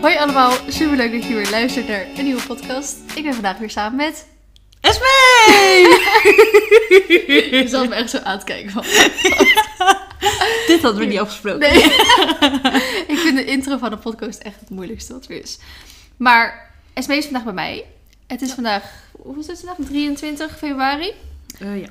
Hoi 0.00 0.16
allemaal, 0.16 0.52
super 0.68 0.96
leuk 0.96 1.12
dat 1.12 1.24
je 1.24 1.34
weer 1.34 1.50
luistert 1.50 1.88
naar 1.88 2.06
een 2.16 2.24
nieuwe 2.24 2.42
podcast. 2.42 2.96
Ik 3.14 3.22
ben 3.22 3.32
vandaag 3.32 3.58
weer 3.58 3.70
samen 3.70 3.96
met... 3.96 4.26
Esmee! 4.80 5.88
Je 7.50 7.64
zat 7.66 7.88
me 7.88 7.94
echt 7.94 8.10
zo 8.10 8.18
aan 8.18 8.36
het 8.36 8.44
kijken 8.44 8.70
van... 8.70 8.82
Dit 10.66 10.82
hadden 10.82 11.00
we 11.00 11.04
niet 11.04 11.18
afgesproken. 11.18 11.58
Nee. 11.58 11.82
ik 13.14 13.18
vind 13.18 13.36
de 13.36 13.44
intro 13.44 13.78
van 13.78 13.90
de 13.90 13.96
podcast 13.96 14.38
echt 14.38 14.60
het 14.60 14.70
moeilijkste 14.70 15.12
wat 15.12 15.24
er 15.24 15.42
is. 15.42 15.58
Maar 16.16 16.72
Esmee 16.92 17.18
is 17.18 17.24
vandaag 17.24 17.44
bij 17.44 17.52
mij. 17.52 17.84
Het 18.26 18.42
is 18.42 18.52
vandaag, 18.52 18.84
hoe 19.12 19.38
is 19.38 19.46
het 19.46 19.62
vandaag? 19.66 19.86
23 19.86 20.58
februari. 20.58 21.12
Eh, 21.58 21.80
ja. 21.80 21.88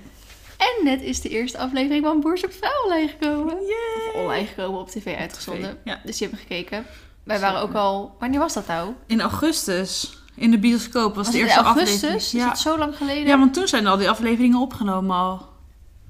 En 0.57 0.83
net 0.83 1.01
is 1.01 1.21
de 1.21 1.29
eerste 1.29 1.57
aflevering 1.57 2.03
van 2.03 2.19
Boers 2.19 2.43
op 2.43 2.53
Vrouw 2.53 2.83
online 2.83 3.07
gekomen. 3.07 3.59
Of 3.59 4.13
online 4.13 4.47
gekomen 4.47 4.79
op 4.79 4.89
tv 4.89 5.15
uitgezonden. 5.17 5.77
Ja. 5.83 6.01
Dus 6.03 6.19
je 6.19 6.25
hebt 6.25 6.39
gekeken. 6.39 6.85
Wij 7.29 7.39
waren 7.39 7.61
ook 7.61 7.73
al... 7.73 8.15
Wanneer 8.19 8.39
was 8.39 8.53
dat 8.53 8.67
nou? 8.67 8.93
In 9.05 9.21
augustus, 9.21 10.17
in 10.35 10.51
de 10.51 10.59
bioscoop, 10.59 11.15
was, 11.15 11.25
Was 11.25 11.35
de 11.35 11.41
eerste 11.41 11.59
augustus? 11.59 11.93
aflevering. 11.95 12.21
Is 12.21 12.31
Ja. 12.31 12.47
dat 12.47 12.59
zo 12.59 12.77
lang 12.77 12.95
geleden? 12.97 13.25
ja, 13.27 13.37
want 13.39 13.53
toen 13.53 13.67
zijn 13.67 13.87
al 13.87 13.97
die 13.97 14.09
afleveringen 14.09 14.59
opgenomen 14.59 15.15
al. 15.15 15.47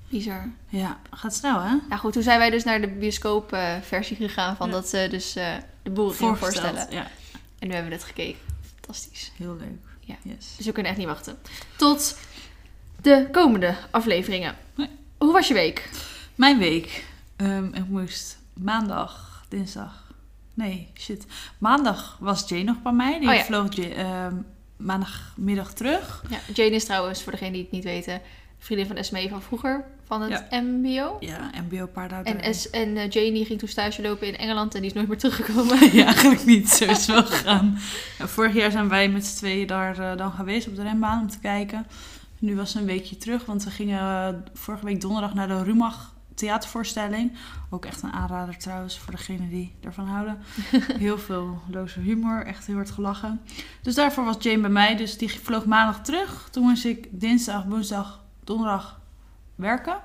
Bizar. 0.09 0.49
Ja, 0.67 0.99
gaat 1.11 1.35
snel 1.35 1.61
hè? 1.61 1.75
Nou 1.89 1.99
goed, 2.01 2.13
toen 2.13 2.23
zijn 2.23 2.39
wij 2.39 2.49
dus 2.49 2.63
naar 2.63 2.81
de 2.81 2.87
bioscoopversie 2.87 4.15
gegaan 4.17 4.55
van 4.55 4.67
Ja. 4.67 4.73
dat 4.73 4.87
ze 4.89 5.07
dus 5.09 5.35
eh, 5.35 5.47
de 5.83 5.89
boeren 5.89 6.15
gingen 6.15 6.37
voorstellen. 6.37 6.87
Ja, 6.89 7.07
En 7.59 7.67
nu 7.67 7.73
hebben 7.73 7.91
we 7.91 7.97
het 7.97 8.05
gekeken. 8.05 8.39
Fantastisch. 8.75 9.31
heel 9.37 9.55
leuk. 9.59 9.79
Ja. 9.99 10.15
Yes. 10.23 10.53
Dus 10.57 10.65
we 10.65 10.71
kunnen 10.71 10.91
echt 10.91 10.99
niet 10.99 11.09
wachten. 11.09 11.37
Tot 11.77 12.17
de 13.01 13.27
komende 13.31 13.75
afleveringen. 13.91 14.55
Nee. 14.75 14.89
Hoe 15.17 15.31
was 15.33 15.47
je 15.47 15.53
week? 15.53 15.89
Mijn 16.35 16.57
week. 16.57 17.05
Ehm, 17.35 17.65
ik 17.73 17.87
moest 17.87 18.37
maandag, 18.53 19.43
dinsdag. 19.49 20.07
Nee, 20.59 20.87
shit. 20.93 21.25
Maandag 21.57 22.17
was 22.19 22.49
Jay 22.49 22.61
nog 22.61 22.81
bij 22.81 22.91
mij. 22.91 23.19
Die 23.19 23.29
Oh 23.29 23.35
ja. 23.35 23.43
vloog 23.43 23.79
ehm, 23.79 24.35
maandagmiddag 24.77 25.73
terug. 25.73 26.23
Ja, 26.29 26.39
Jane 26.53 26.75
is 26.75 26.85
trouwens, 26.85 27.23
voor 27.23 27.31
degene 27.31 27.51
die 27.51 27.61
het 27.61 27.71
niet 27.71 27.83
weten, 27.83 28.21
vriendin 28.57 28.87
van 28.87 28.95
Esmee 28.95 29.29
van 29.29 29.41
vroeger, 29.41 29.85
van 30.05 30.21
het 30.21 30.45
MBO. 30.49 31.17
Ja, 31.19 31.49
MBO 31.69 31.85
paarden. 31.85 32.25
En, 32.25 32.53
en 32.71 32.97
eh, 32.97 33.09
Jane 33.09 33.31
die 33.31 33.45
ging 33.45 33.59
toen 33.59 33.67
stage 33.67 34.01
lopen 34.01 34.27
in 34.27 34.37
Engeland 34.37 34.75
en 34.75 34.81
die 34.81 34.89
is 34.89 34.95
nooit 34.95 35.07
meer 35.07 35.17
teruggekomen. 35.17 35.77
Ja, 35.97 36.05
eigenlijk 36.05 36.45
niet. 36.45 36.69
Zo 36.69 36.85
is 36.85 37.05
wel 37.05 37.25
gegaan. 37.25 37.77
Vorig 38.17 38.53
jaar 38.53 38.71
zijn 38.71 38.89
wij 38.89 39.09
met 39.09 39.25
z'n 39.25 39.37
tweeën 39.37 39.67
daar 39.67 39.99
eh, 39.99 40.17
dan 40.17 40.31
geweest 40.31 40.67
op 40.67 40.75
de 40.75 40.83
renbaan 40.83 41.21
om 41.21 41.29
te 41.29 41.39
kijken. 41.39 41.87
Nu 42.39 42.55
was 42.55 42.71
ze 42.71 42.79
een 42.79 42.85
weekje 42.85 43.17
terug, 43.17 43.45
want 43.45 43.63
we 43.63 43.71
gingen 43.71 43.99
eh, 43.99 44.33
vorige 44.53 44.85
week 44.85 45.01
donderdag 45.01 45.33
naar 45.33 45.47
de 45.47 45.63
Rumach 45.63 46.17
theatervoorstelling. 46.39 47.31
Ook 47.69 47.85
echt 47.85 48.01
een 48.01 48.11
aanrader 48.11 48.57
trouwens 48.57 48.99
voor 48.99 49.11
degenen 49.11 49.49
die 49.49 49.75
ervan 49.81 50.07
houden. 50.07 50.37
Heel 51.05 51.17
veel 51.17 51.61
loze 51.71 51.99
humor, 51.99 52.45
echt 52.45 52.65
heel 52.65 52.75
hard 52.75 52.91
gelachen. 52.91 53.41
Dus 53.81 53.95
daarvoor 53.95 54.25
was 54.25 54.35
Jane 54.39 54.61
bij 54.61 54.69
mij, 54.69 54.95
dus 54.95 55.17
die 55.17 55.39
vloog 55.39 55.65
maandag 55.65 56.01
terug. 56.01 56.47
Toen 56.51 56.63
moest 56.63 56.85
ik 56.85 57.07
dinsdag, 57.11 57.63
woensdag, 57.63 58.23
donderdag 58.43 58.99
werken. 59.55 59.97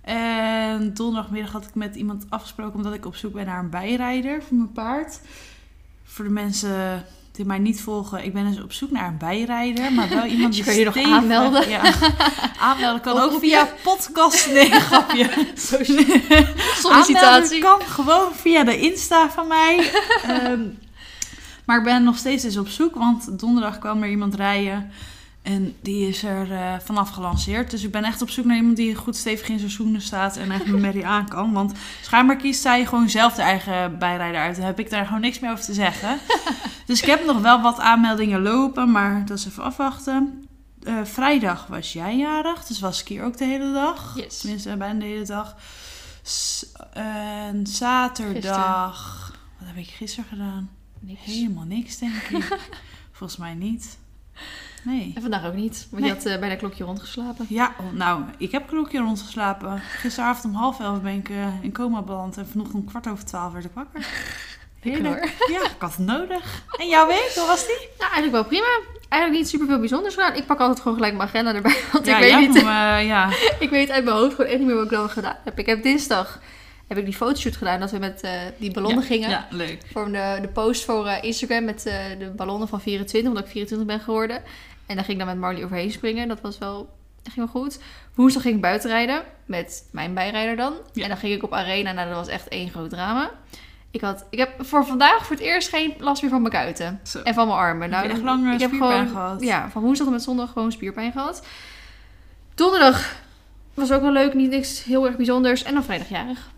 En 0.00 0.94
donderdagmiddag 0.94 1.52
had 1.52 1.64
ik 1.64 1.74
met 1.74 1.96
iemand 1.96 2.26
afgesproken 2.28 2.74
omdat 2.74 2.94
ik 2.94 3.06
op 3.06 3.16
zoek 3.16 3.32
ben 3.32 3.46
naar 3.46 3.58
een 3.58 3.70
bijrijder 3.70 4.42
voor 4.42 4.56
mijn 4.56 4.72
paard. 4.72 5.20
Voor 6.04 6.24
de 6.24 6.30
mensen 6.30 7.04
die 7.36 7.44
mij 7.44 7.58
niet 7.58 7.80
volgen, 7.80 8.24
ik 8.24 8.32
ben 8.32 8.50
dus 8.50 8.62
op 8.62 8.72
zoek 8.72 8.90
naar 8.90 9.08
een 9.08 9.18
bijrijder, 9.18 9.92
maar 9.92 10.08
wel 10.08 10.24
iemand 10.24 10.52
die 10.54 10.64
Je 10.64 10.70
kan 10.70 10.78
je 10.78 10.84
nog 10.84 10.96
aanmelden. 10.96 11.68
Ja, 11.68 11.82
aanmelden 12.60 13.00
kan 13.00 13.18
ook 13.18 13.38
via 13.40 13.68
podcast. 13.82 14.52
Nee, 14.52 14.70
grapje. 14.90 15.30
Sollicitatie. 15.54 17.16
Aanmelden 17.24 17.60
kan 17.60 17.80
gewoon 17.80 18.32
via 18.34 18.64
de 18.64 18.80
Insta 18.80 19.30
van 19.30 19.46
mij. 19.46 19.90
Ehm, 20.22 20.60
maar 21.64 21.78
ik 21.78 21.84
ben 21.84 22.04
nog 22.04 22.16
steeds 22.16 22.42
dus 22.42 22.56
op 22.56 22.68
zoek, 22.68 22.94
want 22.94 23.38
donderdag 23.38 23.78
kwam 23.78 24.02
er 24.02 24.08
iemand 24.08 24.34
rijden. 24.34 24.90
En 25.46 25.76
die 25.80 26.08
is 26.08 26.22
er 26.22 26.52
eh, 26.52 26.74
vanaf 26.84 27.10
gelanceerd. 27.10 27.70
Dus 27.70 27.82
ik 27.84 27.90
ben 27.90 28.04
echt 28.04 28.22
op 28.22 28.30
zoek 28.30 28.44
naar 28.44 28.56
iemand 28.56 28.76
die 28.76 28.94
goed 28.94 29.16
stevig 29.16 29.48
in 29.48 29.58
zijn 29.58 29.70
schoenen 29.70 30.00
staat 30.00 30.36
en 30.36 30.50
echt 30.50 30.66
met 30.66 30.80
Mary 30.80 31.02
aan 31.02 31.28
kan. 31.28 31.52
Want 31.52 31.72
schijnbaar 32.02 32.36
kiest 32.36 32.60
zij 32.62 32.86
gewoon 32.86 33.08
zelf 33.08 33.34
de 33.34 33.42
eigen 33.42 33.98
bijrijder 33.98 34.40
uit. 34.40 34.56
Daar 34.56 34.66
heb 34.66 34.78
ik 34.78 34.90
daar 34.90 35.06
gewoon 35.06 35.20
niks 35.20 35.38
meer 35.38 35.50
over 35.50 35.64
te 35.64 35.74
zeggen. 35.74 36.18
dus 36.86 37.00
ik 37.00 37.06
heb 37.06 37.24
nog 37.24 37.40
wel 37.40 37.60
wat 37.60 37.78
aanmeldingen 37.78 38.42
lopen, 38.42 38.90
maar 38.90 39.26
dat 39.26 39.38
is 39.38 39.46
even 39.46 39.62
afwachten. 39.62 40.48
Eh, 40.82 40.94
vrijdag 41.04 41.66
was 41.66 41.92
jij 41.92 42.16
jarig, 42.16 42.64
dus 42.64 42.80
was 42.80 43.00
ik 43.00 43.08
hier 43.08 43.24
ook 43.24 43.36
de 43.36 43.44
hele 43.44 43.72
dag. 43.72 44.12
Yes. 44.16 44.38
Tenminste, 44.40 44.76
bijna 44.76 44.98
de 45.00 45.06
hele 45.06 45.24
dag. 45.26 45.56
S- 46.22 46.66
en 46.92 47.66
zaterdag... 47.66 49.30
Wat 49.58 49.68
heb 49.68 49.76
ik 49.76 49.88
gisteren 49.88 50.28
gedaan? 50.28 50.70
Niks. 51.00 51.24
Helemaal 51.24 51.64
niks, 51.64 51.98
denk 51.98 52.14
ik. 52.14 52.58
Volgens 53.12 53.38
mij 53.38 53.54
niet. 53.54 53.98
Nee. 54.86 55.12
En 55.14 55.22
vandaag 55.22 55.46
ook 55.46 55.54
niet, 55.54 55.86
want 55.90 56.02
Nee. 56.02 56.10
je 56.10 56.16
had 56.16 56.26
eh, 56.26 56.38
bijna 56.38 56.54
klokje 56.54 56.84
rondgeslapen. 56.84 57.46
Ja, 57.48 57.74
oh, 57.80 57.92
nou, 57.92 58.22
ik 58.38 58.52
heb 58.52 58.62
een 58.62 58.68
klokje 58.68 58.98
rondgeslapen. 58.98 59.78
Gisteravond 59.80 60.44
om 60.54 60.60
half 60.60 60.80
elf 60.80 61.00
ben 61.00 61.14
ik 61.14 61.28
eh, 61.28 61.62
in 61.62 61.72
coma 61.72 62.02
beland. 62.02 62.36
En 62.36 62.46
vanochtend 62.48 62.82
om 62.82 62.88
kwart 62.88 63.08
over 63.08 63.24
twaalf 63.24 63.52
werd 63.52 63.64
ik 63.64 63.70
wakker. 63.74 64.06
Hoor. 65.02 65.28
Ja, 65.50 65.64
ik 65.64 65.74
had 65.78 65.96
het 65.96 66.06
nodig. 66.06 66.62
En 66.78 66.88
jouw 66.88 67.06
week, 67.06 67.32
hoe 67.34 67.46
was 67.46 67.66
die? 67.66 67.88
Nou, 67.98 68.12
eigenlijk 68.12 68.32
wel 68.32 68.44
prima. 68.44 68.80
Eigenlijk 69.08 69.42
niet 69.42 69.50
super 69.50 69.66
veel 69.66 69.78
bijzonders 69.78 70.14
gedaan. 70.14 70.34
Ik 70.34 70.46
pak 70.46 70.58
altijd 70.58 70.80
gewoon 70.80 70.94
gelijk 70.94 71.14
mijn 71.16 71.28
agenda 71.28 71.54
erbij, 71.54 71.76
want 71.92 72.06
ja, 72.06 72.18
ik 72.18 72.22
weet 72.22 72.48
niet... 72.48 72.56
eh, 72.56 72.62
ja. 73.06 73.30
Ik 73.58 73.70
weet 73.70 73.90
uit 73.90 74.04
mijn 74.04 74.16
hoofd 74.16 74.34
gewoon 74.34 74.50
echt 74.50 74.58
niet 74.58 74.66
meer 74.66 74.76
wat 74.76 74.84
ik 74.84 74.90
dan 74.90 75.10
gedaan 75.10 75.36
heb. 75.44 75.58
Ik 75.58 75.66
heb 75.66 75.82
dinsdag 75.82 76.40
heb 76.86 76.98
ik 76.98 77.04
die 77.04 77.14
fotoshoot 77.14 77.56
gedaan 77.56 77.80
dat 77.80 77.90
we 77.90 77.98
met 77.98 78.28
die 78.58 78.72
ballonnen 78.72 79.00
ja, 79.00 79.06
gingen. 79.06 79.30
Ja, 79.30 79.46
leuk. 79.50 79.78
Voor 79.92 80.12
de, 80.12 80.38
de 80.40 80.48
post 80.48 80.84
voor 80.84 81.08
Instagram 81.20 81.64
met 81.64 81.82
de 82.18 82.32
ballonnen 82.36 82.68
van 82.68 82.80
24, 82.80 83.30
omdat 83.30 83.44
ik 83.44 83.50
24 83.50 83.86
ben 83.86 84.00
geworden. 84.00 84.42
En 84.86 84.94
daar 84.96 85.04
ging 85.04 85.18
ik 85.20 85.24
dan 85.26 85.34
met 85.34 85.44
Marley 85.44 85.64
overheen 85.64 85.90
springen. 85.90 86.28
Dat 86.28 86.40
was 86.40 86.58
wel, 86.58 86.76
dat 87.22 87.32
ging 87.32 87.52
wel 87.52 87.62
goed. 87.62 87.78
Woensdag 88.14 88.42
ging 88.42 88.54
ik 88.54 88.60
buiten 88.60 88.90
rijden 88.90 89.22
met 89.46 89.88
mijn 89.92 90.14
bijrijder 90.14 90.56
dan. 90.56 90.74
Ja. 90.92 91.02
En 91.02 91.08
dan 91.08 91.18
ging 91.18 91.34
ik 91.34 91.42
op 91.42 91.52
Arena. 91.52 91.92
Nou, 91.92 92.08
dat 92.08 92.16
was 92.16 92.28
echt 92.28 92.48
één 92.48 92.70
groot 92.70 92.90
drama. 92.90 93.30
Ik, 93.90 94.00
had, 94.00 94.26
ik 94.30 94.38
heb 94.38 94.50
voor 94.58 94.86
vandaag 94.86 95.26
voor 95.26 95.36
het 95.36 95.44
eerst 95.44 95.68
geen 95.68 95.94
last 95.98 96.22
meer 96.22 96.30
van 96.30 96.40
mijn 96.40 96.52
kuiten. 96.52 97.00
Zo. 97.02 97.22
En 97.22 97.34
van 97.34 97.46
mijn 97.46 97.58
armen. 97.58 97.92
Heb 97.92 98.04
echt 98.04 98.14
dan- 98.14 98.24
lang, 98.24 98.46
eh, 98.46 98.52
ik 98.52 98.60
heb 98.60 98.68
spierpijn 98.68 99.06
gewoon, 99.08 99.22
gehad? 99.22 99.42
Ja, 99.42 99.70
van 99.70 99.82
woensdag 99.82 100.06
tot 100.06 100.14
met 100.14 100.24
zondag 100.24 100.52
gewoon 100.52 100.72
spierpijn 100.72 101.12
gehad. 101.12 101.46
Donderdag 102.54 103.16
was 103.74 103.92
ook 103.92 104.00
wel 104.02 104.12
leuk, 104.12 104.34
niet 104.34 104.50
niks 104.50 104.84
heel 104.84 105.06
erg 105.06 105.16
bijzonders. 105.16 105.62
En 105.62 105.74
dan 105.74 105.84
vrijdagjarig. 105.84 106.50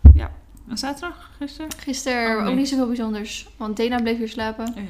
En 0.69 0.77
zaterdag, 0.77 1.31
gisteren? 1.37 1.71
Gisteren 1.77 2.35
Oh, 2.37 2.41
nee. 2.43 2.51
ook 2.51 2.57
niet 2.57 2.69
zoveel 2.69 2.87
bijzonders, 2.87 3.47
want 3.57 3.77
Dena 3.77 4.01
bleef 4.01 4.17
weer 4.17 4.29
slapen. 4.29 4.73
Ja. 4.75 4.81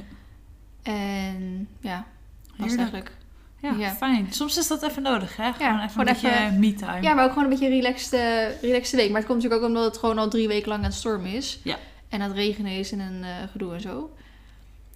En 0.83 1.67
ja, 1.79 2.05
was 2.57 2.75
eigenlijk. 2.75 3.11
Ja, 3.61 3.73
Ja. 3.77 3.91
fijn. 3.91 4.27
Soms 4.29 4.57
is 4.57 4.67
dat 4.67 4.83
even 4.83 5.01
nodig, 5.01 5.35
hè? 5.37 5.53
Gewoon 5.53 5.77
even 5.77 5.89
gewoon 5.89 6.07
een 6.07 6.13
beetje 6.13 6.51
me-time. 6.57 7.01
Ja, 7.01 7.13
maar 7.13 7.23
ook 7.23 7.29
gewoon 7.29 7.43
een 7.43 7.49
beetje 7.49 7.65
een 7.65 7.71
relaxed, 7.81 8.11
relaxed 8.61 8.99
week. 8.99 9.09
Maar 9.09 9.17
het 9.21 9.25
komt 9.29 9.41
natuurlijk 9.41 9.61
ook 9.61 9.67
omdat 9.67 9.85
het 9.85 9.97
gewoon 9.97 10.17
al 10.17 10.29
drie 10.29 10.47
weken 10.47 10.69
lang 10.69 10.83
aan 10.83 10.89
het 10.89 10.97
stormen 10.99 11.31
is. 11.31 11.59
Ja. 11.63 11.77
En 12.09 12.21
aan 12.21 12.27
het 12.27 12.37
regenen 12.37 12.71
is 12.71 12.91
en 12.91 12.99
een 12.99 13.23
eh, 13.23 13.29
gedoe 13.51 13.73
en 13.73 13.81
zo. 13.81 14.11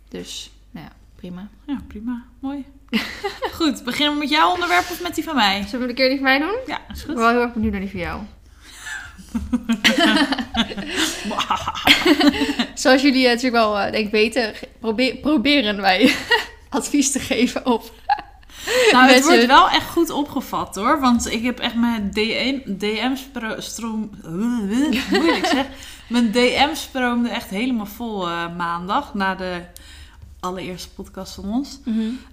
Dus, 0.09 0.51
nou 0.71 0.85
ja, 0.85 0.91
prima. 1.15 1.47
Ja, 1.67 1.77
prima. 1.87 2.23
Mooi. 2.39 2.65
Goed, 3.59 3.83
beginnen 3.83 4.13
we 4.13 4.19
met 4.19 4.29
jouw 4.29 4.51
onderwerp 4.51 4.89
of 4.91 5.01
met 5.01 5.15
die 5.15 5.23
van 5.23 5.35
mij? 5.35 5.63
Zullen 5.67 5.81
we 5.85 5.89
een 5.89 5.95
keer 5.95 6.07
die 6.09 6.17
van 6.17 6.25
mij 6.27 6.39
doen? 6.39 6.57
Ja, 6.67 6.79
is 6.93 6.99
Ik 6.99 7.05
goed. 7.05 7.13
ben 7.13 7.23
wel 7.23 7.29
heel 7.29 7.41
erg 7.41 7.53
benieuwd 7.53 7.71
naar 7.71 7.81
die 7.81 7.89
van 7.89 7.99
jou. 7.99 8.21
Zoals 12.73 13.01
jullie 13.01 13.25
eh, 13.25 13.29
natuurlijk 13.33 13.63
wel 13.63 13.79
eh, 13.79 13.91
denk 13.91 14.05
ik 14.05 14.11
weten, 14.11 14.53
proberen 15.21 15.81
wij 15.81 16.15
advies 16.69 17.11
te 17.11 17.19
geven 17.19 17.65
op. 17.65 17.91
Nou, 18.91 19.11
het 19.11 19.23
wordt 19.23 19.45
wel 19.45 19.69
echt 19.69 19.89
goed 19.89 20.09
opgevat 20.09 20.75
hoor. 20.75 20.99
Want 20.99 21.31
ik 21.31 21.43
heb 21.43 21.59
echt 21.59 21.75
mijn 21.75 22.11
DM, 22.11 22.59
DM-stroom. 22.77 24.11
Moeilijk 25.09 25.45
zeg. 25.45 25.65
Mijn 26.07 26.31
DM 26.31 26.73
stroomde 26.73 27.29
echt 27.29 27.49
helemaal 27.49 27.85
vol 27.85 28.27
eh, 28.27 28.55
maandag. 28.57 29.13
Na 29.13 29.35
de 29.35 29.61
allereerste 30.39 30.89
podcast 30.89 31.33
van 31.33 31.45
ons. 31.45 31.79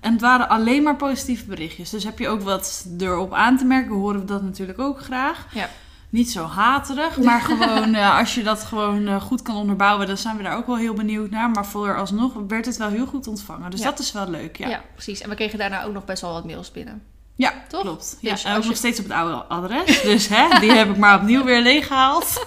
En 0.00 0.12
het 0.12 0.20
waren 0.20 0.48
alleen 0.48 0.82
maar 0.82 0.96
positieve 0.96 1.44
berichtjes. 1.44 1.90
Dus 1.90 2.04
heb 2.04 2.18
je 2.18 2.28
ook 2.28 2.42
wat 2.42 2.86
erop 2.98 3.32
aan 3.32 3.58
te 3.58 3.64
merken, 3.64 3.94
horen 3.94 4.20
we 4.20 4.26
dat 4.26 4.42
natuurlijk 4.42 4.78
ook 4.78 5.00
graag. 5.00 5.46
Ja. 5.54 5.70
Niet 6.10 6.30
zo 6.30 6.44
haterig, 6.44 7.16
maar 7.18 7.40
gewoon 7.50 7.94
eh, 7.94 8.18
als 8.18 8.34
je 8.34 8.42
dat 8.42 8.62
gewoon 8.62 9.06
eh, 9.06 9.20
goed 9.22 9.42
kan 9.42 9.56
onderbouwen, 9.56 10.06
dan 10.06 10.16
zijn 10.16 10.36
we 10.36 10.42
daar 10.42 10.56
ook 10.56 10.66
wel 10.66 10.76
heel 10.76 10.94
benieuwd 10.94 11.30
naar. 11.30 11.50
Maar 11.50 11.66
voor 11.66 11.96
alsnog 11.96 12.32
werd 12.48 12.66
het 12.66 12.76
wel 12.76 12.88
heel 12.88 13.06
goed 13.06 13.26
ontvangen. 13.26 13.70
Dus 13.70 13.80
Ja. 13.80 13.84
dat 13.90 13.98
is 13.98 14.12
wel 14.12 14.28
leuk. 14.30 14.56
Ja. 14.56 14.68
Ja, 14.68 14.82
precies. 14.92 15.20
En 15.20 15.28
we 15.28 15.34
kregen 15.34 15.58
daarna 15.58 15.84
ook 15.84 15.92
nog 15.92 16.04
best 16.04 16.22
wel 16.22 16.32
wat 16.32 16.44
mails 16.44 16.72
binnen. 16.72 17.02
ja 17.34 17.52
Toch? 17.68 17.80
klopt. 17.80 18.16
Dus 18.20 18.20
ja, 18.20 18.30
en 18.30 18.34
als 18.34 18.56
ook 18.56 18.62
je- 18.62 18.68
nog 18.68 18.76
steeds 18.78 18.98
op 18.98 19.04
het 19.04 19.14
oude 19.14 19.34
adres. 19.44 20.02
Dus 20.12 20.28
hè, 20.28 20.60
die 20.60 20.72
heb 20.72 20.88
ik 20.90 20.96
maar 20.96 21.16
opnieuw 21.20 21.44
weer 21.44 21.60
leeggehaald. 21.62 22.46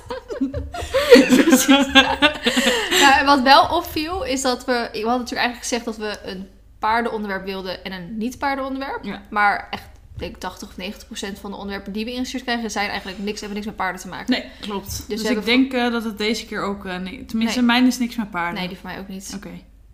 Ja, 2.89 3.17
en 3.19 3.25
wat 3.25 3.41
wel 3.41 3.65
opviel 3.67 4.23
is 4.23 4.41
dat 4.41 4.65
we... 4.65 4.71
We 4.71 4.77
hadden 4.99 5.03
natuurlijk 5.03 5.29
eigenlijk 5.47 5.57
gezegd 5.61 5.85
dat 5.85 5.97
we 5.97 6.19
een 6.25 6.47
paardenonderwerp 6.79 7.45
wilden 7.45 7.83
en 7.83 7.91
een 7.91 8.17
niet-paardenonderwerp. 8.17 9.03
Ja. 9.03 9.21
Maar 9.29 9.67
echt, 9.71 9.83
denk 10.23 10.35
80 10.37 10.67
of 10.67 10.77
90 10.77 11.05
procent 11.07 11.39
van 11.39 11.51
de 11.51 11.57
onderwerpen 11.57 11.93
die 11.93 12.05
we 12.05 12.11
ingestuurd 12.11 12.43
krijgen... 12.43 12.71
zijn 12.71 12.89
eigenlijk 12.89 13.19
niks, 13.19 13.39
hebben 13.39 13.55
niks 13.55 13.67
met 13.67 13.75
paarden 13.75 14.01
te 14.01 14.07
maken. 14.07 14.31
Nee, 14.31 14.45
klopt. 14.59 15.05
Dus, 15.07 15.21
we 15.21 15.29
ik 15.29 15.45
denk 15.45 15.73
eh, 15.73 15.91
dat 15.91 16.03
het 16.03 16.17
deze 16.17 16.45
keer 16.45 16.61
ook... 16.61 16.85
eh, 16.85 16.97
nee, 16.97 17.25
tenminste, 17.25 17.57
Nee. 17.57 17.67
mijn 17.67 17.85
is 17.85 17.97
niks 17.97 18.15
met 18.15 18.31
paarden. 18.31 18.59
Nee, 18.59 18.67
die 18.67 18.77
van 18.77 18.89
mij 18.91 18.99
ook 18.99 19.07
niet. 19.07 19.31
Oké, 19.35 19.49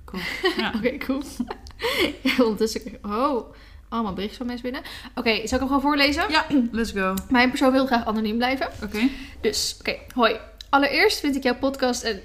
Cool. 0.06 0.22
Ja. 0.58 0.74
Oké, 0.76 0.98
cool. 0.98 1.22
ja, 2.24 2.32
ondertussen. 2.38 2.82
Oh, 3.02 3.54
allemaal 3.90 4.14
berichtjes 4.14 4.38
van 4.38 4.48
mensen 4.48 4.72
binnen. 4.72 4.82
Oké, 5.16 5.30
zal 5.30 5.42
ik 5.42 5.50
hem 5.50 5.60
gewoon 5.60 5.82
voorlezen? 5.82 6.24
ja, 6.30 6.46
let's 6.72 6.92
go. 6.92 7.14
Mijn 7.30 7.50
persoon 7.50 7.72
wil 7.72 7.86
graag 7.86 8.06
anoniem 8.06 8.38
blijven. 8.38 8.70
Oké. 8.84 9.10
Dus, 9.42 9.76
oké, 9.80 9.96
hoi. 10.14 10.40
Allereerst 10.70 11.20
vind 11.20 11.36
ik 11.36 11.44
jouw 11.44 11.56
podcast 11.56 12.04
en, 12.04 12.22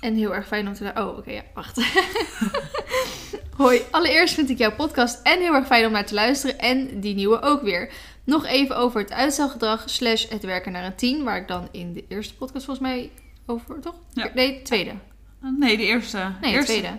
en 0.00 0.14
heel 0.14 0.34
erg 0.34 0.46
fijn 0.46 0.68
om 0.68 0.74
te... 0.74 0.92
Oh, 0.94 1.16
oké, 1.18 1.30
ja, 1.30 1.42
wacht. 1.54 1.80
hoi. 3.56 3.80
Allereerst 3.90 4.34
vind 4.34 4.50
ik 4.50 4.58
jouw 4.58 4.74
podcast 4.74 5.20
en 5.22 5.40
heel 5.40 5.54
erg 5.54 5.66
fijn 5.66 5.86
om 5.86 5.92
naar 5.92 6.06
te 6.06 6.14
luisteren 6.14 6.58
en 6.58 7.00
die 7.00 7.14
nieuwe 7.14 7.40
ook 7.40 7.62
weer. 7.62 7.92
Nog 8.24 8.46
even 8.46 8.76
over 8.76 9.00
het 9.00 9.12
uitstelgedrag 9.12 9.82
slash 9.86 10.28
het 10.28 10.42
werken 10.42 10.72
naar 10.72 10.84
een 10.84 10.94
10, 10.96 11.24
waar 11.24 11.36
ik 11.36 11.48
dan 11.48 11.68
in 11.70 11.92
de 11.92 12.04
eerste 12.08 12.34
podcast 12.34 12.64
volgens 12.64 12.88
mij 12.88 13.10
over, 13.46 13.80
toch? 13.80 13.94
Ja. 14.12 14.30
Nee, 14.34 14.54
de 14.54 14.62
tweede. 14.62 14.92
Nee, 15.58 15.76
de 15.76 15.82
eerste. 15.84 16.32
Nee, 16.40 16.58
de 16.58 16.64
tweede. 16.64 16.98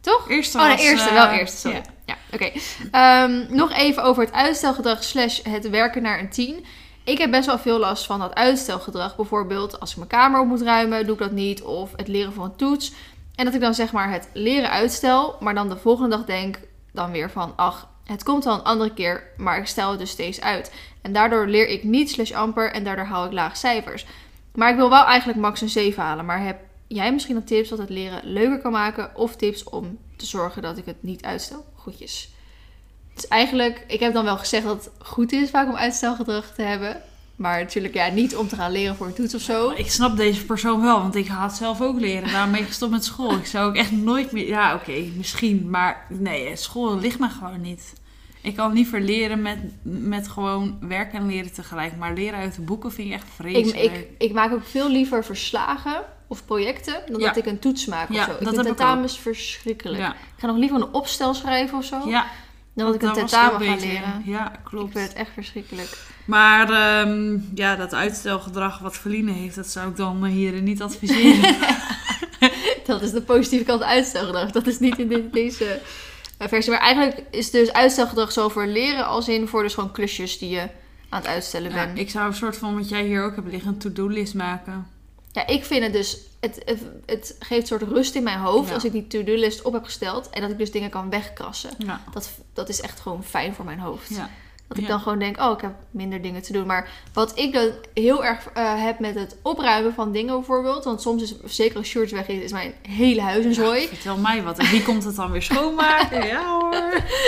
Toch? 0.00 0.30
Eerste 0.30 0.58
Oh, 0.58 0.76
de 0.76 0.82
eerste, 0.82 1.08
eh, 1.08 1.14
wel 1.14 1.28
eerste, 1.28 1.56
sorry. 1.56 1.76
ja. 1.76 1.82
Ja, 2.06 2.16
oké. 2.32 2.50
Ehm, 2.90 3.56
nog 3.56 3.72
even 3.72 4.02
over 4.02 4.24
het 4.24 4.32
uitstelgedrag 4.32 5.04
slash 5.04 5.40
het 5.42 5.70
werken 5.70 6.02
naar 6.02 6.18
een 6.18 6.30
10. 6.30 6.64
Ik 7.06 7.18
heb 7.18 7.30
best 7.30 7.46
wel 7.46 7.58
veel 7.58 7.78
last 7.78 8.06
van 8.06 8.18
dat 8.18 8.34
uitstelgedrag. 8.34 9.16
Bijvoorbeeld 9.16 9.80
als 9.80 9.90
ik 9.90 9.96
mijn 9.96 10.08
kamer 10.08 10.40
op 10.40 10.46
moet 10.46 10.62
ruimen, 10.62 11.04
doe 11.04 11.14
ik 11.14 11.20
dat 11.20 11.30
niet. 11.30 11.62
Of 11.62 11.92
het 11.96 12.08
leren 12.08 12.32
van 12.32 12.44
een 12.44 12.56
toets. 12.56 12.92
En 13.34 13.44
dat 13.44 13.54
ik 13.54 13.60
dan 13.60 13.74
zeg 13.74 13.92
maar 13.92 14.10
het 14.10 14.28
leren 14.32 14.70
uitstel, 14.70 15.36
maar 15.40 15.54
dan 15.54 15.68
de 15.68 15.76
volgende 15.76 16.16
dag 16.16 16.24
denk 16.24 16.58
dan 16.92 17.10
weer 17.10 17.30
van... 17.30 17.52
Ach, 17.56 17.88
het 18.04 18.22
komt 18.22 18.44
wel 18.44 18.54
een 18.54 18.62
andere 18.62 18.92
keer, 18.94 19.22
maar 19.36 19.58
ik 19.58 19.66
stel 19.66 19.90
het 19.90 19.98
dus 19.98 20.10
steeds 20.10 20.40
uit. 20.40 20.72
En 21.02 21.12
daardoor 21.12 21.46
leer 21.46 21.68
ik 21.68 21.84
niet 21.84 22.10
slash 22.10 22.32
amper 22.32 22.72
en 22.72 22.84
daardoor 22.84 23.04
haal 23.04 23.24
ik 23.24 23.32
lage 23.32 23.56
cijfers. 23.56 24.06
Maar 24.54 24.70
ik 24.70 24.76
wil 24.76 24.90
wel 24.90 25.04
eigenlijk 25.04 25.38
max 25.38 25.60
een 25.60 25.68
7 25.68 26.02
halen. 26.02 26.24
Maar 26.24 26.44
heb 26.44 26.58
jij 26.86 27.12
misschien 27.12 27.34
nog 27.34 27.44
tips 27.44 27.70
wat 27.70 27.78
het 27.78 27.90
leren 27.90 28.20
leuker 28.24 28.60
kan 28.60 28.72
maken? 28.72 29.16
Of 29.16 29.36
tips 29.36 29.64
om 29.64 29.98
te 30.16 30.26
zorgen 30.26 30.62
dat 30.62 30.78
ik 30.78 30.84
het 30.86 31.02
niet 31.02 31.24
uitstel? 31.24 31.64
Groetjes. 31.76 32.34
Dus 33.16 33.28
eigenlijk, 33.28 33.84
ik 33.88 34.00
heb 34.00 34.12
dan 34.12 34.24
wel 34.24 34.36
gezegd 34.38 34.64
dat 34.64 34.84
het 34.84 35.06
goed 35.08 35.32
is 35.32 35.50
vaak 35.50 35.68
om 35.68 35.76
uitstelgedrag 35.76 36.52
te 36.54 36.62
hebben. 36.62 37.02
Maar 37.36 37.60
natuurlijk, 37.62 37.94
ja, 37.94 38.08
niet 38.08 38.36
om 38.36 38.48
te 38.48 38.56
gaan 38.56 38.72
leren 38.72 38.96
voor 38.96 39.06
een 39.06 39.14
toets 39.14 39.34
of 39.34 39.40
zo. 39.40 39.70
Ik 39.70 39.90
snap 39.90 40.16
deze 40.16 40.44
persoon 40.44 40.80
wel, 40.82 41.00
want 41.00 41.14
ik 41.14 41.26
haat 41.28 41.56
zelf 41.56 41.80
ook 41.80 42.00
leren. 42.00 42.32
Daarom 42.32 42.50
ben 42.50 42.60
ik 42.60 42.66
gestopt 42.66 42.92
met 42.92 43.04
school. 43.04 43.32
Ik 43.34 43.46
zou 43.46 43.68
ook 43.68 43.76
echt 43.76 43.92
nooit 43.92 44.32
meer... 44.32 44.46
Ja, 44.46 44.74
oké, 44.74 45.04
misschien. 45.16 45.70
Maar 45.70 46.06
nee, 46.08 46.56
school 46.56 46.98
ligt 46.98 47.18
me 47.18 47.28
gewoon 47.28 47.60
niet. 47.60 47.92
Ik 48.40 48.56
kan 48.56 48.72
liever 48.72 49.00
leren 49.00 49.42
met, 49.42 49.58
met 49.82 50.28
gewoon 50.28 50.78
werken 50.80 51.18
en 51.18 51.26
leren 51.26 51.52
tegelijk. 51.52 51.96
Maar 51.96 52.14
leren 52.14 52.38
uit 52.38 52.54
de 52.54 52.62
boeken 52.62 52.92
vind 52.92 53.08
ik 53.08 53.14
echt 53.14 53.26
vreselijk. 53.34 53.92
ik, 53.94 54.08
ik 54.18 54.32
maak 54.32 54.52
ook 54.52 54.64
veel 54.66 54.90
liever 54.90 55.24
verslagen 55.24 56.02
of 56.28 56.44
projecten 56.44 57.02
dan 57.10 57.20
Ja. 57.20 57.26
dat 57.26 57.36
ik 57.36 57.46
een 57.46 57.58
toets 57.58 57.86
maak 57.86 58.12
Ja, 58.12 58.20
of 58.20 58.24
zo. 58.24 58.32
Ik 58.38 58.44
dat 58.44 58.54
vind 58.54 58.66
tentamens 58.66 59.18
verschrikkelijk. 59.18 60.02
ja, 60.02 60.12
Ik 60.12 60.18
ga 60.38 60.46
nog 60.46 60.56
liever 60.56 60.76
een 60.76 60.92
opstel 60.94 61.34
schrijven 61.34 61.78
of 61.78 61.84
zo 61.84 62.08
ja, 62.08 62.26
dan 62.76 62.86
dat 62.86 62.94
ik 62.94 63.02
een 63.02 63.12
tentamen 63.12 63.58
veel 63.58 63.68
ga 63.68 63.74
beter. 63.74 63.88
leren. 63.88 64.22
Ja, 64.24 64.52
Ik 64.52 64.58
klopt. 64.64 64.92
vind 64.92 65.08
het 65.08 65.16
echt 65.16 65.30
verschrikkelijk. 65.34 65.98
Maar 66.24 66.70
ehm, 66.70 67.38
ja, 67.54 67.76
dat 67.76 67.94
uitstelgedrag 67.94 68.78
wat 68.78 68.96
Feline 68.96 69.32
heeft, 69.32 69.54
dat 69.54 69.66
zou 69.66 69.88
ik 69.88 69.96
dan 69.96 70.24
hier 70.24 70.62
niet 70.62 70.82
adviseren. 70.82 71.56
Dat 72.86 73.02
is 73.02 73.10
de 73.10 73.22
positieve 73.22 73.64
kant 73.64 73.82
uitstelgedrag. 73.82 74.50
Dat 74.50 74.66
is 74.66 74.78
niet 74.78 74.98
in 74.98 75.28
deze 75.32 75.80
eh, 76.38 76.48
versie. 76.48 76.72
Maar 76.72 76.80
eigenlijk 76.80 77.22
is 77.30 77.50
dus 77.50 77.72
uitstelgedrag 77.72 78.32
zo 78.32 78.48
voor 78.48 78.66
leren 78.66 79.06
als 79.06 79.28
in 79.28 79.48
voor 79.48 79.62
dus 79.62 79.74
gewoon 79.74 79.92
klusjes 79.92 80.38
die 80.38 80.50
je 80.50 80.68
aan 81.08 81.20
het 81.20 81.26
uitstellen 81.26 81.70
ja, 81.70 81.84
bent. 81.84 81.98
ik 81.98 82.10
zou 82.10 82.26
een 82.26 82.34
soort 82.34 82.56
van, 82.56 82.76
wat 82.76 82.88
jij 82.88 83.04
hier 83.04 83.22
ook 83.22 83.34
hebt 83.34 83.50
liggen, 83.50 83.70
een 83.70 83.78
to-do-list 83.78 84.34
maken. 84.34 84.86
Ja, 85.36 85.46
ik 85.46 85.64
vind 85.64 85.82
het 85.82 85.92
dus... 85.92 86.18
Het, 86.40 86.62
het, 86.64 86.80
het 87.06 87.36
geeft 87.38 87.60
een 87.60 87.66
soort 87.78 87.82
rust 87.92 88.14
in 88.14 88.22
mijn 88.22 88.38
hoofd 88.38 88.68
Ja. 88.68 88.74
als 88.74 88.84
ik 88.84 88.92
die 88.92 89.06
to-do-list 89.06 89.62
op 89.62 89.72
heb 89.72 89.84
gesteld. 89.84 90.30
En 90.30 90.40
dat 90.40 90.50
ik 90.50 90.58
dus 90.58 90.70
dingen 90.70 90.90
kan 90.90 91.10
wegkrassen. 91.10 91.70
Ja, 91.78 92.00
Dat, 92.12 92.30
dat 92.52 92.68
is 92.68 92.80
echt 92.80 93.00
gewoon 93.00 93.24
fijn 93.24 93.54
voor 93.54 93.64
mijn 93.64 93.78
hoofd. 93.78 94.08
ja. 94.08 94.30
Dat 94.68 94.76
ik 94.76 94.82
Ja. 94.82 94.88
dan 94.88 95.00
gewoon 95.00 95.18
denk, 95.18 95.40
oh, 95.40 95.52
ik 95.52 95.60
heb 95.60 95.72
minder 95.90 96.22
dingen 96.22 96.42
te 96.42 96.52
doen. 96.52 96.66
Maar 96.66 96.88
wat 97.12 97.38
ik 97.38 97.52
dan 97.52 97.70
heel 97.94 98.24
erg 98.24 98.46
eh, 98.54 98.82
heb 98.84 98.98
met 98.98 99.14
het 99.14 99.36
opruimen 99.42 99.94
van 99.94 100.12
dingen 100.12 100.34
bijvoorbeeld. 100.34 100.84
Want 100.84 101.02
soms 101.02 101.22
is, 101.22 101.34
zeker 101.44 101.76
als 101.76 101.86
shirts 101.86 102.12
weg 102.12 102.28
is, 102.28 102.42
is 102.42 102.52
mijn 102.52 102.74
hele 102.82 103.20
huis 103.20 103.44
een 103.44 103.54
zooi. 103.54 103.86
Vertel 103.88 104.16
mij 104.16 104.42
wat. 104.42 104.58
En 104.58 104.70
wie 104.70 104.82
komt 104.82 105.04
het 105.04 105.16
dan 105.16 105.30
weer 105.30 105.42
schoonmaken? 105.42 106.26
Ja 106.34 106.58
hoor, 106.58 106.70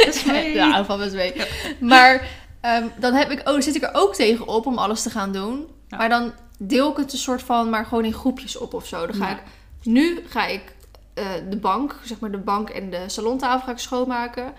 dat 0.04 0.14
is 0.14 0.24
mee. 0.24 0.54
Ja, 0.54 0.84
van 0.84 0.98
best 0.98 1.14
mee. 1.14 1.32
Maar 1.80 2.28
ehm, 2.60 2.86
dan 2.98 3.14
heb 3.14 3.30
ik, 3.30 3.48
oh, 3.48 3.60
zit 3.60 3.74
ik 3.76 3.82
er 3.82 3.90
ook 3.94 4.14
tegen 4.14 4.46
op 4.46 4.66
om 4.66 4.78
alles 4.78 5.02
te 5.02 5.10
gaan 5.10 5.32
doen. 5.32 5.66
Ja. 5.88 5.96
Maar 5.96 6.08
dan 6.08 6.32
deel 6.58 6.90
ik 6.90 6.96
het 6.96 7.12
een 7.12 7.18
soort 7.18 7.42
van, 7.42 7.70
maar 7.70 7.84
gewoon 7.86 8.04
in 8.04 8.12
groepjes 8.12 8.56
op 8.56 8.74
of 8.74 8.86
zo. 8.86 9.06
Dan 9.06 9.14
ga 9.16 9.28
Ja. 9.28 9.34
ik, 9.36 9.42
nu 9.82 10.20
ga 10.28 10.46
ik 10.46 10.62
eh, 11.14 11.24
de 11.50 11.56
bank, 11.56 11.96
zeg 12.04 12.20
maar 12.20 12.30
de 12.30 12.38
bank 12.38 12.68
en 12.70 12.90
de 12.90 13.04
salontafel 13.06 13.66
ga 13.66 13.72
ik 13.72 13.78
schoonmaken. 13.78 14.52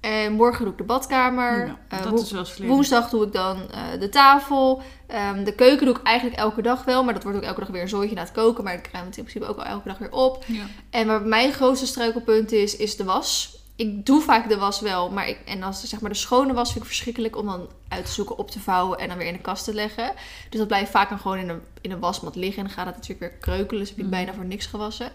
En 0.00 0.32
morgen 0.32 0.62
doe 0.64 0.72
ik 0.72 0.78
de 0.78 0.84
badkamer. 0.84 1.66
Ja, 1.66 1.78
Eh, 1.88 2.02
dat 2.02 2.20
is 2.20 2.30
wel 2.30 2.44
slim. 2.44 2.68
Woensdag 2.68 3.10
doe 3.10 3.26
ik 3.26 3.32
dan 3.32 3.56
eh, 3.70 4.00
de 4.00 4.08
tafel. 4.08 4.82
Ehm, 5.06 5.44
de 5.44 5.54
keuken 5.54 5.86
doe 5.86 5.94
ik 5.96 6.02
eigenlijk 6.02 6.38
elke 6.38 6.62
dag 6.62 6.84
wel. 6.84 7.04
Maar 7.04 7.14
dat 7.14 7.22
wordt 7.22 7.38
ook 7.38 7.44
elke 7.44 7.60
dag 7.60 7.68
weer 7.68 7.82
een 7.82 7.88
zooitje 7.88 8.14
na 8.14 8.20
het 8.22 8.32
koken. 8.32 8.64
Maar 8.64 8.74
ik 8.74 8.88
ruim 8.92 9.06
het 9.06 9.16
in 9.16 9.24
principe 9.24 9.50
ook 9.50 9.58
al 9.58 9.64
elke 9.64 9.88
dag 9.88 9.98
weer 9.98 10.12
op. 10.12 10.44
Ja. 10.46 10.62
En 10.90 11.06
waar 11.06 11.22
mijn 11.22 11.52
grootste 11.52 11.86
struikelpunt 11.86 12.52
is, 12.52 12.76
is 12.76 12.96
de 12.96 13.04
was. 13.04 13.56
Ik 13.76 14.06
doe 14.06 14.20
vaak 14.20 14.48
de 14.48 14.56
was 14.56 14.80
wel. 14.80 15.10
Maar 15.10 15.28
ik, 15.28 15.38
en 15.44 15.62
als 15.62 15.84
zeg 15.84 16.00
maar 16.00 16.10
de 16.10 16.16
schone 16.16 16.52
was 16.52 16.68
vind 16.72 16.80
ik 16.84 16.90
verschrikkelijk 16.90 17.36
om 17.36 17.46
dan 17.46 17.68
uit 17.88 18.04
te 18.04 18.12
zoeken, 18.12 18.38
op 18.38 18.50
te 18.50 18.60
vouwen 18.60 18.98
en 18.98 19.08
dan 19.08 19.16
weer 19.18 19.26
in 19.26 19.32
de 19.32 19.38
kast 19.38 19.64
te 19.64 19.74
leggen. 19.74 20.12
Dus 20.50 20.58
dat 20.58 20.68
blijft 20.68 20.90
vaak 20.90 21.08
dan 21.08 21.18
gewoon 21.18 21.38
in 21.38 21.48
een, 21.48 21.60
in 21.80 21.90
een 21.90 22.00
wasmat 22.00 22.36
liggen. 22.36 22.58
En 22.58 22.64
dan 22.64 22.74
gaat 22.76 22.86
het 22.86 22.94
natuurlijk 22.94 23.20
weer 23.20 23.40
kreukelen. 23.40 23.80
Dus 23.80 23.88
heb 23.88 23.98
je 23.98 24.02
Mhm. 24.04 24.12
bijna 24.12 24.34
voor 24.34 24.44
niks 24.44 24.66
gewassen. 24.66 25.06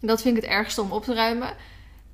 En 0.00 0.06
dat 0.06 0.22
vind 0.22 0.36
ik 0.36 0.42
het 0.42 0.52
ergste 0.52 0.80
om 0.80 0.92
op 0.92 1.04
te 1.04 1.14
ruimen. 1.14 1.54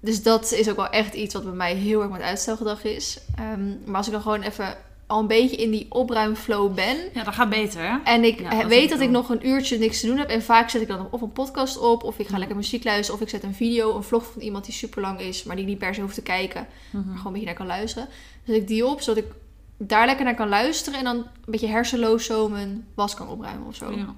Dus 0.01 0.23
dat 0.23 0.53
is 0.53 0.71
ook 0.71 0.77
wel 0.77 0.89
echt 0.91 1.15
iets 1.15 1.35
wat 1.35 1.45
bij 1.45 1.53
mij 1.53 1.75
heel 1.75 2.03
erg 2.03 2.11
met 2.11 2.21
uitstelgedrag 2.21 2.85
is. 2.85 3.19
Ehm, 3.37 3.69
maar 3.85 3.97
als 3.97 4.07
ik 4.07 4.13
dan 4.13 4.23
gewoon 4.23 4.43
even 4.43 4.77
al 5.13 5.21
een 5.21 5.27
beetje 5.27 5.57
in 5.57 5.71
die 5.71 5.87
opruimflow 5.89 6.75
ben. 6.75 6.97
ja, 7.13 7.25
dat 7.25 7.35
gaat 7.35 7.49
beter 7.49 7.83
hè? 7.83 7.97
En 8.05 8.25
ik 8.25 8.41
Ja, 8.41 8.51
dat 8.51 8.67
weet 8.67 8.91
dat 8.91 9.01
ik 9.01 9.11
nog 9.11 9.29
een 9.29 9.47
uurtje 9.47 9.79
niks 9.79 10.01
te 10.01 10.07
doen 10.07 10.19
heb. 10.19 10.29
En 10.29 10.43
vaak 10.43 10.71
zet 10.71 10.83
ik 10.83 10.89
dan 10.89 11.09
of 11.11 11.21
een 11.21 11.33
podcast 11.33 11.79
op. 11.79 12.03
Of 12.03 12.19
ik 12.19 12.29
ga 12.29 12.39
lekker 12.39 12.57
muziek 12.57 12.85
luisteren. 12.85 13.15
Of 13.15 13.27
ik 13.27 13.29
zet 13.29 13.43
een 13.43 13.55
video, 13.55 13.97
een 13.97 14.03
vlog 14.03 14.25
van 14.33 14.43
iemand 14.43 14.65
die 14.65 14.75
super 14.75 15.03
lang 15.03 15.21
is. 15.21 15.45
Maar 15.45 15.57
die 15.57 15.65
niet 15.65 15.79
per 15.79 15.95
se 15.95 16.01
hoef 16.01 16.15
te 16.15 16.23
kijken. 16.23 16.67
Mhm. 16.91 16.97
Maar 16.97 17.17
gewoon 17.17 17.27
een 17.27 17.33
beetje 17.33 17.47
naar 17.47 17.55
kan 17.55 17.67
luisteren. 17.67 18.09
Dus 18.45 18.57
ik 18.57 18.67
die 18.67 18.87
op, 18.87 19.01
zodat 19.01 19.25
ik 19.25 19.31
daar 19.77 20.07
lekker 20.07 20.25
naar 20.25 20.35
kan 20.35 20.49
luisteren. 20.49 20.99
En 20.99 21.05
dan 21.05 21.17
een 21.17 21.25
beetje 21.45 21.69
hersenloos 21.69 22.25
zo 22.25 22.49
mijn 22.49 22.87
was 22.95 23.15
kan 23.15 23.29
opruimen 23.29 23.67
of 23.67 23.75
zo. 23.75 23.91
Ja. 23.91 24.15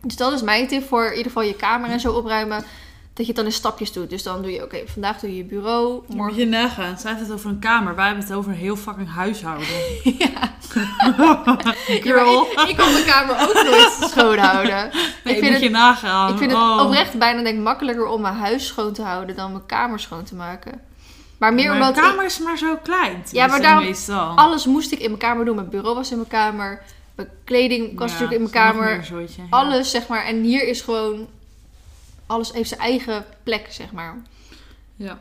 Dus 0.00 0.16
dat 0.16 0.32
is 0.32 0.42
mijn 0.42 0.66
tip 0.66 0.82
voor 0.82 1.04
in 1.04 1.16
ieder 1.16 1.26
geval 1.26 1.42
je 1.42 1.56
kamer 1.56 1.90
en 1.90 2.00
zo 2.00 2.12
opruimen. 2.12 2.64
Dat 3.16 3.26
je 3.26 3.32
het 3.32 3.36
dan 3.36 3.44
in 3.50 3.52
stapjes 3.52 3.92
doet. 3.92 4.10
Dus 4.10 4.22
dan 4.22 4.42
doe 4.42 4.50
je, 4.52 4.62
oké, 4.62 4.76
vandaag 4.86 5.18
doe 5.20 5.30
je 5.30 5.36
je 5.36 5.44
bureau. 5.44 6.02
Moet 6.06 6.16
Morgen 6.16 6.36
je 6.38 6.46
nagaan, 6.46 6.98
zij 6.98 7.10
heeft 7.10 7.22
het 7.22 7.32
over 7.32 7.50
een 7.50 7.58
kamer. 7.58 7.94
Wij 7.94 8.06
hebben 8.06 8.24
het 8.24 8.32
over 8.32 8.50
een 8.50 8.56
heel 8.56 8.76
fucking 8.76 9.08
huishouden. 9.14 9.66
Ja. 10.18 10.54
Girl. 12.02 12.42
Ik, 12.52 12.60
ik 12.68 12.76
kan 12.76 12.92
mijn 12.92 13.04
kamer 13.04 13.34
ook 13.40 13.54
nooit 13.64 13.96
schoon 14.10 14.38
houden. 14.38 14.90
Nee, 15.24 15.34
ik 15.36 15.42
moet 15.42 15.48
vind, 15.50 15.58
je 15.58 15.62
het, 15.64 15.70
nagaan. 15.72 16.32
ik 16.32 16.38
vind 16.38 16.50
het 16.52 16.80
oprecht 16.80 17.18
bijna 17.18 17.42
denk 17.42 17.58
makkelijker 17.62 18.06
om 18.06 18.20
mijn 18.20 18.34
huis 18.34 18.66
schoon 18.66 18.92
te 18.92 19.02
houden 19.02 19.36
dan 19.36 19.52
mijn 19.52 19.66
kamer 19.66 20.00
schoon 20.00 20.24
te 20.24 20.34
maken. 20.34 20.80
Maar 21.38 21.54
meer 21.54 21.64
Maar 21.66 21.74
omdat 21.74 21.96
ik- 21.96 22.02
kamer 22.02 22.24
is 22.24 22.38
maar 22.38 22.58
zo 22.58 22.76
klein. 22.82 23.24
Ja, 23.32 23.46
maar 23.46 23.62
daarom- 23.62 23.84
Meestal. 23.84 24.36
alles 24.36 24.66
moest 24.66 24.92
ik 24.92 24.98
in 24.98 25.06
mijn 25.08 25.18
kamer 25.20 25.44
doen. 25.44 25.54
Mijn 25.54 25.68
bureau 25.68 25.94
was 25.94 26.10
in 26.10 26.16
mijn 26.16 26.28
kamer. 26.28 26.82
Mijn 27.14 27.28
kleding 27.44 27.98
was 27.98 28.12
Ja, 28.12 28.18
natuurlijk 28.18 28.32
in 28.32 28.50
mijn 28.52 28.64
kamer. 28.74 29.04
ja. 29.36 29.44
Alles, 29.50 29.90
zeg 29.90 30.06
maar. 30.06 30.24
En 30.24 30.42
hier 30.42 30.68
is 30.68 30.80
gewoon... 30.80 31.26
Alles 32.26 32.52
heeft 32.52 32.68
zijn 32.68 32.80
eigen 32.80 33.24
plek, 33.42 33.66
zeg 33.70 33.92
maar. 33.92 34.22
Ja. 34.96 35.20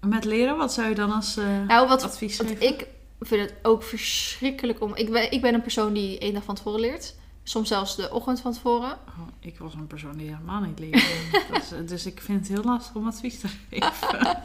Met 0.00 0.24
leren, 0.24 0.56
wat 0.56 0.72
zou 0.72 0.88
je 0.88 0.94
dan 0.94 1.12
als 1.12 1.36
eh, 1.36 1.44
Nou, 1.66 1.88
wat, 1.88 2.02
advies 2.02 2.36
wat 2.36 2.46
geven? 2.46 2.66
ik 2.66 2.86
vind 3.20 3.40
het 3.50 3.54
ook 3.62 3.82
verschrikkelijk 3.82 4.80
om... 4.82 4.94
Ik 4.94 5.10
ben, 5.12 5.32
ik 5.32 5.40
ben 5.40 5.54
een 5.54 5.62
persoon 5.62 5.92
die 5.92 6.18
één 6.18 6.34
dag 6.34 6.42
van 6.44 6.54
tevoren 6.54 6.80
leert. 6.80 7.14
Soms 7.42 7.68
zelfs 7.68 7.96
de 7.96 8.12
ochtend 8.12 8.40
van 8.40 8.52
tevoren. 8.52 8.90
Oh, 8.90 9.28
ik 9.40 9.58
was 9.58 9.74
een 9.74 9.86
persoon 9.86 10.16
die 10.16 10.26
helemaal 10.28 10.60
niet 10.60 10.78
leerde. 10.78 10.98
Is- 11.60 11.88
dus 11.88 12.06
ik 12.06 12.20
vind 12.20 12.38
het 12.38 12.48
heel 12.56 12.64
lastig 12.64 12.94
om 12.94 13.06
advies 13.06 13.40
te 13.40 13.48
geven. 13.70 14.38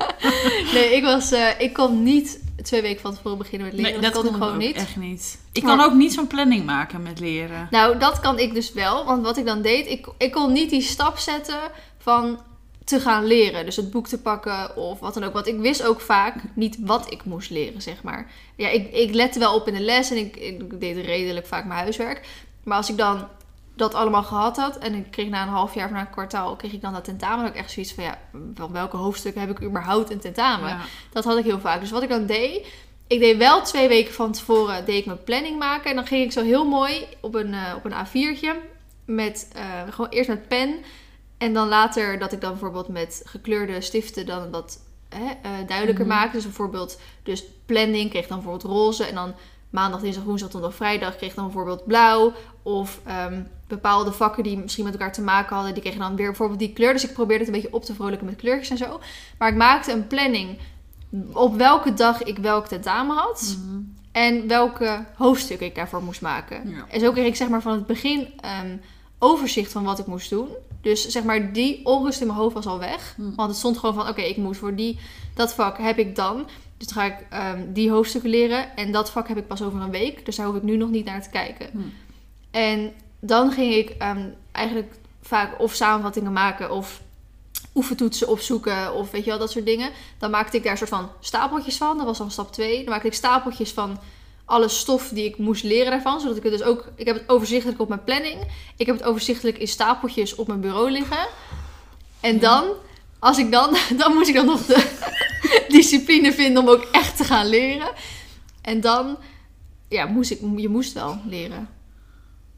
Nee, 0.74 0.96
ik, 0.96 1.04
was, 1.04 1.32
eh, 1.32 1.60
ik 1.60 1.74
kon 1.74 2.04
niet 2.04 2.43
twee 2.62 2.82
weken 2.82 3.02
van 3.02 3.14
tevoren 3.16 3.38
beginnen 3.38 3.68
met 3.68 3.78
leren. 3.78 4.02
dat, 4.02 4.12
kon 4.14 4.26
ik 4.26 4.32
gewoon 4.32 4.58
niet. 4.58 4.76
echt 4.76 4.96
niet. 4.96 5.40
Ik 5.52 5.64
Maar- 5.64 5.78
kan 5.78 5.86
ook 5.86 5.94
niet 5.94 6.14
zo'n 6.14 6.28
planning 6.28 6.66
maken 6.66 7.02
met 7.02 7.20
leren. 7.20 7.68
Nou, 7.72 7.98
dat 7.98 8.20
kan 8.20 8.40
ik 8.40 8.54
dus 8.54 8.74
wel. 8.74 9.06
Want 9.06 9.24
wat 9.24 9.38
ik 9.38 9.46
dan 9.46 9.62
deed, 9.62 9.88
ik, 9.88 10.08
ik 10.18 10.32
kon 10.32 10.52
niet 10.54 10.70
die 10.70 10.82
stap 10.82 11.18
zetten 11.18 11.60
van 11.98 12.40
te 12.84 13.00
gaan 13.00 13.26
leren. 13.26 13.66
Dus 13.66 13.76
het 13.76 13.92
boek 13.92 14.08
te 14.08 14.22
pakken 14.22 14.76
of 14.78 15.00
wat 15.00 15.14
dan 15.14 15.24
ook. 15.24 15.34
Want 15.34 15.48
ik 15.48 15.60
wist 15.60 15.84
ook 15.84 16.02
vaak 16.02 16.36
niet 16.56 16.78
wat 16.80 17.12
ik 17.12 17.26
moest 17.26 17.50
leren, 17.50 17.82
zeg 17.82 18.04
maar. 18.04 18.32
Ja, 18.56 18.70
ik, 18.70 18.94
ik 18.94 19.14
lette 19.14 19.40
wel 19.40 19.56
op 19.56 19.68
in 19.68 19.74
de 19.74 19.80
les 19.80 20.12
en 20.12 20.18
ik, 20.18 20.36
ik 20.36 20.80
deed 20.80 21.06
redelijk 21.06 21.48
vaak 21.48 21.66
mijn 21.66 21.80
huiswerk. 21.80 22.28
Maar 22.64 22.78
als 22.78 22.90
ik 22.90 22.98
dan 22.98 23.28
dat 23.76 23.94
allemaal 23.94 24.24
gehad 24.24 24.58
had 24.58 24.78
en 24.78 24.94
ik 24.94 25.12
kreeg 25.12 25.30
na 25.30 25.42
een 25.42 25.48
half 25.48 25.74
jaar 25.74 25.86
of 25.86 25.92
na 25.92 26.00
een 26.00 26.10
kwartaal, 26.10 26.56
kreeg 26.56 26.72
ik 26.72 26.82
dan 26.82 26.94
dat 26.94 27.04
tentamen. 27.04 27.46
Ik 27.46 27.56
echt 27.56 27.72
zoiets 27.72 27.94
van, 27.94 28.04
ja, 28.04 28.20
van 28.56 28.72
welke 28.72 28.98
hoofdstukken 28.98 29.42
heb 29.42 29.50
ik 29.50 29.64
überhaupt 29.64 30.12
een 30.12 30.20
tentamen? 30.20 30.70
Ja. 30.70 30.80
Dat 31.12 31.24
had 31.24 31.38
ik 31.38 31.44
heel 31.44 31.60
vaak. 31.60 31.80
Dus 31.80 31.92
wat 31.92 32.04
ik 32.04 32.10
dan 32.10 32.26
deed, 32.26 32.68
ik 33.08 33.20
deed 33.20 33.38
wel 33.38 33.62
twee 33.62 33.88
weken 33.88 34.14
van 34.14 34.32
tevoren 34.32 34.86
deed 34.86 34.98
ik 35.00 35.06
mijn 35.06 35.24
planning 35.24 35.60
maken. 35.60 35.90
En 35.90 35.96
dan 35.96 36.06
ging 36.06 36.24
ik 36.24 36.32
zo 36.32 36.44
heel 36.44 36.66
mooi 36.68 37.06
op 37.20 37.36
een, 37.36 37.54
eh, 37.54 37.74
op 37.76 37.86
een 37.86 37.94
A4'tje 37.94 38.56
met 39.06 39.50
eh, 39.56 39.64
gewoon 39.90 40.10
eerst 40.10 40.30
met 40.30 40.48
pen 40.48 40.76
En 41.38 41.54
dan 41.54 41.68
later 41.68 42.20
dat 42.20 42.32
ik 42.32 42.42
dan 42.42 42.52
bijvoorbeeld 42.52 42.88
met 42.88 43.22
gekleurde 43.26 43.82
stiften 43.82 44.26
dan 44.26 44.52
wat 44.52 44.80
hè, 45.10 45.26
eh, 45.26 45.68
duidelijker 45.68 46.06
Mhm. 46.06 46.16
maak. 46.16 46.34
Dus 46.34 46.44
bijvoorbeeld 46.44 47.00
dus 47.24 47.44
planning 47.66 48.10
kreeg 48.10 48.28
dan 48.28 48.38
bijvoorbeeld 48.42 48.72
roze. 48.74 49.04
En 49.06 49.16
dan 49.16 49.34
maandag, 49.74 50.02
dinsdag, 50.02 50.24
woensdag, 50.24 50.50
donderdag, 50.50 50.78
vrijdag 50.78 51.16
kreeg 51.16 51.34
dan 51.34 51.44
bijvoorbeeld 51.44 51.86
blauw. 51.86 52.34
Of 52.62 53.00
ehm, 53.06 53.42
bepaalde 53.68 54.12
vakken 54.12 54.44
die 54.44 54.58
misschien 54.58 54.84
met 54.84 54.94
elkaar 54.94 55.14
te 55.14 55.22
maken 55.22 55.56
hadden, 55.56 55.74
die 55.74 55.82
kregen 55.82 56.00
dan 56.00 56.16
weer 56.16 56.28
bijvoorbeeld 56.28 56.60
die 56.60 56.74
kleur. 56.74 56.94
Dus 56.94 57.04
ik 57.04 57.14
probeerde 57.14 57.46
het 57.46 57.54
een 57.54 57.62
beetje 57.62 57.76
op 57.76 57.86
te 57.86 57.94
vrolijken 57.94 58.26
met 58.26 58.36
kleurtjes 58.36 58.70
en 58.70 58.78
zo. 58.78 59.00
Maar 59.38 59.50
ik 59.50 59.56
maakte 59.56 59.92
een 59.92 60.08
planning 60.08 60.58
op 61.32 61.56
welke 61.56 61.94
dag 61.94 62.24
ik 62.24 62.38
welk 62.38 62.68
tentamen 62.68 63.16
had. 63.16 63.58
Mhm. 63.60 63.82
En 64.12 64.48
welke 64.48 65.06
hoofdstukken 65.16 65.68
ik 65.68 65.76
daarvoor 65.76 66.04
moest 66.04 66.22
maken. 66.22 66.70
Ja. 66.70 66.86
En 66.90 67.00
zo 67.00 67.12
kreeg 67.12 67.26
ik 67.26 67.36
zeg 67.36 67.50
maar 67.50 67.62
van 67.62 67.74
het 67.74 67.86
begin 67.86 68.28
ehm, 68.40 68.78
overzicht 69.20 69.72
van 69.72 69.84
wat 69.84 70.00
ik 70.00 70.06
moest 70.06 70.30
doen. 70.30 70.48
Dus 70.82 71.08
zeg 71.08 71.24
maar 71.24 71.54
die 71.54 71.86
onrust 71.86 72.22
in 72.22 72.28
mijn 72.28 72.40
hoofd 72.40 72.54
was 72.54 72.66
al 72.66 72.80
weg. 72.80 73.14
Hm. 73.16 73.36
Want 73.36 73.50
het 73.50 73.58
stond 73.58 73.78
gewoon 73.78 73.96
van 73.96 74.08
oké, 74.08 74.22
ik 74.22 74.38
moet 74.38 74.58
voor 74.58 74.76
die, 74.76 75.00
dat 75.34 75.54
vak 75.54 75.78
heb 75.78 75.98
ik 75.98 76.16
dan. 76.16 76.48
Dus 76.84 76.94
dan 76.94 77.04
ga 77.04 77.16
ik 77.16 77.26
ehm, 77.30 77.74
die 77.74 77.92
hoofdstukken 77.92 78.30
leren. 78.30 78.76
En 78.76 78.92
dat 78.92 79.12
vak 79.12 79.28
heb 79.28 79.38
ik 79.38 79.48
pas 79.48 79.62
over 79.62 79.82
een 79.82 79.92
week. 79.92 80.26
Dus 80.26 80.36
daar 80.36 80.46
hoef 80.46 80.56
ik 80.56 80.64
nu 80.64 80.78
nog 80.78 80.90
niet 80.90 81.06
naar 81.06 81.24
te 81.24 81.30
kijken. 81.30 81.70
Hm. 81.72 81.80
En 82.52 82.94
dan 83.20 83.52
ging 83.52 83.74
ik 83.74 83.90
ehm, 83.90 84.30
eigenlijk 84.52 84.94
vaak 85.22 85.60
of 85.60 85.74
samenvattingen 85.74 86.34
maken 86.34 86.72
of 86.72 87.02
oefentoetsen 87.76 88.28
opzoeken 88.28 88.94
of 88.94 89.12
weet 89.12 89.24
je 89.24 89.30
wel, 89.30 89.40
dat 89.40 89.52
soort 89.52 89.66
dingen. 89.66 89.92
Dan 90.18 90.32
maakte 90.32 90.58
ik 90.58 90.64
daar 90.64 90.72
een 90.72 90.78
soort 90.78 90.90
van 90.90 91.10
stapeltjes 91.20 91.78
van. 91.78 91.98
Dat 91.98 92.06
was 92.06 92.18
dan 92.18 92.32
stap 92.32 92.52
2. 92.52 92.78
Dan 92.78 92.90
maakte 92.94 93.08
ik 93.08 93.14
stapeltjes 93.14 93.72
van 93.72 94.00
alle 94.46 94.68
stof 94.68 95.10
die 95.10 95.26
ik 95.26 95.38
moest 95.38 95.64
leren 95.64 95.92
daarvan. 95.92 96.20
Zodat 96.20 96.38
ik 96.38 96.44
het 96.44 96.52
dus 96.52 96.64
ook... 96.64 96.92
Ik 96.96 97.06
heb 97.06 97.16
het 97.16 97.30
overzichtelijk 97.30 97.80
op 97.82 97.88
mijn 97.88 98.04
planning. 98.04 98.42
Ik 98.78 98.86
heb 98.86 98.96
het 98.96 99.06
overzichtelijk 99.06 99.58
in 99.58 99.68
stapeltjes 99.68 100.36
op 100.36 100.48
mijn 100.48 100.62
bureau 100.62 100.92
liggen. 100.92 101.28
En 102.20 102.34
Ja. 102.34 102.40
dan, 102.40 102.66
als 103.24 103.38
ik 103.38 103.52
dan... 103.52 103.76
Dan 103.98 104.14
moest 104.14 104.30
ik 104.30 104.36
dan 104.36 104.46
nog 104.46 104.66
de 104.66 104.88
discipline 105.78 106.34
vinden 106.34 106.62
om 106.64 106.70
ook 106.70 106.88
echt 106.92 107.18
te 107.18 107.24
gaan 107.24 107.46
leren. 107.48 107.92
En 108.62 108.82
dan... 108.82 109.18
Ja, 109.90 110.06
moest 110.06 110.32
ik, 110.32 110.40
je 110.58 110.70
moest 110.70 110.94
wel 110.94 111.20
leren. 111.26 111.70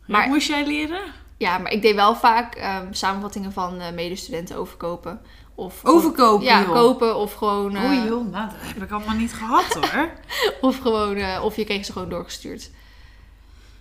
Maar 0.08 0.28
moest 0.28 0.48
jij 0.48 0.66
leren? 0.68 1.02
Ja, 1.38 1.58
maar 1.58 1.72
ik 1.72 1.82
deed 1.82 1.96
wel 1.96 2.16
vaak 2.16 2.56
ehm, 2.56 2.88
samenvattingen 2.94 3.52
van 3.54 3.80
eh, 3.80 3.92
medestudenten 3.94 4.56
overkopen. 4.58 5.22
Of 5.56 5.80
Overkopen, 5.86 6.46
Ja, 6.46 6.62
joh. 6.62 6.72
kopen 6.72 7.16
of 7.16 7.34
gewoon... 7.34 7.76
eh, 7.76 7.84
Oei 7.84 7.96
joh, 8.08 8.32
nou, 8.32 8.48
dat 8.50 8.56
heb 8.74 8.84
ik 8.84 8.92
allemaal 8.92 9.16
niet 9.16 9.34
gehad 9.34 9.74
hoor. 9.74 10.10
Of 10.70 10.78
gewoon, 10.80 11.16
eh, 11.16 11.42
of 11.44 11.56
je 11.56 11.64
kreeg 11.64 11.86
ze 11.86 11.92
gewoon 11.92 12.10
doorgestuurd. 12.10 12.70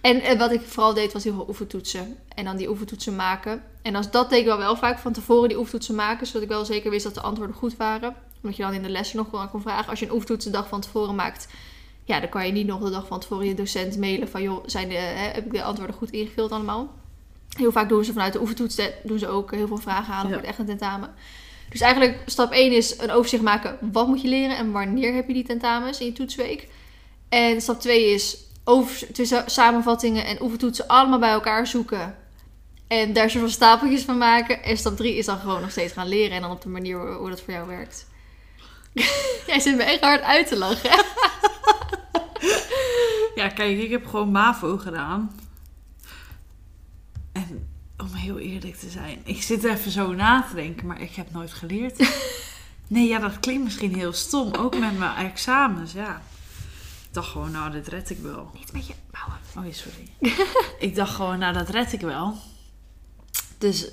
En 0.05 0.21
eh, 0.21 0.39
wat 0.39 0.53
ik 0.53 0.61
vooral 0.61 0.95
deed, 0.95 1.13
was 1.13 1.25
heel 1.25 1.33
veel 1.35 1.49
oefentoetsen. 1.49 2.17
En 2.35 2.45
dan 2.45 2.57
die 2.57 2.69
oefentoetsen 2.71 3.17
maken. 3.17 3.63
En 3.83 3.95
als, 3.95 4.11
dat 4.11 4.31
deed 4.31 4.39
ik 4.39 4.45
wel 4.45 4.59
wel 4.59 4.77
vaak 4.77 4.99
van 4.99 5.13
tevoren, 5.13 5.49
die 5.49 5.59
oefentoetsen 5.59 5.95
maken. 5.95 6.27
Zodat 6.27 6.43
ik 6.43 6.49
wel 6.49 6.65
zeker 6.65 6.91
wist 6.91 7.05
dat 7.05 7.15
de 7.15 7.21
antwoorden 7.21 7.57
goed 7.57 7.77
waren. 7.77 8.15
Omdat 8.43 8.57
je 8.57 8.63
dan 8.63 8.73
in 8.73 8.83
de 8.83 8.89
lessen 8.89 9.17
nog 9.17 9.31
wel 9.31 9.41
aan 9.41 9.51
kon 9.51 9.61
vragen. 9.61 9.91
Als 9.91 9.99
je 9.99 10.07
een 10.07 10.13
oefentoets 10.13 10.45
de 10.45 10.51
dag 10.51 10.69
van 10.69 10.81
tevoren 10.81 11.15
maakt... 11.15 11.49
Ja, 12.05 12.21
dan 12.21 12.29
kan 12.29 12.47
je 12.47 12.53
niet 12.53 12.67
nog 12.67 12.83
de 12.83 12.91
dag 12.91 13.07
van 13.07 13.21
tevoren 13.21 13.47
je 13.47 13.55
docent 13.55 13.99
mailen 13.99 14.29
van... 14.29 14.43
joh, 14.43 14.63
zijn 14.67 14.89
de, 14.89 14.95
hè, 14.95 15.29
heb 15.33 15.45
ik 15.45 15.53
de 15.53 15.63
antwoorden 15.63 15.97
goed 15.97 16.11
ingevuld 16.11 16.53
allemaal? 16.53 16.93
Heel 17.49 17.73
vaak 17.73 17.89
doen 17.89 18.05
ze 18.05 18.13
vanuit 18.13 18.33
de 18.33 18.41
oefentoets 18.41 18.75
de- 18.75 18.95
doen 19.03 19.19
ze 19.19 19.29
ook 19.29 19.51
heel 19.51 19.67
veel 19.67 19.77
vragen 19.77 20.13
halen 20.13 20.31
Ja. 20.31 20.37
voor 20.37 20.47
het 20.47 20.51
echte 20.51 20.65
tentamen. 20.65 21.15
Dus 21.71 21.81
eigenlijk 21.81 22.23
stap 22.27 22.53
1 22.53 22.73
is 22.73 22.99
een 22.99 23.11
overzicht 23.11 23.43
maken. 23.43 23.79
Wat 23.93 24.07
moet 24.07 24.23
je 24.23 24.29
leren 24.29 24.57
en 24.57 24.73
wanneer 24.73 25.15
heb 25.15 25.27
je 25.27 25.35
die 25.35 25.45
tentamens 25.45 26.01
in 26.01 26.07
je 26.07 26.13
toetsweek? 26.13 26.69
En 27.29 27.61
stap 27.61 27.81
2 27.81 28.11
is 28.15 28.37
over, 28.65 29.13
tussen 29.13 29.51
samenvattingen 29.51 30.27
en 30.27 30.43
oefentoetsen 30.43 30.87
allemaal 30.87 31.19
bij 31.19 31.31
elkaar 31.31 31.67
zoeken. 31.67 32.17
En 32.87 33.13
daar 33.13 33.31
soort 33.31 33.43
van 33.43 33.53
stapeltjes 33.53 34.03
van 34.03 34.19
maken. 34.19 34.63
En 34.63 34.77
stap 34.77 34.97
3 34.97 35.17
is 35.17 35.27
dan 35.27 35.39
gewoon 35.39 35.61
nog 35.61 35.71
steeds 35.71 35.93
gaan 35.93 36.09
leren. 36.09 36.37
En 36.37 36.43
dan 36.43 36.51
op 36.51 36.63
de 36.63 36.69
manier 36.69 36.99
hoe, 36.99 37.09
hoe 37.09 37.31
dat 37.31 37.41
voor 37.41 37.53
jou 37.53 37.67
werkt. 37.69 38.07
Jij 39.47 39.61
zit 39.61 39.77
me 39.77 39.83
echt 39.83 40.01
hard 40.01 40.23
uit 40.23 40.47
te 40.47 40.57
lachen. 40.57 40.91
hè? 40.91 41.03
Ja, 43.35 43.49
kijk, 43.49 43.79
ik 43.79 43.91
heb 43.91 44.07
gewoon 44.07 44.31
MAVO 44.31 44.77
gedaan. 44.77 45.37
En 47.33 47.69
om 47.99 48.15
heel 48.15 48.39
eerlijk 48.39 48.77
te 48.77 48.91
zijn, 48.91 49.21
ik 49.25 49.43
zit 49.43 49.65
even 49.65 49.91
zo 49.91 50.13
na 50.13 50.47
te 50.49 50.55
denken, 50.55 50.87
maar 50.87 51.01
ik 51.01 51.15
heb 51.15 51.31
nooit 51.33 51.53
geleerd. 51.53 51.97
Nee, 52.87 53.09
ja, 53.09 53.19
dat 53.19 53.41
klinkt 53.41 53.65
misschien 53.65 53.95
heel 53.95 54.13
stom. 54.13 54.55
Ook 54.55 54.79
met 54.79 54.99
mijn 54.99 55.31
examens, 55.31 55.93
ja. 55.93 56.23
Ik 57.15 57.21
dacht 57.21 57.33
gewoon, 57.33 57.51
nou, 57.51 57.71
dit 57.71 57.89
red 57.89 58.11
ik 58.11 58.19
wel. 58.19 58.51
Niet 58.55 58.73
met 58.73 58.87
je 58.87 58.95
mouwen. 59.13 59.39
Oh, 59.57 59.75
sorry. 59.75 60.09
ik 60.89 60.95
dacht 60.95 61.15
gewoon, 61.15 61.39
nou, 61.39 61.53
dat 61.53 61.69
red 61.69 61.93
ik 61.93 62.01
wel. 62.01 62.37
Dus 63.59 63.91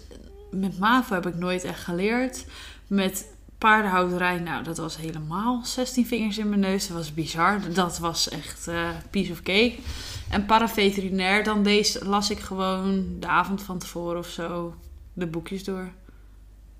met 0.51 0.79
MAVO 0.79 1.13
heb 1.13 1.25
ik 1.25 1.35
nooit 1.35 1.63
echt 1.63 1.83
geleerd. 1.83 2.45
Met 2.87 3.33
paardenhouderij, 3.57 4.39
nou, 4.39 4.63
dat 4.63 4.77
was 4.77 4.97
helemaal 4.97 5.65
16 5.65 6.07
vingers 6.07 6.37
in 6.37 6.49
mijn 6.49 6.61
neus. 6.61 6.87
Dat 6.87 6.97
was 6.97 7.13
bizar. 7.13 7.73
Dat 7.73 7.99
was 7.99 8.29
echt 8.29 8.67
eh 8.67 8.89
piece 9.09 9.31
of 9.31 9.41
cake. 9.41 9.75
En 10.29 10.45
paraveterinair, 10.45 11.43
dan 11.43 11.63
deze, 11.63 12.05
las 12.05 12.29
ik 12.29 12.39
gewoon 12.39 13.19
de 13.19 13.27
avond 13.27 13.61
van 13.61 13.77
tevoren 13.77 14.17
of 14.17 14.27
zo 14.27 14.75
de 15.13 15.27
boekjes 15.27 15.63
door. 15.63 15.91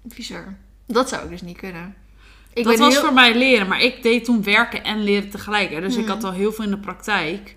Bizar. 0.02 0.58
Dat 0.86 1.10
zou 1.10 1.24
ik 1.24 1.30
dus 1.30 1.42
niet 1.42 1.58
kunnen. 1.58 1.96
Ik 2.54 2.64
dat 2.64 2.78
was 2.78 2.94
heel... 2.94 3.02
voor 3.04 3.14
mij 3.14 3.36
leren. 3.38 3.68
Maar 3.68 3.82
ik 3.82 4.04
deed 4.04 4.26
toen 4.26 4.44
werken 4.44 4.84
en 4.84 5.04
leren 5.04 5.30
tegelijk. 5.30 5.70
Hè. 5.72 5.82
Dus 5.82 5.96
ik 5.96 6.02
Mhm. 6.06 6.10
had 6.12 6.24
al 6.24 6.32
heel 6.32 6.52
veel 6.52 6.64
in 6.66 6.70
de 6.72 6.78
praktijk. 6.78 7.56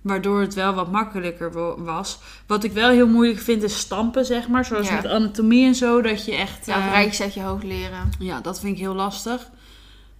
Waardoor 0.00 0.40
het 0.40 0.54
wel 0.54 0.74
wat 0.74 0.90
makkelijker 0.92 1.52
was. 1.84 2.18
Wat 2.46 2.64
ik 2.64 2.72
wel 2.72 2.90
heel 2.90 3.06
moeilijk 3.08 3.40
vind 3.40 3.62
is 3.62 3.78
stampen, 3.78 4.24
zeg 4.24 4.48
maar. 4.48 4.64
Zoals 4.64 4.88
Ja. 4.88 4.94
met 4.94 5.06
anatomie 5.06 5.66
en 5.66 5.74
zo. 5.74 6.00
Dat 6.02 6.24
je 6.24 6.34
echt... 6.34 6.66
Ja, 6.66 6.92
uit 6.94 7.34
je 7.34 7.42
hoofd 7.42 7.64
leren. 7.64 8.10
ja, 8.18 8.40
dat 8.40 8.60
vind 8.60 8.72
ik 8.74 8.80
heel 8.80 8.94
lastig. 8.94 9.50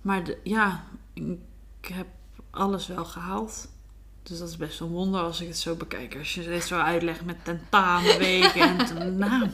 Maar 0.03 0.25
de- 0.25 0.39
ja, 0.43 0.85
ik 1.15 1.89
heb 1.95 2.07
alles 2.51 2.87
wel 2.87 3.05
gehaald. 3.05 3.69
Dus 4.29 4.39
dat 4.39 4.49
is 4.49 4.57
best 4.57 4.81
een 4.81 4.87
wonder 4.87 5.21
als 5.21 5.41
ik 5.41 5.49
het 5.49 5.59
zo 5.59 5.75
bekijk. 5.75 6.17
Als 6.19 6.35
je 6.35 6.43
dit 6.43 6.65
zo 6.65 6.79
uitlegt 6.79 7.25
met 7.25 7.37
tentamenweken 7.45 8.61
en 8.61 8.87
ten- 8.87 9.17
nou. 9.29 9.47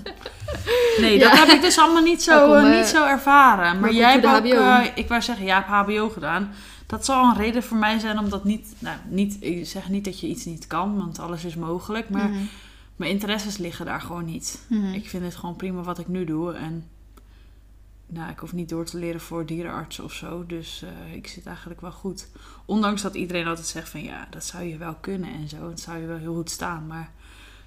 Nee, 1.00 1.18
dat 1.18 1.32
Ja. 1.32 1.36
heb 1.38 1.48
ik 1.48 1.60
dus 1.60 1.78
allemaal 1.78 2.02
niet 2.02 2.22
zo, 2.22 2.52
eh, 2.52 2.70
eh, 2.72 2.76
niet 2.78 2.86
zo 2.86 3.06
ervaren. 3.06 3.80
Maar 3.80 3.92
jij 3.92 4.12
hebt 4.12 4.24
ook, 4.26 4.30
HBO. 4.32 4.48
eh, 4.50 4.84
ik 4.94 5.08
wou 5.08 5.22
zeggen, 5.22 5.44
jij 5.44 5.54
hebt 5.54 5.66
HBO 5.68 6.08
gedaan. 6.08 6.50
Dat 6.86 7.04
zal 7.04 7.24
een 7.24 7.36
reden 7.36 7.62
voor 7.62 7.76
mij 7.76 7.98
zijn 7.98 8.18
om 8.18 8.28
dat 8.28 8.44
niet, 8.44 8.74
nou, 8.78 8.96
niet, 9.08 9.36
ik 9.40 9.66
zeg 9.66 9.88
niet 9.88 10.04
dat 10.04 10.20
je 10.20 10.26
iets 10.26 10.44
niet 10.44 10.66
kan, 10.66 10.96
want 10.96 11.18
alles 11.18 11.44
is 11.44 11.54
mogelijk. 11.54 12.08
Maar 12.08 12.28
Mhm. 12.28 12.38
mijn 12.96 13.10
interesses 13.10 13.56
liggen 13.56 13.86
daar 13.86 14.00
gewoon 14.00 14.24
niet. 14.24 14.60
Mhm. 14.68 14.92
Ik 14.92 15.08
vind 15.08 15.24
het 15.24 15.34
gewoon 15.36 15.56
prima 15.56 15.80
wat 15.80 15.98
ik 15.98 16.08
nu 16.08 16.24
doe. 16.24 16.52
En 16.52 16.88
nou, 18.06 18.30
ik 18.30 18.38
hoef 18.38 18.52
niet 18.52 18.68
door 18.68 18.84
te 18.84 18.96
leren 18.99 19.20
voor 19.20 19.46
dierenarts 19.46 19.99
of 20.00 20.12
zo. 20.12 20.46
Dus 20.46 20.82
eh, 20.82 21.14
ik 21.14 21.26
zit 21.26 21.46
eigenlijk 21.46 21.80
wel 21.80 21.92
goed. 21.92 22.28
Ondanks 22.64 23.02
dat 23.02 23.14
iedereen 23.14 23.46
altijd 23.46 23.66
zegt 23.66 23.88
van 23.88 24.02
ja, 24.02 24.26
dat 24.30 24.44
zou 24.44 24.64
je 24.64 24.76
wel 24.76 24.94
kunnen 24.94 25.32
en 25.34 25.49
zo. 25.49 25.68
Dat 25.68 25.80
zou 25.80 25.99
je 26.00 26.06
wel 26.06 26.16
heel 26.18 26.34
goed 26.34 26.50
staan. 26.50 26.87
Maar 26.87 27.11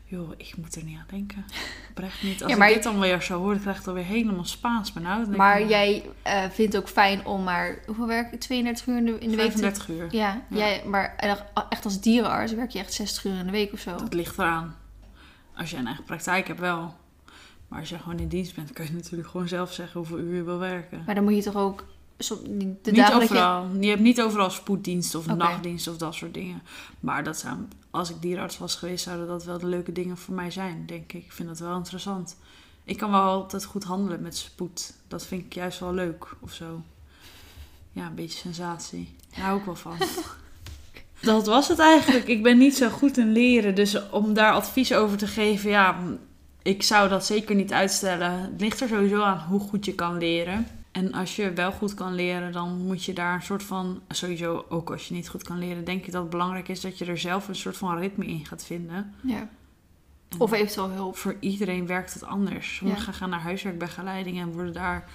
joh, 0.06 0.32
ik 0.38 0.54
moet 0.58 0.76
er 0.76 0.84
niet 0.84 0.98
aan 0.98 1.06
denken. 1.10 1.46
Oprecht 1.90 2.24
niet. 2.24 2.42
Als 2.44 2.52
Ja, 2.52 2.58
maar- 2.58 2.68
ik 2.68 2.74
dit 2.74 2.84
dan 2.84 3.00
weer 3.00 3.22
zo 3.22 3.38
hoor, 3.40 3.52
dan 3.52 3.60
krijg 3.62 3.76
ik 3.78 3.82
het 3.86 3.88
alweer 3.96 4.06
helemaal 4.06 4.46
Spaans 4.46 4.94
benauwd. 4.94 5.16
Dan 5.20 5.26
denk 5.26 5.38
Maar 5.38 5.60
ik, 5.62 5.70
jij 5.70 6.06
eh, 6.22 6.42
vindt 6.50 6.74
het 6.74 6.82
ook 6.82 6.90
fijn 6.90 7.26
om 7.26 7.44
maar... 7.44 7.80
Hoeveel 7.86 8.08
werk 8.08 8.32
je? 8.32 8.38
32 8.38 8.88
uur 8.88 8.98
in 8.98 9.06
de, 9.06 9.12
in 9.20 9.30
de 9.30 9.36
week? 9.36 9.52
te- 9.52 9.58
35 9.58 9.90
uur. 9.90 10.08
Ja, 10.16 10.42
Ja. 10.50 10.58
Jij, 10.58 10.84
maar 10.86 11.16
echt 11.70 11.86
als 11.86 12.02
dierenarts 12.02 12.54
werk 12.54 12.70
je 12.72 12.80
echt 12.80 12.94
60 12.94 13.26
uur 13.26 13.38
in 13.40 13.46
de 13.46 13.52
week 13.52 13.74
of 13.74 13.80
zo. 13.80 13.96
Dat 13.98 14.14
ligt 14.14 14.38
eraan. 14.38 14.76
Als 15.56 15.70
je 15.70 15.78
een 15.78 15.86
eigen 15.86 16.04
praktijk 16.04 16.48
hebt 16.48 16.60
wel. 16.60 16.96
Maar 17.68 17.80
als 17.80 17.90
je 17.90 18.00
gewoon 18.00 18.20
in 18.20 18.28
dienst 18.28 18.56
bent, 18.56 18.74
kan 18.74 18.86
je 18.86 18.92
natuurlijk 18.92 19.30
gewoon 19.30 19.48
zelf 19.48 19.74
zeggen 19.74 20.00
hoeveel 20.00 20.20
uur 20.20 20.36
je 20.36 20.44
wil 20.44 20.58
werken. 20.58 21.04
Maar 21.06 21.16
dan 21.16 21.24
moet 21.24 21.36
je 21.36 21.42
toch 21.42 21.56
ook... 21.56 21.86
De 22.18 22.36
niet 22.44 22.96
dagen 22.96 23.20
dat 23.20 23.28
je... 23.28 23.34
overal. 23.34 23.68
Je... 23.80 23.88
hebt 23.88 24.02
niet 24.02 24.22
overal 24.22 24.50
spoeddienst 24.50 25.16
of 25.16 25.26
nachtdienst 25.26 25.88
of 25.88 25.98
dat 25.98 26.16
soort 26.16 26.34
dingen. 26.34 26.62
Maar 27.00 27.24
dat 27.24 27.38
zou, 27.38 27.58
als 27.90 28.10
ik 28.10 28.22
dierenarts 28.22 28.58
was 28.58 28.76
geweest, 28.76 29.04
zouden 29.04 29.28
dat 29.28 29.44
wel 29.44 29.58
de 29.58 29.66
leuke 29.66 29.92
dingen 29.92 30.18
voor 30.18 30.34
mij 30.34 30.52
zijn, 30.52 30.86
denk 30.86 31.14
ik. 31.14 31.24
Ik 31.24 31.32
vind 31.32 31.48
dat 31.48 31.60
wel 31.60 31.76
interessant. 31.76 32.38
Ik 32.84 32.98
kan 32.98 33.12
wel 33.12 33.22
altijd 33.22 33.66
goed 33.66 33.84
handelen 33.84 34.22
met 34.22 34.38
spoed. 34.38 34.94
Dat 35.08 35.26
vind 35.26 35.46
ik 35.46 35.54
juist 35.54 35.80
wel 35.80 35.94
leuk 35.94 36.28
of 36.40 36.54
zo. 36.54 36.82
Ja, 37.92 38.06
een 38.06 38.16
beetje 38.16 38.40
sensatie. 38.40 39.16
Daar 39.36 39.46
hou 39.46 39.60
ik 39.60 39.66
wel 39.66 39.76
van. 39.76 39.98
Dat 41.22 41.48
was 41.48 41.68
het 41.68 41.80
eigenlijk. 41.80 42.28
Ik 42.28 42.44
ben 42.44 42.58
niet 42.58 42.76
zo 42.76 42.90
goed 42.90 43.18
in 43.18 43.32
leren. 43.32 43.76
Dus 43.76 44.10
om 44.10 44.34
daar 44.34 44.54
advies 44.54 44.94
over 44.94 45.18
te 45.18 45.28
geven, 45.28 45.70
ja, 45.70 46.00
ik 46.68 46.84
zou 46.84 47.10
dat 47.10 47.26
zeker 47.26 47.56
niet 47.56 47.74
uitstellen. 47.74 48.32
Het 48.32 48.62
ligt 48.62 48.82
er 48.82 48.88
sowieso 48.88 49.22
aan 49.22 49.40
hoe 49.40 49.60
goed 49.60 49.86
je 49.86 49.96
kan 49.96 50.18
leren. 50.18 50.68
En 50.92 51.14
als 51.14 51.36
je 51.36 51.54
wel 51.54 51.72
goed 51.72 51.94
kan 51.94 52.16
leren, 52.16 52.52
dan 52.52 52.78
moet 52.78 53.04
je 53.04 53.14
daar 53.14 53.34
een 53.34 53.42
soort 53.42 53.64
van. 53.64 54.02
Sowieso, 54.10 54.66
ook 54.70 54.92
als 54.92 55.08
je 55.08 55.14
niet 55.14 55.30
goed 55.30 55.44
kan 55.44 55.60
leren, 55.60 55.84
denk 55.84 56.06
ik 56.06 56.12
dat 56.12 56.22
het 56.22 56.30
belangrijk 56.30 56.68
is 56.68 56.82
dat 56.82 56.98
je 56.98 57.06
er 57.06 57.18
zelf 57.18 57.48
een 57.48 57.56
soort 57.56 57.78
van 57.78 57.98
ritme 57.98 58.26
in 58.26 58.46
gaat 58.46 58.66
vinden. 58.66 59.14
Ja. 59.24 59.50
En 60.30 60.40
Of 60.40 60.52
eventueel 60.52 60.90
hulp. 60.90 61.18
voor 61.18 61.36
iedereen 61.40 61.88
werkt 61.88 62.14
het 62.14 62.24
anders. 62.24 62.76
Sommigen 62.76 63.14
gaan 63.14 63.30
naar 63.30 63.42
huiswerkbegeleiding 63.42 64.40
en 64.40 64.52
worden 64.52 64.74
daar. 64.74 65.10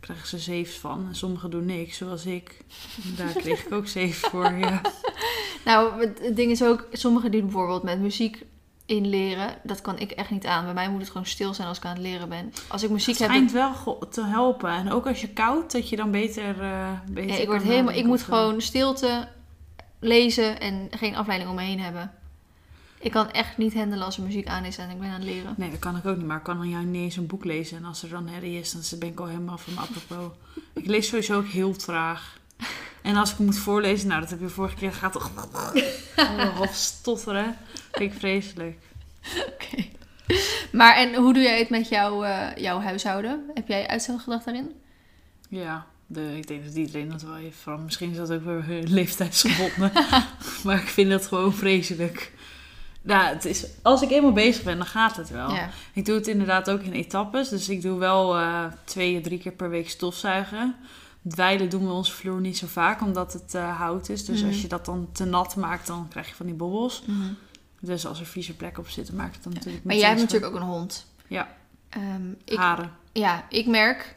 Krijgen 0.00 0.28
ze 0.28 0.38
zeven 0.38 0.80
van. 0.80 1.06
En 1.08 1.14
sommigen 1.14 1.50
doen 1.50 1.66
niks, 1.66 1.96
zoals 1.96 2.26
ik. 2.26 2.64
Daar 3.16 3.32
kreeg 3.32 3.64
ik 3.66 3.72
ook 3.72 3.86
zeven 3.86 4.30
voor. 4.30 4.52
Ja. 4.52 4.80
Nou, 5.64 6.00
het 6.00 6.18
het 6.22 6.36
ding 6.36 6.50
is 6.50 6.62
ook... 6.62 6.86
Sommigen 6.92 7.30
doen 7.30 7.40
bijvoorbeeld 7.40 7.82
met 7.82 8.00
muziek 8.00 8.44
in 8.88 9.06
leren. 9.06 9.54
Dat 9.62 9.80
kan 9.80 9.98
ik 9.98 10.10
echt 10.10 10.30
niet 10.30 10.46
aan. 10.46 10.64
Bij 10.64 10.74
mij 10.74 10.90
moet 10.90 11.00
het 11.00 11.10
gewoon 11.10 11.26
stil 11.26 11.54
zijn 11.54 11.68
als 11.68 11.76
ik 11.76 11.84
aan 11.84 11.94
het 11.94 12.02
leren 12.02 12.28
ben. 12.28 12.52
Als 12.68 12.82
ik 12.82 12.90
muziek 12.90 13.18
Het 13.18 13.18
heb... 13.18 13.28
schijnt 13.28 13.52
wel 13.52 13.98
te 14.10 14.24
helpen. 14.24 14.70
En 14.70 14.92
ook 14.92 15.06
als 15.06 15.20
je 15.20 15.28
koud, 15.28 15.72
dat 15.72 15.88
je 15.88 15.96
dan 15.96 16.10
beter, 16.10 16.62
eh 16.62 16.90
beter 17.10 17.30
Ja, 17.34 17.36
ik, 17.40 17.46
word 17.46 17.62
helemaal, 17.62 17.78
ik 17.78 17.84
nadenken 17.84 18.08
moet 18.08 18.20
zo. 18.20 18.24
gewoon 18.24 18.60
stilte 18.60 19.28
lezen 19.98 20.60
en 20.60 20.88
geen 20.90 21.16
afleiding 21.16 21.50
om 21.50 21.56
me 21.56 21.62
heen 21.62 21.80
hebben. 21.80 22.12
Ik 23.00 23.10
kan 23.10 23.30
echt 23.30 23.56
niet 23.56 23.74
handelen 23.74 24.04
als 24.04 24.16
er 24.16 24.22
muziek 24.22 24.46
aan 24.46 24.64
is 24.64 24.78
en 24.78 24.90
ik 24.90 24.98
ben 24.98 25.08
aan 25.08 25.14
het 25.14 25.24
leren. 25.24 25.54
Nee, 25.56 25.70
dat 25.70 25.78
kan 25.78 25.96
ik 25.96 26.06
ook 26.06 26.16
niet. 26.16 26.26
Maar 26.26 26.36
ik 26.36 26.42
kan 26.42 26.56
dan 26.56 26.68
jou 26.68 26.84
niet 26.84 27.02
eens 27.02 27.16
een 27.16 27.26
boek 27.26 27.44
lezen. 27.44 27.76
En 27.76 27.84
als 27.84 28.02
er 28.02 28.08
dan 28.08 28.28
herrie 28.28 28.58
is, 28.58 28.72
dan 28.72 28.98
ben 28.98 29.08
ik 29.08 29.20
al 29.20 29.26
helemaal 29.26 29.58
van 29.58 29.74
mijn 29.74 29.86
apropos. 29.86 30.32
Ik 30.72 30.86
lees 30.86 31.08
sowieso 31.08 31.36
ook 31.36 31.46
heel 31.46 31.76
traag. 31.76 32.38
En 33.02 33.16
als 33.16 33.30
ik 33.30 33.36
hem 33.36 33.46
moet 33.46 33.58
voorlezen, 33.58 34.08
nou 34.08 34.20
dat 34.20 34.30
heb 34.30 34.40
je 34.40 34.48
vorige 34.48 34.76
keer, 34.76 34.92
gaat 34.92 35.12
toch 35.12 35.30
half 36.54 36.74
stotteren. 36.74 37.56
Vind 37.92 38.12
ik 38.12 38.18
vreselijk. 38.18 38.78
Oké. 39.46 39.84
Maar 40.72 40.96
en 40.96 41.14
hoe 41.14 41.32
doe 41.32 41.42
jij 41.42 41.58
het 41.58 41.68
met 41.68 41.88
jouw, 41.88 42.24
eh, 42.24 42.56
jouw 42.56 42.80
huishouden? 42.80 43.50
Heb 43.54 43.68
jij 43.68 43.86
uitstelgedrag 43.86 44.42
daarin? 44.42 44.72
Ja, 45.48 45.86
de, 46.06 46.36
ik 46.36 46.46
denk 46.46 46.64
dat 46.64 46.74
iedereen 46.74 47.08
dat 47.08 47.22
wel 47.22 47.34
heeft. 47.34 47.56
Vooral, 47.56 47.82
misschien 47.82 48.10
is 48.10 48.16
dat 48.16 48.30
ook 48.30 48.44
weer 48.44 48.82
leeftijdsgebonden. 48.82 49.92
maar 50.64 50.76
ik 50.76 50.88
vind 50.88 51.10
dat 51.10 51.26
gewoon 51.26 51.54
vreselijk. 51.54 52.32
Nou, 53.02 53.34
het 53.34 53.44
is, 53.44 53.66
als 53.82 54.02
ik 54.02 54.10
eenmaal 54.10 54.32
bezig 54.32 54.62
ben, 54.62 54.76
dan 54.76 54.86
gaat 54.86 55.16
het 55.16 55.30
wel. 55.30 55.54
Ja. 55.54 55.70
Ik 55.92 56.04
doe 56.04 56.14
het 56.14 56.26
inderdaad 56.26 56.70
ook 56.70 56.82
in 56.82 56.92
etappes. 56.92 57.48
Dus 57.48 57.68
ik 57.68 57.82
doe 57.82 57.98
wel 57.98 58.36
eh, 58.36 58.64
twee, 58.84 59.20
drie 59.20 59.38
keer 59.38 59.52
per 59.52 59.70
week 59.70 59.90
stofzuigen. 59.90 60.76
Dweilen 61.28 61.68
doen 61.70 61.86
we 61.86 61.92
onze 61.92 62.12
vloer 62.12 62.40
niet 62.40 62.58
zo 62.58 62.66
vaak, 62.66 63.00
omdat 63.02 63.32
het 63.32 63.54
eh, 63.54 63.78
hout 63.78 64.08
is. 64.08 64.24
Dus 64.24 64.38
Mhm. 64.40 64.48
als 64.48 64.60
je 64.60 64.68
dat 64.68 64.84
dan 64.84 65.08
te 65.12 65.24
nat 65.24 65.56
maakt, 65.56 65.86
dan 65.86 66.06
krijg 66.08 66.28
je 66.28 66.34
van 66.34 66.46
die 66.46 66.54
bobbels. 66.54 67.02
Mhm. 67.06 67.32
Dus 67.80 68.06
als 68.06 68.20
er 68.20 68.26
vieze 68.26 68.54
plekken 68.56 68.82
op 68.82 68.88
zitten, 68.88 69.16
maakt 69.16 69.34
het 69.34 69.44
dan 69.44 69.52
natuurlijk 69.52 69.84
Maar 69.84 69.96
jij 69.96 70.08
hebt 70.08 70.20
natuurlijk 70.20 70.52
ook 70.54 70.60
een 70.60 70.66
hond. 70.66 71.06
Ja. 71.26 71.56
Ehm, 71.88 72.30
ik, 72.44 72.56
Haren, 72.58 72.92
ja, 73.12 73.44
ik 73.48 73.66
merk 73.66 74.16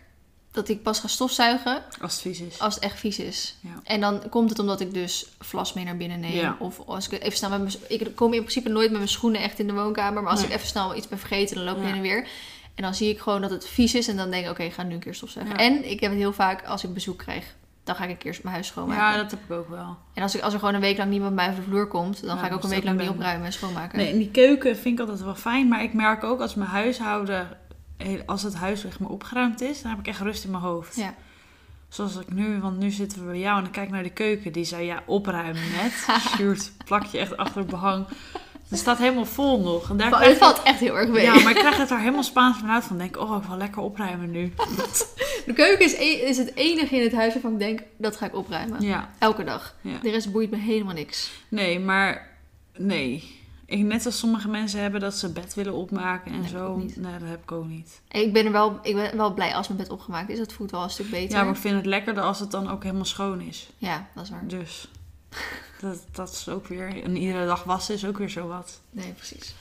dat 0.51 0.70
ik 0.70 0.84
pas 0.84 1.00
ga 1.00 1.08
stofzuigen 1.08 1.84
als 2.01 2.12
het 2.13 2.22
vies 2.22 2.39
is. 2.39 2.60
als 2.60 2.75
het 2.75 2.84
echt 2.84 3.00
vies 3.00 3.20
is. 3.20 3.56
Ja. 3.60 3.70
En 3.84 4.00
dan 4.01 4.30
komt 4.30 4.50
het 4.50 4.60
omdat 4.60 4.80
ik 4.80 4.94
dus 4.94 5.27
vlas 5.39 5.74
mee 5.74 5.86
naar 5.86 5.98
binnen 5.98 6.20
neem. 6.20 6.32
Ja. 6.36 6.56
Of 6.60 6.80
als 6.86 7.08
ik 7.10 7.22
even 7.24 7.38
snel 7.38 7.50
met 7.50 7.62
mijn... 7.62 7.74
Ik 7.88 8.15
kom 8.15 8.34
in 8.34 8.39
principe 8.41 8.70
nooit 8.70 8.89
met 8.89 8.98
mijn 8.98 9.10
schoenen 9.12 9.41
echt 9.41 9.60
in 9.60 9.68
de 9.68 9.74
woonkamer. 9.74 10.22
Maar 10.22 10.32
als 10.32 10.41
Nee. 10.41 10.50
ik 10.50 10.56
even 10.56 10.68
snel 10.68 10.96
iets 10.96 11.08
ben 11.08 11.20
vergeten, 11.20 11.56
dan 11.56 11.63
loop 11.65 11.75
ik 11.75 11.82
Ja. 11.82 11.88
heen 11.88 11.96
en 11.96 12.01
weer. 12.01 12.27
En 12.81 12.88
dan 12.88 12.95
zie 12.95 13.09
ik 13.09 13.19
gewoon 13.19 13.41
dat 13.41 13.50
het 13.50 13.67
vies 13.67 13.95
is. 13.95 14.07
En 14.07 14.17
dan 14.17 14.31
denk 14.31 14.45
ik, 14.45 14.51
oké, 14.51 14.63
ik 14.63 14.73
ga 14.73 14.83
nu 14.83 14.93
een 14.93 15.00
keer 15.00 15.13
stofzuigen. 15.13 15.57
Ja. 15.57 15.63
En 15.63 15.91
ik 15.91 16.00
heb 16.00 16.11
het 16.11 16.19
heel 16.19 16.33
vaak 16.33 16.65
als 16.65 16.83
ik 16.83 16.93
bezoek 16.93 17.17
krijg. 17.17 17.55
Dan 17.83 17.95
ga 17.95 18.03
ik 18.03 18.09
een 18.09 18.17
keer 18.17 18.39
mijn 18.41 18.53
huis 18.53 18.67
schoonmaken. 18.67 19.03
Ja, 19.03 19.17
dat 19.17 19.31
heb 19.31 19.39
ik 19.43 19.51
ook 19.51 19.69
wel. 19.69 19.97
En 20.13 20.23
als, 20.23 20.35
ik, 20.35 20.41
als 20.41 20.53
er 20.53 20.59
gewoon 20.59 20.73
een 20.73 20.81
week 20.81 20.97
lang 20.97 21.09
niemand 21.09 21.35
bij 21.35 21.50
over 21.50 21.63
de 21.63 21.69
vloer 21.69 21.88
komt... 21.88 22.21
dan 22.25 22.35
Ja, 22.35 22.41
ga 22.41 22.47
ik 22.47 22.53
ook 22.53 22.61
dan 22.61 22.69
een 22.69 22.75
week 22.75 22.85
lang 22.85 23.00
niet 23.00 23.09
opruimen 23.09 23.45
en 23.45 23.53
schoonmaken. 23.53 23.97
Nee, 23.97 24.09
in 24.09 24.17
die 24.17 24.31
keuken 24.31 24.77
vind 24.77 25.00
ik 25.00 25.00
altijd 25.00 25.23
wel 25.23 25.35
fijn. 25.35 25.67
Maar 25.67 25.83
ik 25.83 25.93
merk 25.93 26.23
ook 26.23 26.39
als 26.39 26.55
mijn 26.55 26.69
huishouden, 26.69 27.57
als 28.25 28.43
het 28.43 28.55
huis 28.55 28.85
echt 28.85 29.00
maar 29.00 29.09
opgeruimd 29.09 29.61
is, 29.61 29.81
dan 29.81 29.91
heb 29.91 30.00
ik 30.00 30.07
echt 30.07 30.19
rust 30.19 30.43
in 30.43 30.51
mijn 30.51 30.63
hoofd. 30.63 30.95
Ja. 30.95 31.13
Zoals 31.89 32.15
ik 32.15 32.33
nu, 32.33 32.59
want 32.59 32.79
nu 32.79 32.89
zitten 32.89 33.19
we 33.19 33.25
bij 33.25 33.39
jou 33.39 33.57
en 33.57 33.63
dan 33.63 33.71
kijk 33.71 33.88
ik 33.88 33.93
naar 33.93 34.03
de 34.03 34.09
keuken. 34.09 34.51
Die 34.51 34.65
zei, 34.65 34.85
ja, 34.85 35.03
opruimen 35.05 35.71
net. 35.71 36.07
Sjoerd, 36.35 36.71
plak 36.85 37.05
je 37.05 37.17
echt 37.17 37.38
achter 37.38 37.57
het 37.57 37.69
behang. 37.69 38.05
Het 38.72 38.80
staat 38.80 38.98
helemaal 38.98 39.25
vol 39.25 39.60
nog. 39.62 39.90
En 39.90 39.98
daar 39.98 40.24
het 40.24 40.38
valt 40.38 40.62
echt 40.63 40.80
heel 40.80 40.98
erg 40.98 41.10
mee. 41.10 41.24
Ja, 41.24 41.40
maar 41.40 41.51
ik 41.51 41.58
krijg 41.58 41.78
het 41.78 41.90
er 41.90 42.00
helemaal 42.00 42.24
Spaans 42.24 42.58
vanuit 42.58 42.84
van. 42.84 42.98
Denk, 42.98 43.18
oh, 43.18 43.38
ik 43.42 43.48
wil 43.48 43.58
lekker 43.58 43.82
opruimen 43.82 44.32
nu. 44.32 44.54
De 45.46 45.54
keuken 45.54 45.86
is, 45.86 45.94
e- 45.94 46.28
is 46.28 46.38
het 46.38 46.56
enige 46.56 46.96
in 46.96 47.01
het 47.04 47.13
huis 47.13 47.34
waarvan 47.34 47.54
ik 47.54 47.60
denk... 47.60 47.82
dat 47.98 48.16
ga 48.16 48.25
ik 48.25 48.36
opruimen. 48.36 48.82
Ja, 48.82 49.10
Elke 49.20 49.44
dag. 49.44 49.75
ja. 49.82 49.98
De 50.01 50.10
rest 50.10 50.32
boeit 50.32 50.51
me 50.51 50.58
helemaal 50.58 50.94
niks. 50.94 51.32
Nee, 51.48 51.80
maar 51.80 52.28
nee. 52.78 53.40
Ik, 53.66 53.80
net 53.80 54.06
als 54.06 54.20
sommige 54.20 54.48
mensen 54.48 54.80
hebben 54.82 55.00
dat 55.00 55.16
ze 55.16 55.32
bed 55.32 55.54
willen 55.54 55.74
opmaken 55.74 56.34
en 56.34 56.50
zo. 56.50 56.75
Nee, 56.78 56.94
dat 57.20 57.30
heb 57.30 57.42
ik 57.44 57.51
ook 57.51 57.68
niet. 57.68 58.01
Ik 58.12 58.34
ben 58.34 58.46
er 58.46 58.51
wel, 58.51 58.80
ik 58.82 58.96
ben 58.96 59.18
wel 59.18 59.34
blij 59.34 59.54
als 59.56 59.68
mijn 59.68 59.80
bed 59.80 59.90
opgemaakt 59.90 60.30
is. 60.30 60.38
Dat 60.38 60.53
voelt 60.53 60.72
wel 60.72 60.84
een 60.84 60.90
stuk 60.90 61.10
beter. 61.10 61.38
Ja, 61.38 61.44
maar 61.44 61.53
ik 61.53 61.60
vind 61.60 61.75
het 61.75 61.86
lekkerder 61.86 62.24
als 62.24 62.40
het 62.40 62.51
dan 62.51 62.70
ook 62.72 62.84
helemaal 62.84 63.05
schoon 63.05 63.42
is. 63.42 63.70
Ja, 63.77 64.07
dat 64.16 64.24
is 64.24 64.29
waar. 64.29 64.48
Dus 64.48 64.88
dat, 65.81 65.98
dat 66.11 66.29
is 66.29 66.50
ook 66.50 66.67
weer... 66.67 67.03
En 67.03 67.15
iedere 67.15 67.46
dag 67.46 67.63
wassen 67.63 67.96
is 67.96 68.05
ook 68.05 68.17
weer 68.17 68.29
zo 68.29 68.48
wat. 68.48 68.81
Nee, 68.89 69.11
precies. 69.11 69.53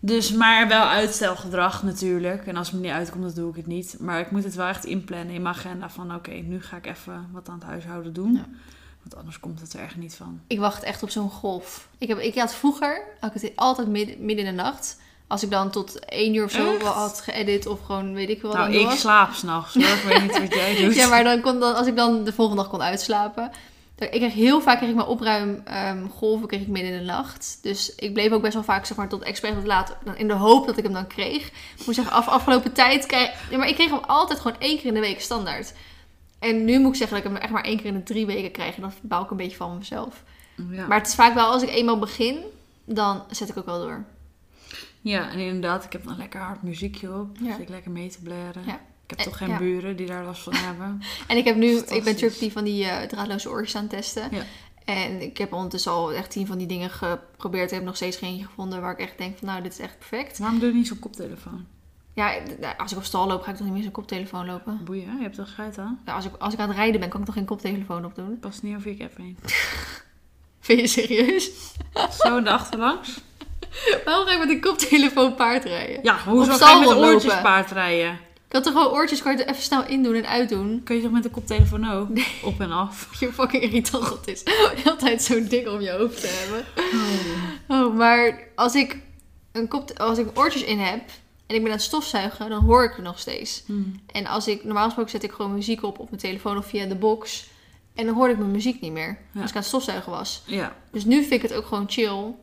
Dus, 0.00 0.32
maar 0.32 0.68
wel 0.68 0.84
uitstelgedrag 0.84 1.82
natuurlijk. 1.82 2.46
En 2.46 2.56
als 2.56 2.70
het 2.70 2.76
me 2.76 2.86
niet 2.86 2.96
uitkomt, 2.96 3.22
dan 3.22 3.34
doe 3.34 3.50
ik 3.50 3.56
het 3.56 3.66
niet. 3.66 3.96
Maar 4.00 4.20
ik 4.20 4.30
moet 4.30 4.44
het 4.44 4.54
wel 4.54 4.66
echt 4.66 4.84
inplannen 4.84 5.34
in 5.34 5.42
mijn 5.42 5.54
agenda 5.54 5.90
van... 5.90 6.14
Oké, 6.14 6.30
nu 6.30 6.62
ga 6.62 6.76
ik 6.76 6.86
even 6.86 7.28
wat 7.32 7.48
aan 7.48 7.58
het 7.58 7.64
huishouden 7.64 8.12
doen. 8.12 8.32
Ja. 8.32 8.46
Want 9.02 9.16
anders 9.16 9.40
komt 9.40 9.60
het 9.60 9.72
er 9.72 9.80
echt 9.80 9.96
niet 9.96 10.14
van. 10.14 10.40
Ik 10.46 10.58
wacht 10.58 10.82
echt 10.82 11.02
op 11.02 11.10
zo'n 11.10 11.30
golf. 11.30 11.88
Ik, 11.98 12.08
heb, 12.08 12.18
ik 12.18 12.34
had 12.34 12.54
vroeger, 12.54 13.02
had 13.20 13.34
ik 13.34 13.40
het 13.40 13.52
altijd 13.56 13.88
midden, 13.88 14.24
midden 14.24 14.46
in 14.46 14.56
de 14.56 14.62
nacht. 14.62 14.98
Als 15.26 15.42
ik 15.42 15.50
dan 15.50 15.70
tot 15.70 15.98
één 15.98 16.34
uur 16.34 16.44
of 16.44 16.50
zo 16.50 16.74
Echt? 16.74 16.82
had 16.82 17.20
geëdit 17.20 17.66
of 17.66 17.80
gewoon 17.80 18.14
weet 18.14 18.28
ik 18.28 18.42
wat 18.42 18.52
nou, 18.52 18.74
ik 18.74 18.90
slaap 18.90 19.32
s'nachts 19.32 19.74
hoor. 19.74 19.82
Ik 19.82 20.02
weet 20.02 20.22
niet 20.22 20.38
wat 20.38 20.54
jij 20.54 20.76
doet. 20.82 20.94
Ja, 20.94 21.08
maar 21.08 21.24
dan 21.24 21.40
kon 21.40 21.60
dan, 21.60 21.74
als 21.74 21.86
ik 21.86 21.96
dan 21.96 22.24
de 22.24 22.32
volgende 22.32 22.62
dag 22.62 22.70
kon 22.70 22.82
uitslapen. 22.82 23.50
Ik 23.98 24.10
kreeg 24.10 24.32
heel 24.32 24.60
vaak 24.60 24.76
kreeg 24.76 24.90
ik 24.90 24.96
mijn 24.96 25.08
opruim 25.08 25.60
ehm, 25.64 26.06
golven 26.08 26.46
kreeg 26.46 26.60
ik 26.60 26.68
midden 26.68 26.92
in 26.92 26.98
de 26.98 27.04
nacht. 27.04 27.58
Dus 27.62 27.94
ik 27.94 28.12
bleef 28.12 28.32
ook 28.32 28.42
best 28.42 28.54
wel 28.54 28.62
vaak 28.62 28.86
zeg 28.86 28.96
maar, 28.96 29.08
tot 29.08 29.22
expres 29.22 29.54
tot 29.54 29.66
laat. 29.66 29.96
In 30.16 30.28
de 30.28 30.34
hoop 30.34 30.66
dat 30.66 30.76
ik 30.76 30.84
hem 30.84 30.92
dan 30.92 31.06
kreeg. 31.06 31.46
Ik 31.46 31.86
moet 31.86 31.94
zeggen, 31.94 32.14
af, 32.14 32.28
afgelopen 32.28 32.72
tijd 32.72 33.06
ja, 33.50 33.58
maar 33.58 33.68
ik 33.68 33.74
kreeg 33.74 33.90
hem 33.90 34.04
altijd 34.06 34.40
gewoon 34.40 34.60
één 34.60 34.76
keer 34.76 34.86
in 34.86 34.94
de 34.94 35.00
week 35.00 35.20
standaard. 35.20 35.72
En 36.38 36.64
nu 36.64 36.78
moet 36.78 36.90
ik 36.90 36.96
zeggen 36.96 37.16
dat 37.16 37.26
ik 37.26 37.32
hem 37.32 37.42
echt 37.42 37.52
maar 37.52 37.64
één 37.64 37.76
keer 37.76 37.86
in 37.86 37.94
de 37.94 38.02
drie 38.02 38.26
weken 38.26 38.50
krijg. 38.50 38.74
En 38.74 38.80
dan 38.80 38.92
baal 39.02 39.22
ik 39.22 39.30
een 39.30 39.36
beetje 39.36 39.56
van 39.56 39.78
mezelf. 39.78 40.22
Ja. 40.70 40.86
Maar 40.86 40.98
het 40.98 41.06
is 41.06 41.14
vaak 41.14 41.34
wel, 41.34 41.50
als 41.50 41.62
ik 41.62 41.68
eenmaal 41.68 41.98
begin, 41.98 42.44
dan 42.84 43.22
zet 43.30 43.48
ik 43.48 43.56
ook 43.56 43.66
wel 43.66 43.80
door. 43.80 44.04
ja, 45.00 45.30
en 45.30 45.38
inderdaad, 45.38 45.84
ik 45.84 45.92
heb 45.92 46.04
dan 46.04 46.16
lekker 46.16 46.40
hard 46.40 46.62
muziekje 46.62 47.14
op. 47.14 47.36
Ja. 47.40 47.50
Zit 47.50 47.60
ik 47.60 47.68
lekker 47.68 47.90
mee 47.90 48.08
te 48.08 48.22
blaren. 48.22 48.62
Ja. 48.66 48.80
Ik 49.06 49.10
heb 49.10 49.18
Eh, 49.18 49.24
toch 49.24 49.36
geen 49.36 49.48
ja. 49.48 49.58
buren 49.58 49.96
die 49.96 50.06
daar 50.06 50.24
last 50.24 50.42
van 50.42 50.54
hebben. 50.68 51.02
En 51.26 51.36
ik 51.36 51.44
heb 51.44 51.56
nu, 51.56 51.76
ik 51.76 51.86
ben 51.88 52.04
natuurlijk 52.04 52.38
die 52.38 52.52
van 52.52 52.64
die 52.64 52.84
eh, 52.84 53.08
draadloze 53.08 53.50
oortjes 53.50 53.76
aan 53.76 53.82
het 53.82 53.90
testen. 53.90 54.28
Ja. 54.30 54.42
En 54.84 55.22
ik 55.22 55.38
heb 55.38 55.52
ondertussen 55.52 55.92
al 55.92 56.12
echt 56.12 56.30
tien 56.30 56.46
van 56.46 56.58
die 56.58 56.66
dingen 56.66 56.90
geprobeerd. 56.90 57.70
Ik 57.70 57.74
heb 57.76 57.84
nog 57.84 57.96
steeds 57.96 58.16
geen 58.16 58.44
gevonden 58.44 58.80
waar 58.80 58.92
ik 58.92 58.98
echt 58.98 59.18
denk 59.18 59.38
van 59.38 59.48
nou, 59.48 59.62
dit 59.62 59.72
is 59.72 59.78
echt 59.78 59.98
perfect. 59.98 60.38
Waarom 60.38 60.58
doe 60.58 60.68
je 60.68 60.74
niet 60.74 60.86
zo'n 60.86 60.98
koptelefoon? 60.98 61.66
Ja, 62.14 62.32
nou, 62.60 62.76
als 62.76 62.92
ik 62.92 62.98
op 62.98 63.04
stal 63.04 63.26
loop, 63.26 63.42
ga 63.42 63.50
ik 63.50 63.56
toch 63.56 63.64
niet 63.64 63.74
meer 63.74 63.82
zo'n 63.82 63.92
koptelefoon 63.92 64.46
lopen. 64.46 64.80
Boeien, 64.84 65.16
je 65.16 65.22
hebt 65.22 65.38
er 65.38 65.46
scheid 65.46 65.78
aan. 65.78 66.00
Ja, 66.06 66.14
als, 66.14 66.24
ik, 66.24 66.32
als 66.38 66.54
ik 66.54 66.60
aan 66.60 66.68
het 66.68 66.76
rijden 66.76 67.00
ben, 67.00 67.08
kan 67.08 67.20
ik 67.20 67.26
toch 67.26 67.34
geen 67.34 67.44
koptelefoon 67.44 68.04
opdoen? 68.04 68.38
Past 68.40 68.62
niet 68.62 68.76
over 68.76 68.90
je 68.90 68.96
cap 68.96 69.16
heen. 69.16 69.38
Vind 70.60 70.80
je 70.80 70.86
serieus? 70.86 71.50
Zo 72.18 72.36
in 72.36 72.44
de 72.44 72.50
achterlangs? 72.50 73.20
Waarom 74.04 74.26
ga 74.26 74.32
ik 74.32 74.38
met 74.38 74.48
een 74.48 74.60
koptelefoon 74.60 75.34
paardrijden? 75.34 75.98
Ja, 76.02 76.14
Op 76.26 76.48
ga 76.50 76.70
je 76.72 76.78
met 76.88 76.96
oortjes 76.96 77.40
paardrijden? 77.40 78.18
Had 78.56 78.64
toch 78.64 78.74
gewoon 78.74 78.92
oortjes, 78.92 79.22
kan 79.22 79.36
je 79.36 79.44
er 79.44 79.50
even 79.50 79.62
snel 79.62 79.86
in 79.86 80.02
doen 80.02 80.14
en 80.14 80.28
uitdoen. 80.28 80.80
Kun 80.84 80.96
je 80.96 81.02
toch 81.02 81.10
met 81.10 81.22
de 81.22 81.30
koptelefoon 81.30 81.90
ook? 81.90 82.08
Op 82.42 82.60
en 82.60 82.70
af. 82.70 83.08
Je 83.20 83.32
fucking 83.32 83.62
irritant 83.62 84.08
dat 84.08 84.28
is. 84.28 84.42
Altijd 84.84 85.22
zo'n 85.22 85.46
ding 85.48 85.68
om 85.68 85.80
je 85.80 85.90
hoofd 85.90 86.20
te 86.20 86.26
hebben. 86.26 86.64
Oh, 87.68 87.96
maar 87.96 88.48
als 88.54 88.74
ik, 88.74 88.98
een 89.52 89.68
kop, 89.68 89.98
als 89.98 90.18
ik 90.18 90.38
oortjes 90.38 90.64
in 90.64 90.78
heb 90.78 91.00
en 91.46 91.54
ik 91.54 91.62
ben 91.62 91.70
aan 91.70 91.76
het 91.76 91.82
stofzuigen, 91.82 92.48
dan 92.48 92.64
hoor 92.64 92.84
ik 92.84 92.92
het 92.92 93.04
nog 93.04 93.18
steeds. 93.18 93.62
Hmm. 93.66 94.00
En 94.12 94.26
als 94.26 94.48
ik, 94.48 94.64
normaal 94.64 94.84
gesproken 94.84 95.10
zet 95.10 95.22
ik 95.22 95.32
gewoon 95.32 95.54
muziek 95.54 95.82
op 95.82 95.98
op 95.98 96.10
mijn 96.10 96.22
telefoon 96.22 96.58
of 96.58 96.66
via 96.66 96.86
de 96.86 96.94
box. 96.94 97.46
En 97.94 98.06
dan 98.06 98.14
hoorde 98.14 98.32
ik 98.32 98.38
mijn 98.38 98.50
muziek 98.50 98.80
niet 98.80 98.92
meer. 98.92 99.18
Ja. 99.32 99.40
Als 99.40 99.50
ik 99.50 99.56
aan 99.56 99.62
het 99.62 99.70
stofzuigen 99.70 100.12
was. 100.12 100.42
Ja, 100.46 100.76
Dus 100.90 101.04
nu 101.04 101.20
vind 101.20 101.32
ik 101.32 101.42
het 101.42 101.54
ook 101.54 101.66
gewoon 101.66 101.84
chill 101.88 102.34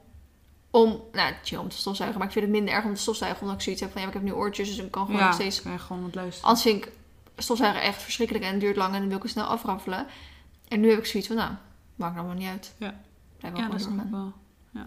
om, 0.73 1.01
nou 1.11 1.33
chill 1.43 1.57
om 1.57 1.69
te 1.69 1.77
stofzuigen. 1.77 2.19
Maar 2.19 2.27
ik 2.27 2.33
vind 2.33 2.45
het 2.45 2.53
minder 2.53 2.73
erg 2.73 2.85
om 2.85 2.93
te 2.93 3.01
stofzuigen 3.01 3.41
omdat 3.41 3.55
ik 3.55 3.63
zoiets 3.63 3.81
heb 3.81 3.91
van 3.91 4.01
ja, 4.01 4.07
ik 4.07 4.13
heb 4.13 4.23
nu 4.23 4.31
oortjes. 4.31 4.67
Dus 4.67 4.77
ik 4.77 4.91
kan 4.91 5.05
gewoon 5.05 5.19
ja 5.19 5.25
nog 5.25 5.35
steeds 5.35 5.61
je 5.63 5.79
gewoon 5.79 6.03
wat 6.03 6.15
luisteren. 6.15 6.47
Anders 6.47 6.65
vind 6.65 6.85
ik 6.85 6.91
stofzuigen 7.37 7.81
echt 7.81 8.01
verschrikkelijk 8.01 8.45
en 8.45 8.51
het 8.51 8.59
duurt 8.59 8.75
lang 8.75 8.93
en 8.93 8.99
dan 8.99 9.07
wil 9.07 9.17
ik 9.17 9.23
het 9.23 9.31
snel 9.31 9.45
afraffelen. 9.45 10.05
En 10.67 10.79
nu 10.79 10.89
heb 10.89 10.99
ik 10.99 11.05
zoiets 11.05 11.27
van, 11.27 11.37
nou, 11.37 11.51
maakt 11.95 12.17
allemaal 12.17 12.35
niet 12.35 12.47
uit. 12.47 12.73
Ja. 12.77 12.99
Blijf 13.37 13.53
wel 13.53 13.63
Ja, 13.63 13.69
dat 13.69 13.81
snap 13.81 14.05
ik 14.05 14.11
wel. 14.11 14.33
Ja. 14.71 14.85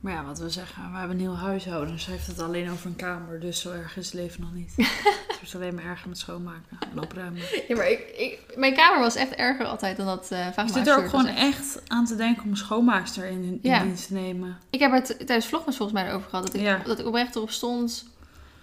Maar 0.00 0.12
ja, 0.12 0.24
wat 0.24 0.38
we 0.38 0.50
zeggen, 0.50 0.92
we 0.92 0.98
hebben 0.98 1.16
een 1.16 1.22
heel 1.22 1.36
huishouden. 1.36 1.92
Dus 1.92 2.06
hij 2.06 2.14
heeft 2.14 2.26
het 2.26 2.40
alleen 2.40 2.70
over 2.70 2.86
een 2.86 2.96
kamer. 2.96 3.40
Dus 3.40 3.60
zo 3.60 3.72
erg 3.72 3.96
is 3.96 4.04
het 4.04 4.14
leven 4.14 4.40
nog 4.40 4.52
niet. 4.52 4.74
het 5.40 5.48
is 5.48 5.54
alleen 5.54 5.74
maar 5.74 5.84
erger 5.84 6.08
met 6.08 6.18
schoonmaken 6.18 6.78
en 6.92 7.00
opruimen. 7.02 7.42
Ja, 7.68 7.76
maar 7.76 7.90
ik, 7.90 8.00
ik, 8.16 8.56
mijn 8.56 8.74
kamer 8.74 9.00
was 9.00 9.14
echt 9.14 9.34
erger 9.34 9.66
altijd 9.66 9.96
dan 9.96 10.06
dat 10.06 10.28
uh, 10.32 10.46
Ik 10.46 10.54
zit 10.72 10.86
er 10.86 10.96
ook 10.98 11.08
gewoon 11.08 11.26
echt 11.26 11.80
aan 11.86 12.06
te 12.06 12.16
denken 12.16 12.42
om 12.42 12.50
een 12.50 12.56
schoonmaakster 12.56 13.24
in, 13.24 13.42
in 13.42 13.58
Ja. 13.62 13.82
dienst 13.82 14.06
te 14.06 14.12
nemen. 14.12 14.58
Ik 14.70 14.80
heb 14.80 14.92
het 14.92 15.06
tijdens 15.06 15.46
vlogmas 15.46 15.76
volgens 15.76 15.98
mij 16.00 16.08
erover 16.08 16.28
gehad, 16.30 16.46
dat 16.46 16.54
ik, 16.54 16.60
Ja. 16.60 16.80
dat 16.84 16.98
ik 16.98 17.06
oprecht 17.06 17.34
erop 17.36 17.50
stond. 17.50 18.06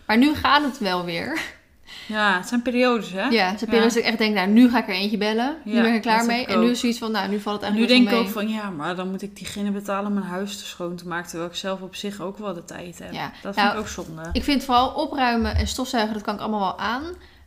Maar 0.06 0.18
nu 0.18 0.36
gaat 0.36 0.64
het 0.64 0.78
wel 0.80 1.06
weer. 1.06 1.42
Ja, 2.08 2.38
het 2.38 2.48
zijn 2.48 2.62
periodes, 2.62 3.12
hè? 3.12 3.28
Ja, 3.28 3.58
ze 3.58 3.66
periodes 3.66 3.94
dat 3.94 4.04
ik 4.04 4.10
echt 4.10 4.18
denk, 4.18 4.36
nou, 4.36 4.48
nu 4.48 4.70
ga 4.70 4.78
ik 4.78 4.88
er 4.88 4.94
eentje 4.94 5.18
bellen. 5.18 5.56
Nu 5.64 5.74
Ja, 5.76 5.82
ben 5.82 5.90
ik 5.90 5.96
er 5.96 6.02
klaar 6.02 6.18
heb 6.18 6.28
mee. 6.28 6.46
En 6.46 6.60
nu 6.60 6.70
is 6.70 6.80
zoiets 6.80 7.00
van, 7.00 7.12
nou, 7.12 7.30
nu 7.30 7.40
valt 7.40 7.62
het 7.62 7.70
En 7.70 7.76
nu 7.76 7.80
eigenlijk 7.86 8.10
denk 8.12 8.22
ik 8.22 8.28
ook 8.28 8.34
wel 8.34 8.44
van, 8.44 8.54
ja, 8.54 8.70
maar 8.70 8.96
dan 8.96 9.10
moet 9.10 9.22
ik 9.22 9.36
diegene 9.38 9.72
betalen 9.72 10.06
om 10.08 10.14
mijn 10.14 10.26
huis 10.26 10.58
te 10.58 10.66
schoon 10.66 10.96
te 10.96 11.08
maken. 11.08 11.30
Terwijl 11.30 11.50
ik 11.50 11.56
zelf 11.56 11.82
op 11.82 11.96
zich 11.96 12.22
ook 12.22 12.38
wel 12.38 12.54
de 12.54 12.66
tijd 12.66 13.00
heb. 13.00 13.14
Ja. 13.14 13.32
Dat 13.42 13.56
Nou, 13.56 13.68
vind 13.68 13.74
ik 13.74 13.80
ook 14.00 14.06
zonde. 14.06 14.30
Ik 14.34 14.44
vind 14.44 14.64
vooral 14.64 14.90
opruimen 14.90 15.56
en 15.56 15.68
stofzuigen, 15.68 16.14
dat 16.14 16.24
kan 16.24 16.34
ik 16.34 16.40
allemaal 16.40 16.60
wel 16.60 16.78
aan. 16.80 17.04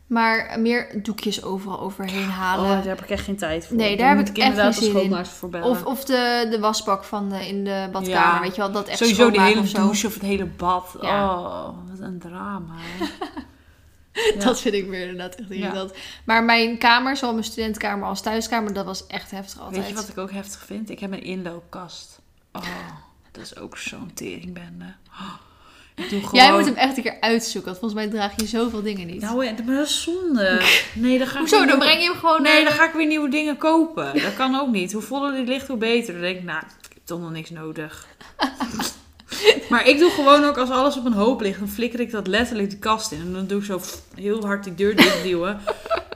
Maar 0.07 0.59
meer 0.59 0.99
doekjes 1.03 1.43
overal 1.43 1.79
overheen 1.79 2.29
halen. 2.29 2.65
Oh, 2.65 2.71
daar 2.71 2.85
heb 2.87 3.01
ik 3.01 3.09
echt 3.09 3.23
geen 3.23 3.37
tijd 3.37 3.67
voor. 3.67 3.75
Nee, 3.75 3.87
Dan 3.89 3.97
daar 3.97 4.07
heb 4.07 4.17
moet 4.17 4.27
ik 4.29 4.37
ik 4.37 4.43
echt 4.43 4.49
inderdaad 4.49 4.77
geen 4.77 4.93
de 4.93 4.99
zin 4.99 5.17
in. 5.17 5.25
voor 5.25 5.49
bellen. 5.49 5.67
Of, 5.69 5.85
of 5.85 6.03
de, 6.05 6.47
de 6.49 6.59
wasbak 6.59 7.03
van 7.03 7.29
de, 7.29 7.47
in 7.47 7.63
de 7.63 7.89
badkamer, 7.91 8.33
Ja. 8.35 8.41
weet 8.41 8.55
je 8.55 8.61
wel, 8.61 8.71
dat 8.71 8.87
echt 8.87 8.97
Sowieso 8.97 9.31
die 9.31 9.41
hele 9.41 9.59
of 9.59 9.71
douche 9.71 10.07
of 10.07 10.13
het 10.13 10.23
hele 10.23 10.45
bad. 10.45 10.95
Ja. 11.01 11.33
Oh, 11.37 11.63
wat 11.89 11.99
een 11.99 12.19
drama. 12.19 12.73
Ja. 14.37 14.43
Dat 14.43 14.61
vind 14.61 14.73
ik 14.75 14.87
weer 14.89 15.01
inderdaad 15.01 15.35
echt 15.35 15.49
Ja. 15.49 15.55
irritant. 15.55 15.93
Maar 16.25 16.43
mijn 16.43 16.77
kamer, 16.77 17.15
zowel 17.15 17.33
mijn 17.33 17.45
studentenkamer 17.45 18.07
als 18.07 18.21
thuiskamer, 18.21 18.73
dat 18.73 18.85
was 18.85 19.07
echt 19.07 19.31
heftig 19.31 19.59
altijd. 19.59 19.77
Weet 19.77 19.87
je 19.89 19.93
wat 19.95 20.09
ik 20.09 20.17
ook 20.17 20.31
heftig 20.31 20.63
vind? 20.65 20.89
Ik 20.89 20.99
heb 20.99 21.11
een 21.11 21.23
inloopkast. 21.23 22.19
Oh, 22.51 22.63
dat 23.31 23.43
is 23.43 23.57
ook 23.57 23.77
zo'n 23.77 24.11
teringbende. 24.13 24.85
Oh, 25.99 26.07
gewoon... 26.07 26.29
Jij 26.31 26.51
moet 26.53 26.65
hem 26.65 26.75
echt 26.75 26.97
een 26.97 27.03
keer 27.03 27.17
uitzoeken, 27.19 27.69
want 27.71 27.79
volgens 27.79 28.01
mij 28.01 28.19
draag 28.19 28.39
je 28.39 28.47
zoveel 28.47 28.81
dingen 28.81 29.07
niet. 29.07 29.21
Nou, 29.21 29.45
ja, 29.45 29.51
maar 29.65 29.75
dat 29.75 29.85
is 29.87 30.01
zonde. 30.03 30.61
Nee, 30.93 31.17
dan 31.17 31.27
ga 31.27 31.33
ik 31.33 31.39
Hoezo? 31.39 31.65
Dan 31.65 31.79
breng 31.79 32.01
je 32.01 32.09
hem 32.09 32.17
gewoon 32.19 32.41
Nee, 32.41 32.53
naar 32.53 32.63
dan 32.63 32.73
ga 32.73 32.87
ik 32.87 32.93
weer 32.93 33.07
nieuwe 33.07 33.29
dingen 33.29 33.57
kopen. 33.57 34.21
Dat 34.21 34.33
kan 34.35 34.55
ook 34.55 34.69
niet. 34.71 34.93
Hoe 34.93 35.01
voller 35.01 35.35
die 35.35 35.45
ligt, 35.45 35.67
hoe 35.67 35.77
beter. 35.77 36.13
Dan 36.13 36.21
denk 36.21 36.37
ik, 36.37 36.43
nou, 36.43 36.59
ik 36.59 36.93
heb 36.93 37.05
toch 37.05 37.19
nog 37.19 37.31
niks 37.31 37.49
nodig. 37.49 38.07
maar 39.69 39.87
ik 39.87 39.99
doe 39.99 40.09
gewoon 40.09 40.43
ook, 40.43 40.57
als 40.57 40.69
alles 40.69 40.97
op 40.97 41.05
een 41.05 41.13
hoop 41.13 41.41
ligt, 41.41 41.59
dan 41.59 41.69
flikker 41.69 41.99
ik 41.99 42.11
dat 42.11 42.27
letterlijk 42.27 42.69
de 42.69 42.77
kast 42.77 43.11
in. 43.11 43.19
En 43.19 43.33
dan 43.33 43.47
doe 43.47 43.59
ik 43.59 43.65
zo 43.65 43.81
heel 44.15 44.45
hard 44.45 44.63
die 44.63 44.75
deur 44.75 44.95
dichtduwen. 44.95 45.59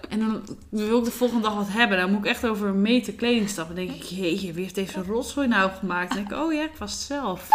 En 0.10 0.20
dan 0.20 0.58
wil 0.70 1.00
ik 1.00 1.06
de 1.06 1.12
volgende 1.12 1.44
dag 1.44 1.56
wat 1.56 1.68
hebben. 1.70 1.98
Dan 1.98 2.12
moet 2.12 2.26
ik 2.26 2.32
echt 2.32 2.48
over 2.48 2.68
een 2.68 2.82
meter 2.82 3.14
kleding 3.14 3.50
stappen. 3.50 3.76
Dan 3.76 3.86
denk 3.86 3.98
ik, 3.98 4.04
jeetje, 4.04 4.54
wie 4.54 4.64
heeft 4.64 4.76
deze 4.76 5.04
rotzooi 5.04 5.48
nou 5.48 5.72
gemaakt? 5.80 6.08
Dan 6.08 6.18
denk 6.18 6.32
ik, 6.32 6.38
oh 6.38 6.54
ja, 6.54 6.64
ik 6.64 6.76
was 6.78 6.92
het 6.92 7.02
zelf. 7.02 7.48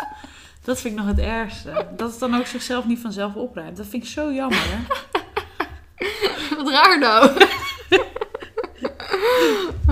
Dat 0.64 0.81
vind 0.81 0.95
ik 0.95 1.01
nog 1.01 1.09
het 1.09 1.19
ergste. 1.19 1.87
Dat 1.97 2.11
het 2.11 2.21
dan 2.21 2.35
ook 2.35 2.47
zichzelf 2.47 2.85
niet 2.87 2.99
vanzelf 2.99 3.35
opruimt. 3.35 3.77
Dat 3.77 3.87
vind 3.87 4.03
ik 4.03 4.09
zo 4.09 4.33
jammer. 4.33 4.62
Hè? 4.62 4.79
Wat 6.57 6.69
raar 6.69 6.99
nou. 6.99 7.31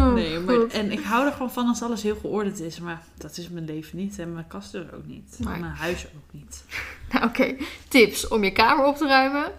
Oh, 0.09 0.13
Nee, 0.15 0.39
maar, 0.39 0.55
goed. 0.55 0.73
en 0.73 0.93
ik 0.93 1.01
hou 1.01 1.27
er 1.27 1.33
gewoon 1.33 1.53
van 1.53 1.67
als 1.69 1.83
alles 1.83 2.03
heel 2.03 2.17
geordend 2.21 2.61
is. 2.61 2.81
Maar 2.81 3.03
dat 3.19 3.37
is 3.39 3.49
mijn 3.49 3.65
leven 3.65 3.97
niet. 3.99 4.19
En 4.19 4.33
mijn 4.33 4.47
kast 4.47 4.73
dus 4.73 4.85
ook 4.95 5.07
niet. 5.07 5.37
En 5.39 5.45
mijn 5.61 5.65
huis 5.65 6.07
ook 6.17 6.33
niet. 6.33 6.63
Nou, 7.13 7.27
oké. 7.27 7.57
Tips 7.89 8.29
om 8.29 8.45
je 8.45 8.53
kamer 8.53 8.85
op 8.87 8.97
te 8.97 9.07
ruimen. 9.07 9.53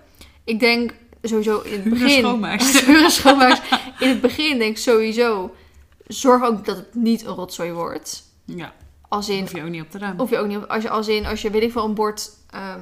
Ik 0.43 0.59
denk 0.59 0.93
sowieso 1.21 1.59
in 1.61 1.73
het 1.73 1.89
begin... 1.89 2.07
Huur 2.85 3.09
schoonmaakster. 3.09 3.93
In 3.99 4.09
het 4.09 4.21
begin 4.21 4.57
denk 4.57 4.71
ik 4.71 4.77
sowieso... 4.77 5.55
Zorg 6.07 6.43
ook 6.43 6.65
dat 6.65 6.77
het 6.77 6.95
niet 6.95 7.25
een 7.25 7.33
rotzooi 7.33 7.71
wordt. 7.71 8.23
Ja, 8.45 8.73
Als 9.07 9.29
in... 9.29 9.39
hoef 9.39 9.51
je 9.55 9.61
ook 9.63 9.69
niet 9.69 9.81
op 9.81 9.91
te 9.91 9.97
ruimen. 9.97 10.23
Of 10.23 10.29
je 10.29 10.37
ook 10.37 10.47
niet... 10.47 10.67
Als 10.67 10.83
je, 10.83 10.89
als 10.89 11.07
in, 11.07 11.25
als 11.25 11.41
je 11.41 11.49
weet 11.49 11.61
ik 11.63 11.71
veel, 11.71 11.85
een 11.85 11.93
bord... 11.93 12.29
ehm, 12.49 12.79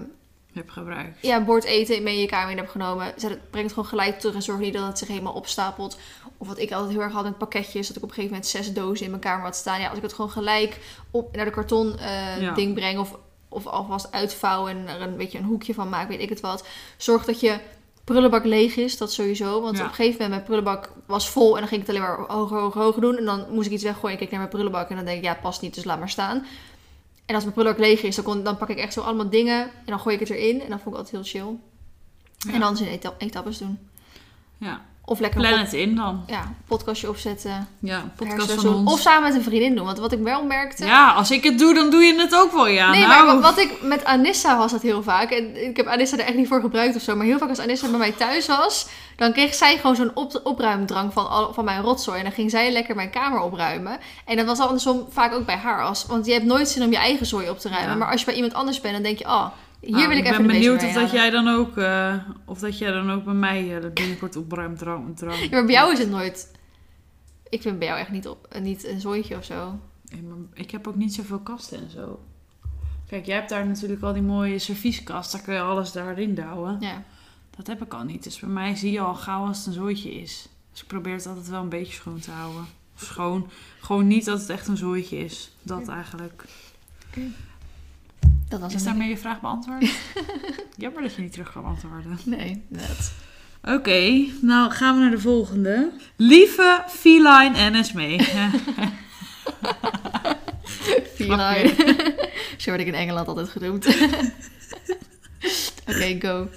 Heb 0.53 0.69
gebruikt. 0.69 1.17
ja, 1.21 1.35
een 1.37 1.45
bord 1.45 1.63
eten 1.63 2.03
mee 2.03 2.13
in 2.15 2.21
je 2.21 2.27
kamer 2.27 2.51
in 2.51 2.57
hebt 2.57 2.71
genomen. 2.71 3.13
Zet 3.17 3.29
het, 3.29 3.49
breng 3.49 3.63
het 3.65 3.73
gewoon 3.73 3.89
gelijk 3.89 4.19
terug 4.19 4.35
en 4.35 4.41
zorg 4.41 4.59
niet 4.59 4.73
dat 4.73 4.87
het 4.87 4.97
zich 4.97 5.07
helemaal 5.07 5.33
opstapelt. 5.33 5.97
Of 6.43 6.49
wat 6.49 6.59
ik 6.59 6.71
altijd 6.71 6.91
heel 6.91 7.01
erg 7.01 7.13
had 7.13 7.23
met 7.23 7.37
pakketjes, 7.37 7.87
dat 7.87 7.95
ik 7.97 8.03
op 8.03 8.09
een 8.09 8.15
gegeven 8.15 8.35
moment 8.35 8.51
zes 8.51 8.73
dozen 8.73 9.03
in 9.05 9.09
mijn 9.11 9.21
kamer 9.21 9.43
had 9.45 9.55
staan. 9.55 9.79
Ja, 9.79 9.87
als 9.87 9.97
ik 9.97 10.03
het 10.03 10.13
gewoon 10.13 10.31
gelijk 10.31 10.79
op, 11.11 11.35
naar 11.35 11.45
de 11.45 11.51
karton 11.51 11.97
eh, 11.99 12.41
Ja. 12.41 12.53
ding 12.53 12.73
breng 12.73 12.99
of, 12.99 13.17
of 13.49 13.67
alvast 13.67 14.11
uitvouwen 14.11 14.71
en 14.77 14.87
er 14.87 15.01
een 15.01 15.17
beetje 15.17 15.37
een 15.37 15.43
hoekje 15.43 15.73
van 15.73 15.89
maak, 15.89 16.07
weet 16.07 16.19
ik 16.21 16.29
het 16.29 16.39
wat. 16.39 16.67
Zorg 16.97 17.25
dat 17.25 17.39
je 17.39 17.59
prullenbak 18.03 18.43
leeg 18.43 18.75
is, 18.75 18.97
dat 18.97 19.13
sowieso. 19.13 19.61
Want 19.61 19.77
Ja. 19.77 19.83
op 19.83 19.89
een 19.89 19.95
gegeven 19.95 20.11
moment 20.21 20.29
mijn 20.29 20.43
prullenbak 20.43 20.91
was 21.05 21.29
vol 21.29 21.53
en 21.53 21.59
dan 21.59 21.67
ging 21.69 21.81
ik 21.81 21.87
het 21.87 21.95
alleen 21.95 22.07
maar 22.09 22.27
hoger, 22.37 22.57
hoger, 22.59 22.81
hoger 22.81 23.01
doen. 23.01 23.17
En 23.17 23.25
dan 23.25 23.45
moest 23.51 23.67
ik 23.67 23.73
iets 23.73 23.83
weggooien. 23.83 24.13
Ik 24.13 24.19
keek 24.19 24.29
naar 24.29 24.39
mijn 24.39 24.51
prullenbak 24.51 24.89
en 24.89 24.95
dan 24.95 25.05
denk 25.05 25.17
ik, 25.17 25.23
ja, 25.23 25.37
past 25.41 25.61
niet, 25.61 25.75
dus 25.75 25.83
laat 25.83 25.99
maar 25.99 26.09
staan. 26.09 26.45
En 27.25 27.35
als 27.35 27.43
mijn 27.43 27.55
prullenbak 27.55 27.81
leeg 27.81 28.01
is, 28.01 28.15
dan, 28.15 28.23
kon, 28.25 28.43
dan 28.43 28.57
pak 28.57 28.69
ik 28.69 28.77
echt 28.77 28.93
zo 28.93 29.01
allemaal 29.01 29.29
dingen 29.29 29.61
en 29.63 29.69
dan 29.85 29.99
gooi 29.99 30.15
ik 30.15 30.19
het 30.21 30.29
erin. 30.29 30.61
En 30.61 30.69
dan 30.69 30.79
vond 30.79 30.95
ik 30.95 31.01
altijd 31.01 31.11
heel 31.31 31.41
chill. 31.41 31.55
Ja. 32.37 32.53
En 32.53 32.59
dan 32.59 32.77
in 32.77 32.87
eta 32.87 33.13
etappes 33.17 33.57
doen. 33.57 33.79
Ja, 34.57 34.81
Of 35.05 35.19
lekker 35.19 35.39
plan 35.39 35.59
het 35.59 35.73
in 35.73 35.95
dan. 35.95 36.23
ja, 36.27 36.53
podcastje 36.67 37.09
opzetten. 37.09 37.67
Ja, 37.79 38.11
podcast 38.15 38.51
van 38.51 38.75
ons. 38.75 38.91
Of 38.91 38.99
samen 38.99 39.23
met 39.23 39.35
een 39.35 39.43
vriendin 39.43 39.75
doen. 39.75 39.85
Want 39.85 39.97
wat 39.97 40.11
ik 40.11 40.19
wel 40.19 40.43
merkte... 40.45 40.85
Ja, 40.85 41.11
als 41.11 41.31
ik 41.31 41.43
het 41.43 41.59
doe, 41.59 41.73
dan 41.73 41.89
doe 41.89 42.03
je 42.03 42.19
het 42.19 42.35
ook 42.35 42.51
wel, 42.51 42.67
ja. 42.67 42.91
nee, 42.91 43.05
nou. 43.05 43.25
maar 43.25 43.41
wat 43.41 43.57
ik 43.57 43.81
met 43.81 44.05
Anissa 44.05 44.57
was 44.57 44.71
dat 44.71 44.81
heel 44.81 45.03
vaak. 45.03 45.31
En 45.31 45.65
ik 45.67 45.77
heb 45.77 45.87
Anissa 45.87 46.17
er 46.17 46.25
echt 46.25 46.35
niet 46.35 46.47
voor 46.47 46.61
gebruikt 46.61 46.95
of 46.95 47.01
zo. 47.01 47.15
Maar 47.15 47.25
heel 47.25 47.37
vaak 47.37 47.49
als 47.49 47.59
Anissa 47.59 47.89
bij 47.89 47.99
mij 47.99 48.11
thuis 48.11 48.47
was... 48.47 48.87
dan 49.15 49.33
kreeg 49.33 49.53
zij 49.53 49.77
gewoon 49.77 49.95
zo'n 49.95 50.11
op 50.13 50.41
opruimdrang 50.43 51.13
van, 51.13 51.29
al, 51.29 51.53
van 51.53 51.65
mijn 51.65 51.81
rotzooi. 51.81 52.17
En 52.17 52.23
dan 52.23 52.33
ging 52.33 52.51
zij 52.51 52.71
lekker 52.71 52.95
mijn 52.95 53.09
kamer 53.09 53.39
opruimen. 53.39 53.97
En 54.25 54.37
dat 54.37 54.45
was 54.45 54.59
andersom 54.59 55.07
vaak 55.09 55.33
ook 55.33 55.45
bij 55.45 55.57
haar. 55.57 55.83
Als, 55.83 56.05
want 56.05 56.25
je 56.25 56.33
hebt 56.33 56.45
nooit 56.45 56.69
zin 56.69 56.83
om 56.83 56.91
je 56.91 56.97
eigen 56.97 57.25
zooi 57.25 57.49
op 57.49 57.59
te 57.59 57.69
ruimen. 57.69 57.91
Ja. 57.91 57.97
Maar 57.97 58.11
als 58.11 58.19
je 58.19 58.25
bij 58.25 58.35
iemand 58.35 58.53
anders 58.53 58.81
bent, 58.81 58.93
dan 58.93 59.03
denk 59.03 59.17
je... 59.17 59.25
Oh, 59.25 59.45
hier 59.85 60.07
wil 60.07 60.17
ik, 60.17 60.25
ik 60.25 60.31
even 60.31 60.37
ben 60.37 60.47
benieuwd 60.47 60.83
of 60.83 60.93
dat 60.93 61.11
jij 61.11 61.29
dan 61.29 61.47
ook, 61.47 61.77
eh, 61.77 62.15
of 62.45 62.59
dat 62.59 62.77
jij 62.77 62.91
dan 62.91 63.11
ook 63.11 63.23
bij 63.23 63.33
mij 63.33 63.77
eh, 63.77 63.91
binnenkort 63.93 64.35
opruimt. 64.35 64.79
Ja, 64.79 65.01
maar 65.51 65.65
bij 65.65 65.73
jou 65.73 65.91
is 65.91 65.99
het 65.99 66.09
nooit... 66.09 66.51
Ik 67.49 67.61
vind 67.61 67.79
bij 67.79 67.87
jou 67.87 67.99
echt 67.99 68.11
niet, 68.11 68.27
op, 68.27 68.47
niet 68.61 68.87
een 68.87 69.01
zooitje 69.01 69.37
of 69.37 69.45
zo. 69.45 69.79
Ik 70.53 70.71
heb 70.71 70.87
ook 70.87 70.95
niet 70.95 71.13
zoveel 71.13 71.39
kasten 71.39 71.79
en 71.79 71.89
zo. 71.89 72.19
Kijk, 73.07 73.25
jij 73.25 73.35
hebt 73.35 73.49
daar 73.49 73.67
natuurlijk 73.67 74.01
al 74.01 74.13
die 74.13 74.21
mooie 74.21 74.59
servieskast. 74.59 75.31
Daar 75.31 75.41
kun 75.41 75.53
je 75.53 75.61
alles 75.61 75.91
daarin 75.91 76.35
douwen. 76.35 76.77
Ja. 76.79 77.03
Dat 77.57 77.67
heb 77.67 77.81
ik 77.83 77.93
al 77.93 78.03
niet. 78.03 78.23
Dus 78.23 78.39
bij 78.39 78.49
mij 78.49 78.75
zie 78.75 78.91
je 78.91 78.99
al 78.99 79.15
gauw 79.15 79.45
als 79.45 79.57
het 79.57 79.65
een 79.65 79.73
zooitje 79.73 80.13
is. 80.13 80.49
Dus 80.71 80.81
ik 80.81 80.87
probeer 80.87 81.13
het 81.13 81.27
altijd 81.27 81.47
wel 81.47 81.61
een 81.61 81.69
beetje 81.69 81.93
schoon 81.93 82.19
te 82.19 82.31
houden. 82.31 82.65
Of 82.95 83.03
schoon. 83.03 83.49
Gewoon 83.79 84.07
niet 84.07 84.25
dat 84.25 84.39
het 84.39 84.49
echt 84.49 84.67
een 84.67 84.77
zooitje 84.77 85.17
is. 85.17 85.51
Dat 85.61 85.87
eigenlijk. 85.87 86.45
Dat 88.53 88.61
was 88.61 88.73
Is 88.73 88.83
daarmee 88.83 89.09
je 89.09 89.17
vraag 89.17 89.41
beantwoord? 89.41 89.85
Jammer 90.77 91.01
dat 91.01 91.15
je 91.15 91.21
niet 91.21 91.31
terug 91.31 91.51
kan 91.51 91.65
antwoorden. 91.65 92.19
Nee, 92.23 92.63
net. 92.67 93.13
Oké, 93.61 94.25
nou 94.41 94.71
gaan 94.71 94.95
we 94.95 95.01
naar 95.01 95.11
de 95.11 95.19
volgende. 95.19 95.91
Lieve 96.15 96.83
feline 96.87 97.57
en 97.57 97.75
Esmee. 97.75 98.19
Feline. 101.15 101.73
Zo 102.57 102.69
word 102.69 102.81
ik 102.81 102.87
in 102.87 102.93
Engeland 102.93 103.27
altijd 103.27 103.49
genoemd. 103.49 103.87
Oké, 105.87 106.17
go. 106.19 106.49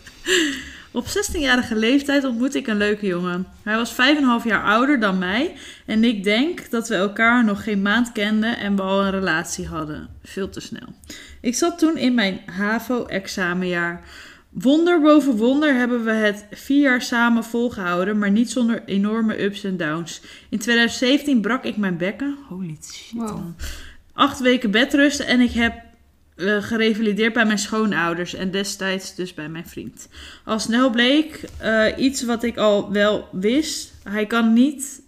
Op 0.96 1.06
16-jarige 1.06 1.76
leeftijd 1.76 2.24
ontmoette 2.24 2.58
ik 2.58 2.66
een 2.66 2.76
leuke 2.76 3.06
jongen. 3.06 3.46
Hij 3.62 3.76
was 3.76 3.92
5,5 3.92 3.96
jaar 4.44 4.64
ouder 4.64 5.00
dan 5.00 5.18
mij 5.18 5.52
en 5.86 6.04
ik 6.04 6.24
denk 6.24 6.70
dat 6.70 6.88
we 6.88 6.94
elkaar 6.94 7.44
nog 7.44 7.62
geen 7.62 7.82
maand 7.82 8.12
kenden 8.12 8.58
en 8.58 8.76
we 8.76 8.82
al 8.82 9.04
een 9.04 9.10
relatie 9.10 9.66
hadden. 9.66 10.08
Veel 10.22 10.48
te 10.48 10.60
snel. 10.60 10.88
Ik 11.40 11.54
zat 11.54 11.78
toen 11.78 11.96
in 11.96 12.14
mijn 12.14 12.40
HAVO-examenjaar. 12.46 14.02
Wonder 14.48 15.00
boven 15.00 15.36
wonder 15.36 15.74
hebben 15.74 16.04
we 16.04 16.10
het 16.10 16.46
vier 16.50 16.80
jaar 16.80 17.02
samen 17.02 17.44
volgehouden, 17.44 18.18
maar 18.18 18.30
niet 18.30 18.50
zonder 18.50 18.82
enorme 18.84 19.42
ups 19.42 19.64
en 19.64 19.76
downs. 19.76 20.20
In 20.48 20.58
2017 20.58 21.40
brak 21.40 21.64
ik 21.64 21.76
mijn 21.76 21.96
bekken. 21.96 22.36
Holy 22.48 22.76
shit. 22.82 23.12
Wow. 23.12 23.40
Acht 24.12 24.40
weken 24.40 24.70
bedrusten 24.70 25.26
en 25.26 25.40
ik 25.40 25.52
heb 25.52 25.74
eh, 26.36 26.62
gerevalideerd 26.62 27.32
bij 27.32 27.46
mijn 27.46 27.58
schoonouders 27.58 28.34
en 28.34 28.50
destijds 28.50 29.14
dus 29.14 29.34
bij 29.34 29.48
mijn 29.48 29.66
vriend. 29.66 30.08
Al 30.44 30.58
snel 30.58 30.90
bleek 30.90 31.40
eh, 31.58 31.86
iets 31.96 32.24
wat 32.24 32.42
ik 32.42 32.56
al 32.56 32.92
wel 32.92 33.28
wist. 33.32 33.94
Hij 34.02 34.26
kan 34.26 34.52
niet. 34.52 35.04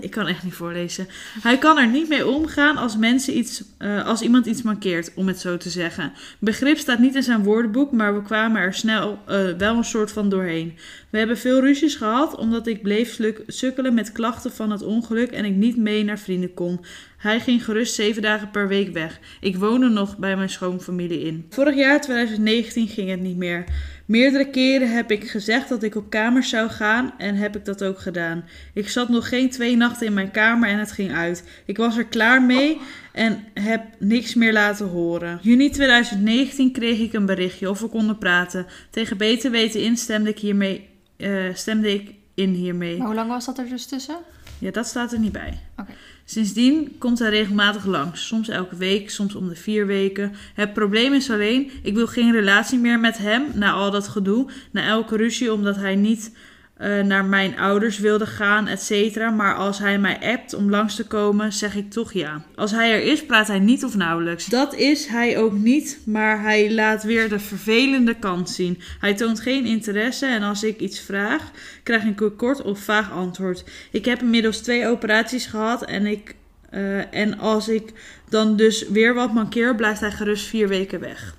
Ik 0.00 0.10
kan 0.10 0.26
echt 0.26 0.42
niet 0.42 0.54
voorlezen. 0.54 1.06
Hij 1.42 1.58
kan 1.58 1.78
er 1.78 1.86
niet 1.86 2.08
mee 2.08 2.26
omgaan 2.26 2.76
als, 2.76 2.96
mensen 2.96 3.36
iets, 3.36 3.62
eh, 3.78 4.06
als 4.06 4.20
iemand 4.20 4.46
iets 4.46 4.62
mankeert, 4.62 5.12
om 5.14 5.26
het 5.26 5.40
zo 5.40 5.56
te 5.56 5.70
zeggen. 5.70 6.12
Begrip 6.38 6.78
staat 6.78 6.98
niet 6.98 7.14
in 7.14 7.22
zijn 7.22 7.42
woordenboek, 7.42 7.92
maar 7.92 8.14
we 8.14 8.22
kwamen 8.22 8.60
er 8.60 8.74
snel 8.74 9.18
wel 9.58 9.76
een 9.76 9.84
soort 9.84 10.12
van 10.12 10.28
doorheen. 10.28 10.78
We 11.10 11.18
hebben 11.18 11.38
veel 11.38 11.60
ruzies 11.60 11.94
gehad, 11.94 12.36
omdat 12.36 12.66
ik 12.66 12.82
bleef 12.82 13.18
sukkelen 13.46 13.94
met 13.94 14.12
klachten 14.12 14.52
van 14.52 14.70
het 14.70 14.82
ongeluk 14.82 15.30
en 15.30 15.44
ik 15.44 15.54
niet 15.54 15.76
mee 15.76 16.04
naar 16.04 16.18
vrienden 16.18 16.54
kon. 16.54 16.80
Hij 17.22 17.40
ging 17.40 17.64
gerust 17.64 17.94
zeven 17.94 18.22
dagen 18.22 18.50
per 18.50 18.68
week 18.68 18.92
weg. 18.92 19.20
Ik 19.40 19.56
woonde 19.56 19.88
nog 19.88 20.18
bij 20.18 20.36
mijn 20.36 20.48
schoonfamilie 20.48 21.22
in. 21.22 21.46
Vorig 21.50 21.74
jaar, 21.74 22.00
2019, 22.00 22.88
ging 22.88 23.10
het 23.10 23.20
niet 23.20 23.36
meer. 23.36 23.64
Meerdere 24.06 24.50
keren 24.50 24.90
heb 24.90 25.10
ik 25.10 25.30
gezegd 25.30 25.68
dat 25.68 25.82
ik 25.82 25.94
op 25.94 26.10
kamers 26.10 26.48
zou 26.48 26.70
gaan 26.70 27.14
en 27.18 27.34
heb 27.34 27.56
ik 27.56 27.64
dat 27.64 27.84
ook 27.84 28.00
gedaan. 28.00 28.44
Ik 28.74 28.88
zat 28.88 29.08
nog 29.08 29.28
geen 29.28 29.50
twee 29.50 29.76
nachten 29.76 30.06
in 30.06 30.14
mijn 30.14 30.30
kamer 30.30 30.68
en 30.68 30.78
het 30.78 30.92
ging 30.92 31.12
uit. 31.12 31.44
Ik 31.66 31.76
was 31.76 31.96
er 31.96 32.04
klaar 32.04 32.42
mee 32.42 32.80
en 33.12 33.44
heb 33.54 33.84
niks 33.98 34.34
meer 34.34 34.52
laten 34.52 34.88
horen. 34.88 35.38
Juni 35.42 35.70
2019 35.70 36.72
kreeg 36.72 36.98
ik 36.98 37.12
een 37.12 37.26
berichtje 37.26 37.70
of 37.70 37.80
we 37.80 37.88
konden 37.88 38.18
praten. 38.18 38.66
Tegen 38.90 39.16
beter 39.16 39.50
weten 39.50 39.82
in 39.82 39.96
stemde 39.96 40.30
ik, 40.30 40.38
hiermee, 40.38 40.88
eh, 41.16 41.54
stemde 41.54 41.92
ik 41.94 42.14
in 42.34 42.52
hiermee. 42.52 42.96
Maar 42.96 43.06
hoe 43.06 43.16
lang 43.16 43.28
was 43.28 43.44
dat 43.44 43.58
er 43.58 43.68
dus 43.68 43.86
tussen? 43.86 44.16
Ja, 44.58 44.70
dat 44.70 44.86
staat 44.86 45.12
er 45.12 45.18
niet 45.18 45.32
bij. 45.32 45.58
Oké. 45.76 45.92
Sindsdien 46.32 46.94
komt 46.98 47.18
hij 47.18 47.30
regelmatig 47.30 47.84
langs. 47.84 48.26
Soms 48.26 48.48
elke 48.48 48.76
week, 48.76 49.10
soms 49.10 49.34
om 49.34 49.48
de 49.48 49.54
vier 49.54 49.86
weken. 49.86 50.32
Het 50.54 50.72
probleem 50.72 51.12
is 51.12 51.30
alleen, 51.30 51.70
ik 51.82 51.94
wil 51.94 52.06
geen 52.06 52.32
relatie 52.32 52.78
meer 52.78 53.00
met 53.00 53.18
hem 53.18 53.44
na 53.54 53.72
al 53.72 53.90
dat 53.90 54.08
gedoe. 54.08 54.46
Na 54.70 54.86
elke 54.86 55.16
ruzie, 55.16 55.52
omdat 55.52 55.76
hij 55.76 55.94
niet 55.94 56.32
eh, 56.76 57.00
naar 57.00 57.24
mijn 57.24 57.58
ouders 57.58 57.98
wilde 57.98 58.26
gaan, 58.26 58.66
et 58.66 58.82
cetera. 58.82 59.30
Maar 59.30 59.54
als 59.54 59.78
hij 59.78 59.98
mij 59.98 60.18
appt 60.20 60.54
om 60.54 60.70
langs 60.70 60.94
te 60.94 61.06
komen, 61.06 61.52
zeg 61.52 61.76
ik 61.76 61.90
toch 61.90 62.12
ja. 62.12 62.42
Als 62.54 62.70
hij 62.70 62.92
er 62.92 63.02
is, 63.02 63.26
praat 63.26 63.46
hij 63.46 63.58
niet 63.58 63.84
of 63.84 63.96
nauwelijks. 63.96 64.46
Dat 64.46 64.74
is 64.74 65.06
hij 65.06 65.38
ook 65.38 65.52
niet, 65.52 65.98
maar 66.04 66.42
hij 66.42 66.72
laat 66.72 67.02
weer 67.02 67.28
de 67.28 67.38
vervelende 67.38 68.14
kant 68.14 68.50
zien. 68.50 68.80
Hij 69.00 69.14
toont 69.14 69.40
geen 69.40 69.64
interesse 69.64 70.26
en 70.26 70.42
als 70.42 70.62
ik 70.62 70.80
iets 70.80 71.00
vraag, 71.00 71.50
krijg 71.82 72.04
ik 72.04 72.20
een 72.20 72.36
kort 72.36 72.62
of 72.62 72.78
vaag 72.78 73.12
antwoord. 73.12 73.64
Ik 73.90 74.04
heb 74.04 74.20
inmiddels 74.20 74.58
twee 74.58 74.86
operaties 74.86 75.46
gehad 75.46 75.84
en 75.84 76.06
ik... 76.06 76.34
eh, 76.70 77.14
en 77.14 77.38
als 77.38 77.68
ik 77.68 77.92
dan 78.28 78.56
dus 78.56 78.88
weer 78.88 79.14
wat 79.14 79.32
mankeer, 79.32 79.74
blijft 79.74 80.00
hij 80.00 80.10
gerust 80.10 80.46
vier 80.46 80.68
weken 80.68 81.00
weg. 81.00 81.36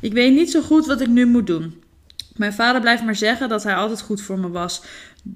Ik 0.00 0.12
weet 0.12 0.34
niet 0.34 0.50
zo 0.50 0.60
goed 0.60 0.86
wat 0.86 1.00
ik 1.00 1.08
nu 1.08 1.26
moet 1.26 1.46
doen. 1.46 1.82
Mijn 2.38 2.52
vader 2.52 2.80
blijft 2.80 3.04
maar 3.04 3.16
zeggen 3.16 3.48
dat 3.48 3.62
hij 3.62 3.74
altijd 3.74 4.00
goed 4.00 4.20
voor 4.20 4.38
me 4.38 4.50
was. 4.50 4.82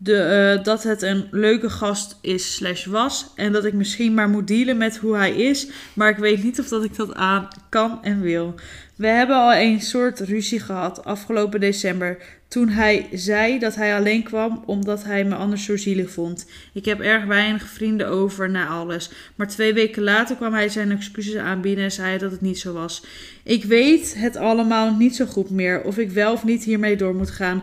Eh, 0.05 0.65
dat 0.65 0.83
het 0.83 1.03
een 1.03 1.29
leuke 1.31 1.71
gast 1.71 2.19
is 2.21 2.55
slash 2.55 2.87
was. 2.87 3.27
En 3.35 3.53
dat 3.53 3.65
ik 3.65 3.73
misschien 3.73 4.15
maar 4.15 4.29
moet 4.29 4.49
dealen 4.49 4.77
met 4.77 4.97
hoe 4.97 5.17
hij 5.17 5.33
is. 5.33 5.69
Maar 5.95 6.09
ik 6.09 6.17
weet 6.17 6.43
niet 6.43 6.61
of 6.61 6.69
dat 6.69 6.85
ik 6.85 6.97
dat 6.97 7.15
aan 7.15 7.49
kan 7.69 7.99
en 8.03 8.21
wil. 8.21 8.55
We 8.97 9.07
hebben 9.07 9.37
al 9.37 9.55
een 9.55 9.81
soort 9.81 10.21
ruzie 10.21 10.61
gehad 10.61 11.05
afgelopen 11.05 11.61
december. 11.61 12.19
Toen 12.49 12.69
hij 12.69 13.09
zei 13.13 13.59
dat 13.59 13.75
hij 13.75 13.97
alleen 13.97 14.23
kwam 14.23 14.63
omdat 14.67 15.05
hij 15.05 15.25
me 15.25 15.35
anders 15.35 15.65
zo 15.65 15.77
zielig 15.77 16.11
vond. 16.11 16.47
Ik 16.73 16.85
heb 16.85 17.01
erg 17.01 17.25
weinig 17.25 17.69
vrienden 17.69 18.09
over 18.09 18.51
na 18.51 18.67
alles. 18.67 19.11
Maar 19.35 19.49
twee 19.49 19.75
weken 19.75 20.03
later 20.03 20.37
kwam 20.37 20.53
hij 20.53 20.69
zijn 20.69 20.91
excuses 20.91 21.37
aanbieden 21.37 21.85
en 21.85 21.93
zei 21.93 22.19
dat 22.19 22.31
het 22.31 22.41
niet 22.41 22.59
zo 22.59 22.73
was. 22.73 23.05
Ik 23.43 23.65
weet 23.65 24.15
het 24.19 24.37
allemaal 24.37 24.95
niet 24.95 25.17
zo 25.17 25.27
goed 25.27 25.51
meer. 25.51 25.83
Of 25.83 25.99
ik 25.99 26.11
wel 26.11 26.33
of 26.33 26.45
niet 26.45 26.65
hiermee 26.65 26.97
door 26.97 27.15
moet 27.15 27.31
gaan. 27.31 27.63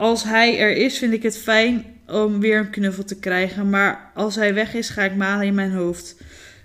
Als 0.00 0.24
hij 0.24 0.58
er 0.58 0.76
is, 0.76 0.98
vind 0.98 1.12
ik 1.12 1.22
het 1.22 1.38
fijn 1.38 1.84
om 2.06 2.40
weer 2.40 2.58
een 2.58 2.70
knuffel 2.70 3.04
te 3.04 3.18
krijgen. 3.18 3.70
Maar 3.70 4.10
als 4.14 4.34
hij 4.34 4.54
weg 4.54 4.74
is, 4.74 4.88
ga 4.88 5.02
ik 5.02 5.16
malen 5.16 5.46
in 5.46 5.54
mijn 5.54 5.72
hoofd. 5.72 6.16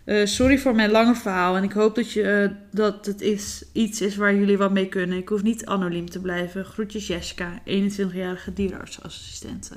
Eh, 0.06 0.26
sorry 0.26 0.58
voor 0.58 0.76
mijn 0.76 0.91
lange 0.91 1.15
verhaal. 1.15 1.56
En 1.56 1.63
ik 1.63 1.71
hoop 1.71 1.95
dat, 1.95 2.12
je, 2.12 2.24
eh, 2.24 2.50
dat 2.71 3.06
het 3.06 3.21
is, 3.21 3.63
iets 3.74 4.02
is 4.02 4.15
waar 4.15 4.36
jullie 4.36 4.58
wat 4.58 4.71
mee 4.71 4.88
kunnen. 4.88 5.17
Ik 5.17 5.30
hoef 5.30 5.43
niet 5.43 5.65
anoniem 5.65 6.10
te 6.10 6.19
blijven. 6.19 6.65
Groetjes 6.65 7.08
Jessica, 7.08 7.60
21-jarige 7.65 8.54
dierenartsassistente. 8.54 9.76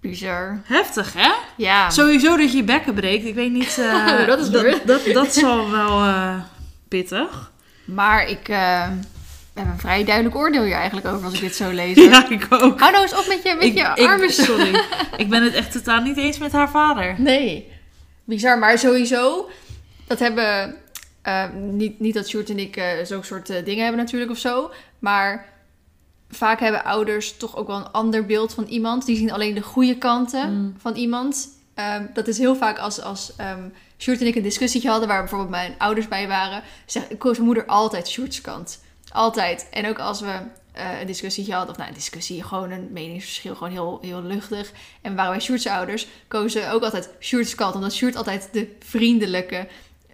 Bizar. 0.00 0.60
Heftig, 0.64 1.12
hè? 1.12 1.32
Ja. 1.56 1.90
Sowieso 1.90 2.36
dat 2.36 2.50
je 2.50 2.56
je 2.56 2.64
bekken 2.64 2.94
breekt. 2.94 3.24
Ik 3.24 3.34
weet 3.34 3.52
niet... 3.52 3.78
eh, 3.82 4.26
Dat 4.26 4.38
is 4.38 4.50
dat, 4.50 4.80
dat, 4.86 5.04
dat 5.12 5.34
zal 5.34 5.70
wel 5.70 6.04
pittig. 6.88 7.52
Maar 7.84 8.28
ik 8.28 8.48
eh, 9.56 9.62
heb 9.64 9.72
een 9.72 9.78
vrij 9.78 10.04
duidelijk 10.04 10.36
oordeel 10.36 10.62
hier 10.62 10.74
eigenlijk 10.74 11.06
over 11.06 11.24
als 11.24 11.34
ik 11.34 11.40
dit 11.40 11.56
zo 11.56 11.70
lees. 11.70 11.96
hoor. 12.00 12.04
Ja, 12.08 12.28
ik 12.30 12.46
ook. 12.50 12.78
Hou 12.80 12.92
nou 12.92 13.02
eens 13.02 13.14
op 13.18 13.26
met 13.28 13.42
je, 13.42 13.54
met 13.54 13.64
Ik- 13.64 13.74
je 13.76 13.92
ik- 13.94 14.06
armen 14.08 14.32
zo. 14.32 14.42
Sorry. 14.42 14.80
ik 15.16 15.28
ben 15.28 15.42
het 15.42 15.54
echt 15.54 15.72
totaal 15.72 16.00
niet 16.00 16.16
eens 16.16 16.38
met 16.38 16.52
haar 16.52 16.70
vader. 16.70 17.14
Nee. 17.18 17.72
Bizar, 18.24 18.58
maar 18.58 18.78
sowieso, 18.78 19.48
dat 20.06 20.18
hebben... 20.18 20.74
eh, 21.22 21.44
niet, 21.54 22.00
niet 22.00 22.14
dat 22.14 22.28
Sjoerd 22.28 22.50
en 22.50 22.58
ik 22.58 22.76
eh, 22.76 22.84
zo'n 23.04 23.24
soort 23.24 23.50
eh, 23.50 23.64
dingen 23.64 23.82
hebben 23.84 24.00
natuurlijk 24.02 24.30
of 24.30 24.38
zo. 24.38 24.70
Maar 24.98 25.46
vaak 26.30 26.60
hebben 26.60 26.84
ouders 26.84 27.36
toch 27.36 27.56
ook 27.56 27.66
wel 27.66 27.76
een 27.76 27.90
ander 27.92 28.26
beeld 28.26 28.54
van 28.54 28.64
iemand. 28.64 29.06
Die 29.06 29.16
zien 29.16 29.32
alleen 29.32 29.54
de 29.54 29.62
goede 29.62 29.98
kanten 29.98 30.52
Mm. 30.52 30.74
van 30.78 30.94
iemand. 30.94 31.48
Ehm, 31.74 32.06
dat 32.14 32.28
is 32.28 32.38
heel 32.38 32.56
vaak 32.56 32.78
als, 32.78 33.00
als 33.02 33.32
Sjoerd 33.98 34.20
en 34.20 34.26
ik 34.26 34.34
een 34.34 34.42
discussietje 34.42 34.88
hadden... 34.88 35.08
waar 35.08 35.20
bijvoorbeeld 35.20 35.50
mijn 35.50 35.74
ouders 35.78 36.08
bij 36.08 36.28
waren... 36.28 36.62
zegt 36.86 37.06
koos 37.18 37.32
mijn 37.32 37.44
moeder 37.46 37.66
altijd 37.66 38.08
Sjoerd's 38.08 38.40
kant. 38.40 38.80
Altijd. 39.16 39.66
En 39.70 39.88
ook 39.88 39.98
als 39.98 40.20
we 40.20 40.38
eh, 40.72 41.00
een 41.00 41.06
discussietje 41.06 41.52
hadden... 41.52 41.70
of 41.70 41.76
nou, 41.76 41.88
een 41.88 41.94
discussie, 41.94 42.42
gewoon 42.42 42.70
een 42.70 42.88
meningsverschil... 42.92 43.54
gewoon 43.54 43.72
heel, 43.72 43.98
heel 44.02 44.22
luchtig. 44.22 44.72
En 45.02 45.14
waren 45.14 45.30
wij 45.30 45.40
Sjoerd's 45.40 45.66
ouders... 45.66 46.06
kozen 46.28 46.70
ook 46.70 46.82
altijd 46.82 47.10
Sjoerd's 47.20 47.54
kant. 47.54 47.74
Omdat 47.74 47.92
Sjoerd 47.94 48.16
altijd 48.16 48.48
de 48.52 48.76
vriendelijke... 48.80 49.68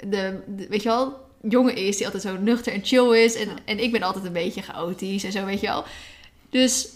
De, 0.07 0.43
de- 0.47 0.67
weet 0.69 0.83
je 0.83 0.89
wel, 0.89 1.21
jongen 1.49 1.77
is 1.77 1.97
die 1.97 2.05
altijd 2.07 2.23
zo 2.23 2.37
nuchter 2.37 2.73
en 2.73 2.85
chill 2.85 3.25
is. 3.25 3.35
En, 3.35 3.49
Ja. 3.49 3.55
en 3.65 3.79
ik 3.83 3.93
ben 3.93 4.03
altijd 4.03 4.25
een 4.25 4.33
beetje 4.33 4.63
chaotisch 4.63 5.25
en 5.25 5.33
zo, 5.33 5.45
weet 5.45 5.61
je 5.61 5.67
wel. 5.67 5.85
Dus 6.51 6.89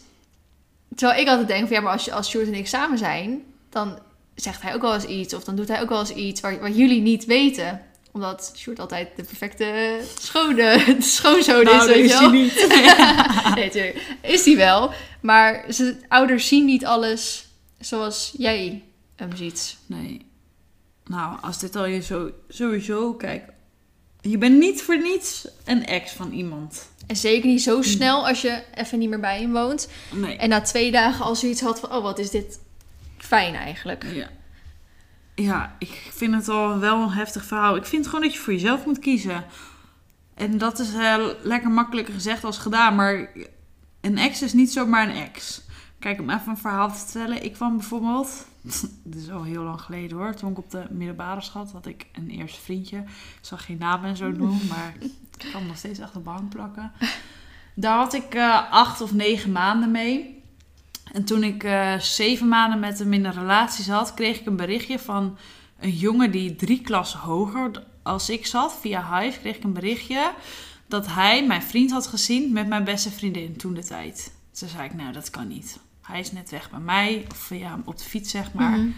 terwijl 0.97 1.21
ik 1.21 1.29
altijd 1.29 1.49
denk 1.49 1.67
van 1.67 1.77
ja, 1.77 1.83
maar 1.83 1.93
als, 1.93 2.05
je- 2.05 2.13
als 2.13 2.29
Sjoerd 2.31 2.47
en 2.47 2.55
ik 2.55 2.67
samen 2.69 2.99
zijn, 2.99 3.43
dan 3.71 3.99
zegt 4.35 4.63
hij 4.63 4.75
ook 4.75 4.83
wel 4.83 4.95
eens 4.95 5.05
iets. 5.05 5.35
Of 5.35 5.45
dan 5.45 5.57
doet 5.57 5.69
hij 5.69 5.81
ook 5.81 5.89
wel 5.89 6.01
eens 6.01 6.15
iets 6.15 6.41
waar, 6.41 6.61
wat 6.61 6.77
jullie 6.77 7.01
niet 7.01 7.25
weten. 7.25 7.86
Omdat 8.17 8.53
Sjoerd 8.57 8.79
altijd 8.79 9.09
de 9.17 9.23
perfecte 9.23 10.01
schone, 10.19 10.85
de 10.99 11.03
schoonzoon 11.03 11.63
is, 11.63 11.73
Nou, 11.73 11.87
weet 11.87 12.05
is 12.05 12.11
je 12.11 12.17
hij 12.17 12.29
niet. 12.29 13.75
nee. 13.75 13.95
Is 14.23 14.45
hij 14.45 14.57
wel. 14.57 14.91
Maar 15.21 15.65
zijn 15.69 16.05
ouders 16.09 16.49
zien 16.49 16.65
niet 16.65 16.85
alles 16.85 17.49
zoals 17.79 18.35
jij 18.37 18.83
hem 19.17 19.37
ziet. 19.37 19.77
Nee. 19.87 20.27
Nou, 21.05 21.39
als 21.41 21.59
dit 21.59 21.77
al 21.77 21.87
je 21.87 22.03
zo, 22.03 22.31
sowieso, 22.49 23.15
kijk. 23.15 23.45
Je 24.21 24.39
bent 24.39 24.59
niet 24.59 24.83
voor 24.83 24.99
niets 24.99 25.49
een 25.65 25.87
ex 25.87 26.13
van 26.13 26.33
iemand. 26.33 26.91
En 27.07 27.17
zeker 27.17 27.49
niet 27.49 27.63
zo 27.63 27.83
snel 27.83 28.29
als 28.29 28.41
je 28.41 28.63
even 28.75 28.99
niet 28.99 29.09
meer 29.09 29.21
bij 29.21 29.41
hem 29.41 29.53
woont. 29.53 29.89
Nee. 30.13 30.37
En 30.37 30.49
na 30.49 30.61
twee 30.61 30.91
dagen 30.91 31.25
al 31.25 31.37
zoiets 31.37 31.61
had 31.61 31.81
van, 31.81 31.93
oh, 31.93 32.03
wat 32.03 32.19
is 32.19 32.31
dit 32.31 32.61
fijn 33.19 33.55
eigenlijk. 33.55 34.05
Ja. 34.13 34.29
Ja, 35.43 35.77
ik 35.79 36.11
vind 36.13 36.35
het 36.35 36.49
al 36.49 36.79
wel 36.79 37.03
een 37.03 37.11
heftig 37.11 37.45
verhaal. 37.45 37.77
Ik 37.77 37.85
vind 37.85 38.07
gewoon 38.07 38.21
dat 38.21 38.33
je 38.33 38.39
voor 38.39 38.53
jezelf 38.53 38.87
moet 38.87 38.99
kiezen. 38.99 39.45
En 40.35 40.59
dat 40.59 40.79
is 40.79 40.95
eh, 40.95 41.27
lekker 41.43 41.71
makkelijker 41.71 42.15
gezegd 42.15 42.45
als 42.45 42.59
gedaan. 42.59 42.95
Maar 42.95 43.29
een 44.01 44.19
ex 44.19 44.43
is 44.43 44.53
niet 44.53 44.73
zomaar 44.73 45.09
een 45.09 45.17
ex. 45.17 45.63
Kijk, 45.99 46.21
om 46.21 46.31
even 46.31 46.49
een 46.49 46.57
verhaal 46.57 46.89
te 46.89 46.99
vertellen. 46.99 47.45
Ik 47.45 47.53
kwam 47.53 47.77
bijvoorbeeld... 47.77 48.47
Dit 49.05 49.23
is 49.23 49.31
al 49.31 49.43
heel 49.43 49.63
lang 49.63 49.81
geleden 49.81 50.17
hoor. 50.17 50.35
Toen 50.35 50.51
ik 50.51 50.59
op 50.59 50.71
de 50.71 50.87
middelbare 50.91 51.41
schat 51.41 51.73
had 51.73 51.87
ik 51.87 52.07
een 52.13 52.31
eerste 52.31 52.61
vriendje. 52.61 52.99
Ik 52.99 53.39
zal 53.41 53.59
geen 53.59 53.79
namen 53.79 54.09
en 54.09 54.17
zo 54.17 54.31
noemen, 54.31 54.67
maar 54.77 54.95
ik 55.01 55.51
kan 55.53 55.61
hem 55.61 55.67
nog 55.67 55.77
steeds 55.77 56.01
achter 56.01 56.23
de 56.23 56.25
bank 56.25 56.49
plakken. 56.49 56.93
Daar 57.75 57.97
had 57.97 58.13
ik 58.13 58.35
eh, 58.35 58.73
acht 58.73 59.01
of 59.01 59.13
negen 59.13 59.53
maanden 59.53 59.91
mee. 59.91 60.36
En 61.17 61.25
toen 61.25 61.43
ik 61.43 61.65
eh, 61.65 61.99
zeven 61.99 62.49
maanden 62.49 62.81
met 62.81 62.99
hem 62.99 63.13
in 63.13 63.25
een 63.25 63.33
relatie 63.33 63.85
zat, 63.85 64.15
kreeg 64.15 64.41
ik 64.41 64.47
een 64.47 64.57
berichtje 64.57 64.99
van 64.99 65.39
een 65.79 65.91
jongen 65.91 66.31
die 66.31 66.57
drie 66.57 66.81
klassen 66.81 67.19
hoger 67.19 67.83
als 68.03 68.31
ik 68.31 68.47
zat. 68.47 68.79
Via 68.81 69.21
Hive 69.21 69.41
kreeg 69.41 69.57
ik 69.57 69.65
een 69.65 69.73
berichtje 69.73 70.33
dat 70.87 71.07
hij 71.07 71.47
mijn 71.47 71.63
vriend 71.63 71.91
had 71.91 72.07
gezien 72.07 72.53
met 72.53 72.67
mijn 72.69 72.85
beste 72.85 73.11
vriendin 73.11 73.57
toen 73.57 73.75
de 73.75 73.85
tijd. 73.85 74.33
Toen 74.59 74.69
zei 74.69 74.85
ik, 74.85 74.95
nou 74.95 75.13
dat 75.13 75.31
kan 75.31 75.49
niet. 75.49 75.79
Hij 76.03 76.21
is 76.21 76.33
net 76.33 76.51
weg 76.51 76.71
bij 76.71 76.81
mij, 76.81 77.27
of 77.31 77.51
ja, 77.55 77.79
op 77.85 77.99
de 77.99 78.05
fiets 78.05 78.31
zeg 78.31 78.53
maar. 78.53 78.79
Mhm. 78.79 78.91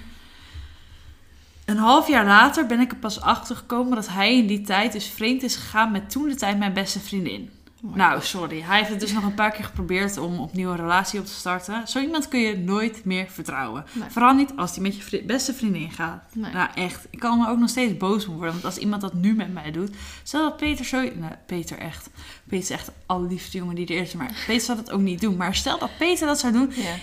Een 1.65 1.77
half 1.77 2.09
jaar 2.09 2.27
later 2.27 2.67
ben 2.67 2.81
ik 2.81 2.91
er 2.91 2.99
pas 2.99 3.21
achter 3.21 3.57
gekomen 3.57 3.95
dat 3.95 4.09
hij 4.09 4.37
in 4.37 4.47
die 4.47 4.61
tijd 4.61 4.93
dus 4.93 5.07
vreemd 5.07 5.43
is 5.43 5.57
gegaan 5.57 5.93
met 5.93 6.11
toen 6.11 6.29
de 6.29 6.35
tijd 6.35 6.59
mijn 6.59 6.73
beste 6.73 7.01
vriendin. 7.01 7.51
Oh 7.85 7.95
Nou, 7.95 8.23
sorry. 8.23 8.61
Hij 8.63 8.79
heeft 8.79 8.91
het 8.91 9.01
dus 9.01 9.13
nog 9.13 9.25
een 9.25 9.35
paar 9.35 9.51
keer 9.51 9.65
geprobeerd 9.65 10.17
om 10.17 10.39
opnieuw 10.39 10.71
een 10.71 10.77
relatie 10.77 11.21
op 11.21 11.27
te 11.27 11.33
starten. 11.33 11.89
Zo 11.89 11.99
iemand 12.01 12.29
kun 12.29 12.41
je 12.41 12.57
nooit 12.57 13.05
meer 13.05 13.27
vertrouwen. 13.31 13.85
Nee. 13.93 14.09
Vooral 14.11 14.35
niet 14.35 14.53
als 14.57 14.71
hij 14.75 14.83
met 14.83 14.97
je 14.97 15.03
vri- 15.03 15.23
beste 15.27 15.55
vriendin 15.55 15.91
gaat. 15.91 16.23
Nee. 16.35 16.53
Nou, 16.53 16.69
echt. 16.75 17.07
Ik 17.11 17.19
kan 17.19 17.39
me 17.39 17.49
ook 17.49 17.59
nog 17.59 17.69
steeds 17.69 17.97
boos 17.97 18.27
om 18.27 18.35
worden. 18.35 18.53
Want 18.53 18.65
als 18.65 18.77
iemand 18.79 19.03
dat 19.03 19.15
nu 19.15 19.35
met 19.35 19.53
mij 19.53 19.71
doet. 19.71 19.91
Stel 20.23 20.43
dat 20.43 20.57
Peter 20.57 20.85
zo... 20.85 21.01
Nee, 21.01 21.31
Peter 21.47 21.79
echt. 21.79 22.11
Peter 22.45 22.59
is 22.65 22.71
echt 22.71 22.87
de 22.87 22.93
allerliefste 23.07 23.59
jongen 23.59 23.75
die 23.75 23.87
er 23.87 24.01
is. 24.03 24.13
Maar 24.13 24.45
Peter 24.47 24.65
zou 24.65 24.79
dat 24.79 24.91
ook 24.91 25.01
niet 25.01 25.21
doen. 25.21 25.37
Maar 25.37 25.55
stel 25.55 25.79
dat 25.79 25.91
Peter 25.99 26.27
dat 26.27 26.39
zou 26.39 26.53
doen. 26.53 26.73
Ja. 26.75 26.95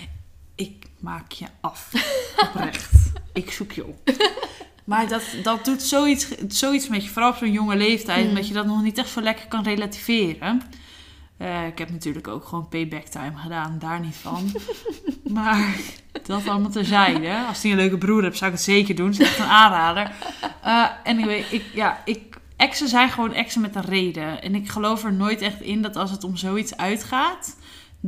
Ik 0.54 0.86
maak 1.00 1.32
je 1.32 1.46
af. 1.60 1.92
Oprecht. 2.48 2.90
ik 3.32 3.50
zoek 3.50 3.72
je 3.72 3.84
op. 3.86 4.10
Maar 4.86 5.08
dat, 5.08 5.22
dat 5.42 5.64
doet 5.64 5.82
zoiets, 5.82 6.28
zoiets 6.48 6.88
met 6.88 7.04
je. 7.04 7.10
Vooral 7.10 7.30
op 7.30 7.36
zo'n 7.36 7.52
jonge 7.52 7.76
leeftijd. 7.76 8.22
Mm. 8.22 8.28
Omdat 8.28 8.48
je 8.48 8.54
dat 8.54 8.66
nog 8.66 8.82
niet 8.82 8.98
echt 8.98 9.08
zo 9.08 9.20
lekker 9.20 9.46
kan 9.46 9.62
relativeren. 9.62 10.62
Eh, 11.36 11.66
ik 11.66 11.78
heb 11.78 11.90
natuurlijk 11.90 12.28
ook 12.28 12.44
gewoon 12.44 12.68
payback 12.68 13.06
time 13.06 13.36
gedaan. 13.36 13.76
Daar 13.78 14.00
niet 14.00 14.16
van. 14.16 14.50
maar 15.38 15.76
dat 16.22 16.48
allemaal 16.48 16.70
terzijde. 16.70 17.44
Als 17.48 17.62
hij 17.62 17.70
een 17.70 17.76
leuke 17.76 17.98
broer 17.98 18.22
hebt, 18.22 18.36
zou 18.36 18.50
ik 18.50 18.56
het 18.56 18.66
zeker 18.66 18.94
doen. 18.94 19.10
Dat 19.10 19.20
is 19.20 19.26
echt 19.26 19.38
een 19.38 19.44
aanrader. 19.44 20.12
Eh 20.62 20.86
anyway, 21.04 21.44
ik, 21.50 21.64
ja, 21.74 22.02
ik, 22.04 22.38
exen 22.56 22.88
zijn 22.88 23.10
gewoon 23.10 23.32
exen 23.32 23.60
met 23.60 23.74
een 23.74 23.84
reden. 23.84 24.42
En 24.42 24.54
ik 24.54 24.68
geloof 24.68 25.04
er 25.04 25.12
nooit 25.12 25.40
echt 25.40 25.60
in 25.60 25.82
dat 25.82 25.96
als 25.96 26.10
het 26.10 26.24
om 26.24 26.36
zoiets 26.36 26.76
uitgaat... 26.76 27.56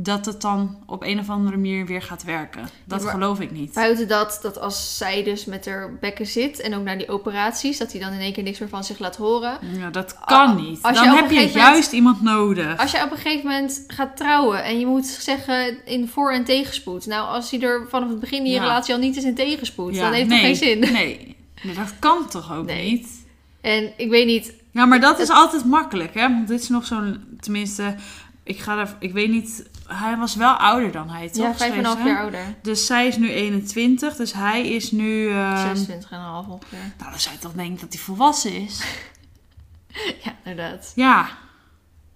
dat 0.01 0.25
het 0.25 0.41
dan 0.41 0.77
op 0.85 1.03
een 1.03 1.19
of 1.19 1.29
andere 1.29 1.55
manier 1.57 1.85
weer 1.85 2.01
gaat 2.01 2.23
werken. 2.23 2.69
Dat 2.85 3.03
Ja, 3.03 3.09
geloof 3.09 3.39
ik 3.39 3.51
niet. 3.51 3.73
Buiten 3.73 4.07
dat, 4.07 4.39
dat 4.41 4.59
als 4.59 4.97
zij 4.97 5.23
dus 5.23 5.45
met 5.45 5.65
haar 5.65 5.97
bekken 5.99 6.27
zit 6.27 6.59
en 6.59 6.75
ook 6.75 6.83
naar 6.83 6.97
die 6.97 7.09
operaties, 7.09 7.77
dat 7.77 7.91
hij 7.91 8.01
dan 8.01 8.11
in 8.13 8.19
één 8.19 8.33
keer 8.33 8.43
niks 8.43 8.59
meer 8.59 8.69
van 8.69 8.83
zich 8.83 8.99
laat 8.99 9.15
horen. 9.15 9.57
Ja, 9.77 9.89
dat 9.89 10.17
kan 10.25 10.49
Ah, 10.49 10.55
niet. 10.55 10.81
als 10.81 10.97
Dan 10.97 11.07
heb 11.15 11.29
je 11.29 11.35
moment- 11.35 11.53
juist 11.53 11.91
iemand 11.91 12.21
nodig. 12.21 12.77
Als 12.77 12.91
je 12.91 13.03
op 13.03 13.11
een 13.11 13.17
gegeven 13.17 13.47
moment 13.49 13.83
gaat 13.87 14.17
trouwen 14.17 14.63
en 14.63 14.79
je 14.79 14.85
moet 14.85 15.05
zeggen 15.05 15.85
in 15.85 16.07
voor- 16.07 16.31
en 16.31 16.43
tegenspoed. 16.43 17.05
Nou, 17.05 17.27
als 17.27 17.51
hij 17.51 17.61
er 17.61 17.85
vanaf 17.89 18.09
het 18.09 18.19
begin 18.19 18.39
in 18.39 18.45
je 18.51 18.55
Ja. 18.55 18.61
relatie 18.61 18.93
al 18.93 18.99
niet 18.99 19.15
is 19.17 19.23
in 19.23 19.35
tegenspoed, 19.35 19.95
Ja, 19.95 20.01
dan 20.01 20.13
heeft 20.13 20.29
nee, 20.29 20.37
het 20.37 20.45
geen 20.45 20.55
zin. 20.55 20.79
Nee. 20.93 21.35
Nee, 21.63 21.75
dat 21.75 21.93
kan 21.99 22.29
toch 22.29 22.53
ook 22.53 22.65
Nee. 22.65 22.91
niet? 22.91 23.25
En 23.61 23.91
ik 23.97 24.09
weet 24.09 24.25
niet, 24.25 24.53
Ja, 24.71 24.85
maar 24.85 24.99
dat 24.99 25.19
is 25.19 25.29
altijd 25.29 25.65
makkelijk, 25.65 26.13
hè? 26.13 26.21
Want 26.21 26.47
dit 26.47 26.61
is 26.61 26.69
nog 26.69 26.85
zo'n... 26.85 27.37
Tenminste, 27.39 27.95
ik 28.43 28.59
ga 28.59 28.77
er, 28.79 28.95
ik 28.99 29.13
weet 29.13 29.29
niet, 29.29 29.65
hij 29.93 30.17
was 30.17 30.35
wel 30.35 30.53
ouder 30.53 30.91
dan 30.91 31.09
hij, 31.09 31.27
toch? 31.29 31.35
Ja, 31.45 31.55
vijf 31.55 31.71
en 31.73 31.77
een 31.79 31.85
half 31.85 32.03
jaar 32.05 32.21
ouder. 32.21 32.55
Dus 32.61 32.85
zij 32.85 33.07
is 33.07 33.17
nu 33.17 33.29
21, 33.31 34.15
dus 34.15 34.33
hij 34.33 34.67
is 34.69 34.91
nu... 34.91 35.29
ehm, 35.29 35.57
26 35.57 36.11
en 36.11 36.17
een 36.17 36.23
half 36.23 36.47
ongeveer. 36.47 36.77
nou, 36.97 37.09
dan 37.11 37.19
zou 37.19 37.35
je 37.35 37.41
toch 37.41 37.53
denken 37.53 37.79
dat 37.79 37.93
hij 37.93 38.01
volwassen 38.01 38.53
is? 38.53 38.81
Ja, 40.23 40.35
inderdaad. 40.43 40.91
Ja, 40.95 41.29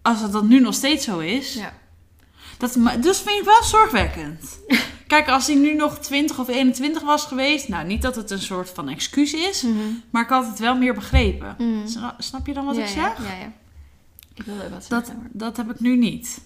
als 0.02 0.22
het 0.22 0.32
dan 0.32 0.48
nu 0.48 0.60
nog 0.60 0.74
steeds 0.74 1.06
zo 1.06 1.20
is. 1.20 1.54
Ja. 1.54 1.74
Dat, 2.58 2.74
dus 3.02 3.20
vind 3.20 3.40
ik 3.40 3.46
wel 3.46 3.64
zorgwekkend. 3.64 4.60
Kijk, 5.08 5.28
als 5.30 5.48
hij 5.48 5.56
nu 5.56 5.74
nog 5.76 6.00
20 6.00 6.40
of 6.40 6.48
21 6.48 7.02
was 7.04 7.26
geweest... 7.26 7.68
Nou, 7.68 7.86
niet 7.88 8.02
dat 8.02 8.16
het 8.16 8.32
een 8.32 8.42
soort 8.42 8.70
van 8.70 8.90
excuus 8.90 9.34
is... 9.34 9.62
Mhm. 9.62 9.78
maar 10.10 10.24
ik 10.24 10.30
had 10.30 10.48
het 10.48 10.60
wel 10.60 10.76
meer 10.78 10.94
begrepen. 10.94 11.56
Mhm. 11.58 11.88
Sna- 11.88 12.16
Snap 12.18 12.48
je 12.48 12.54
dan 12.54 12.66
wat 12.66 12.76
ja, 12.76 12.82
ik 12.82 12.88
zeg? 12.88 13.18
Ja, 13.18 13.24
ja, 13.24 13.38
ja. 13.40 13.52
Ik 14.34 14.44
wilde 14.44 14.70
wat 14.70 14.86
Dat, 14.90 15.06
zeggen. 15.06 15.18
maar- 15.22 15.30
dat 15.34 15.58
heb 15.58 15.70
ik 15.70 15.80
nu 15.80 15.98
niet. 15.98 16.42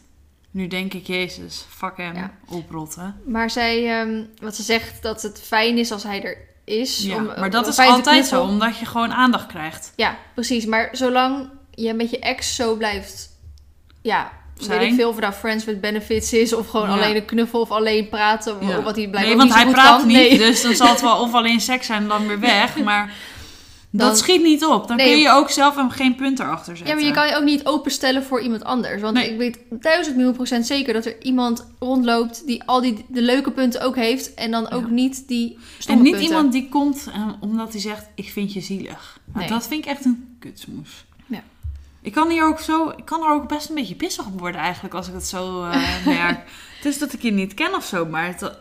Nu 0.58 0.68
denk 0.68 0.94
ik, 0.94 1.08
jezus, 1.08 1.66
fuck 1.70 1.98
hem, 1.98 2.16
Ja. 2.16 2.32
oprotten. 2.50 3.22
Maar 3.26 3.50
zij, 3.50 4.00
ehm, 4.00 4.24
wat 4.42 4.56
ze 4.56 4.64
zegt, 4.64 5.02
dat 5.02 5.22
het 5.22 5.42
fijn 5.44 5.78
is 5.78 5.92
als 5.92 6.04
hij 6.04 6.24
er 6.24 6.38
is. 6.64 6.98
Ja, 7.04 7.16
om, 7.16 7.26
maar 7.26 7.50
dat 7.50 7.64
om 7.64 7.70
is 7.70 7.78
altijd 7.80 8.26
zo, 8.28 8.42
omdat 8.42 8.78
je 8.78 8.86
gewoon 8.86 9.12
aandacht 9.14 9.48
krijgt. 9.48 9.94
Ja, 9.96 10.18
precies. 10.34 10.66
Maar 10.66 10.90
zolang 10.92 11.50
je 11.72 11.94
met 11.94 12.10
je 12.10 12.20
ex 12.20 12.56
zo 12.56 12.76
blijft, 12.76 13.30
ja, 14.02 14.32
Zijn. 14.58 14.80
weet 14.80 14.90
ik 14.90 14.96
veel 14.96 15.08
of 15.10 15.16
het 15.16 15.24
nou 15.24 15.36
friends 15.36 15.66
with 15.66 15.82
benefits 15.82 16.34
is 16.34 16.54
of 16.54 16.68
gewoon 16.70 16.88
Ja. 16.90 16.96
alleen 16.96 17.16
een 17.16 17.26
knuffel 17.26 17.60
of 17.62 17.72
alleen 17.72 18.10
praten, 18.10 18.60
of 18.62 18.68
Ja. 18.68 18.82
wat 18.82 18.96
hij 18.96 19.10
blijkbaar 19.10 19.24
Nee, 19.24 19.36
want 19.36 19.54
hij 19.54 19.68
praat 19.72 19.98
kan. 19.98 20.08
niet, 20.08 20.18
Nee. 20.18 20.38
dus 20.38 20.62
dan 20.62 20.76
zal 20.76 20.88
het 20.88 21.02
wel 21.02 21.22
of 21.26 21.34
alleen 21.34 21.62
seks 21.62 21.86
zijn 21.86 22.02
en 22.02 22.08
dan 22.08 22.28
weer 22.28 22.40
weg. 22.40 22.78
Maar 22.78 23.14
dat 23.98 24.18
schiet 24.18 24.42
niet 24.44 24.66
op. 24.66 24.88
Dan 24.88 24.98
Nee. 24.98 25.06
kun 25.12 25.18
je 25.22 25.30
ook 25.32 25.50
zelf 25.50 25.76
hem 25.76 25.90
geen 25.90 26.16
punt 26.16 26.40
erachter 26.40 26.72
Ja, 26.72 26.78
zetten. 26.78 26.96
maar 26.96 27.06
je 27.06 27.12
kan 27.12 27.28
je 27.28 27.36
ook 27.36 27.44
niet 27.44 27.66
openstellen 27.66 28.24
voor 28.24 28.42
iemand 28.42 28.64
anders. 28.64 29.02
Want 29.02 29.14
Nee. 29.14 29.32
ik 29.32 29.38
weet 29.38 29.58
duizend 29.70 30.16
miljoen 30.16 30.34
procent 30.36 30.66
zeker 30.68 30.94
dat 30.94 31.06
er 31.06 31.16
iemand 31.24 31.68
rondloopt 31.80 32.46
die 32.46 32.64
al 32.64 32.82
die 32.82 33.06
de 33.08 33.22
leuke 33.22 33.52
punten 33.52 33.82
ook 33.82 33.96
heeft. 33.96 34.34
En 34.34 34.52
dan 34.52 34.70
ook 34.72 34.82
Ja. 34.86 34.90
niet 34.94 35.28
die 35.28 35.58
En 35.88 35.96
niet 36.02 36.04
punten. 36.12 36.22
iemand 36.30 36.52
die 36.52 36.70
komt 36.70 37.08
eh, 37.14 37.28
omdat 37.40 37.72
hij 37.72 37.82
zegt, 37.82 38.06
ik 38.16 38.30
vind 38.30 38.54
je 38.54 38.62
zielig. 38.62 39.20
Nou, 39.26 39.40
Nee. 39.40 39.48
Dat 39.50 39.68
vind 39.68 39.86
ik 39.86 39.92
echt 39.92 40.06
een 40.06 40.36
kutsmoes. 40.40 41.06
Ik 42.08 42.14
kan, 42.14 42.30
hier 42.30 42.46
ook 42.46 42.60
zo, 42.60 42.90
ik 42.90 43.06
kan 43.06 43.24
er 43.24 43.32
ook 43.32 43.48
best 43.48 43.70
een 43.70 43.76
beetje 43.76 43.96
pissig 43.96 44.26
op 44.26 44.40
worden 44.40 44.62
eigenlijk 44.62 44.94
als 44.94 45.08
ik 45.08 45.14
het 45.14 45.28
zo 45.28 45.64
eh, 45.64 46.06
merk. 46.06 46.40
Het 46.76 46.86
is 46.86 47.00
dat 47.00 47.14
ik 47.14 47.22
je 47.22 47.32
niet 47.32 47.54
ken 47.54 47.76
of 47.76 47.86
zo, 47.86 48.06
maar 48.06 48.26
het, 48.26 48.58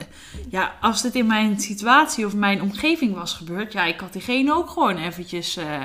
ja, 0.50 0.74
als 0.80 1.02
dit 1.02 1.14
in 1.14 1.26
mijn 1.26 1.60
situatie 1.60 2.26
of 2.26 2.34
mijn 2.34 2.62
omgeving 2.62 3.14
was 3.14 3.32
gebeurd, 3.32 3.72
ja, 3.72 3.84
ik 3.84 4.00
had 4.00 4.12
diegene 4.12 4.54
ook 4.54 4.70
gewoon 4.70 4.96
eventjes 4.96 5.56
eh, 5.56 5.80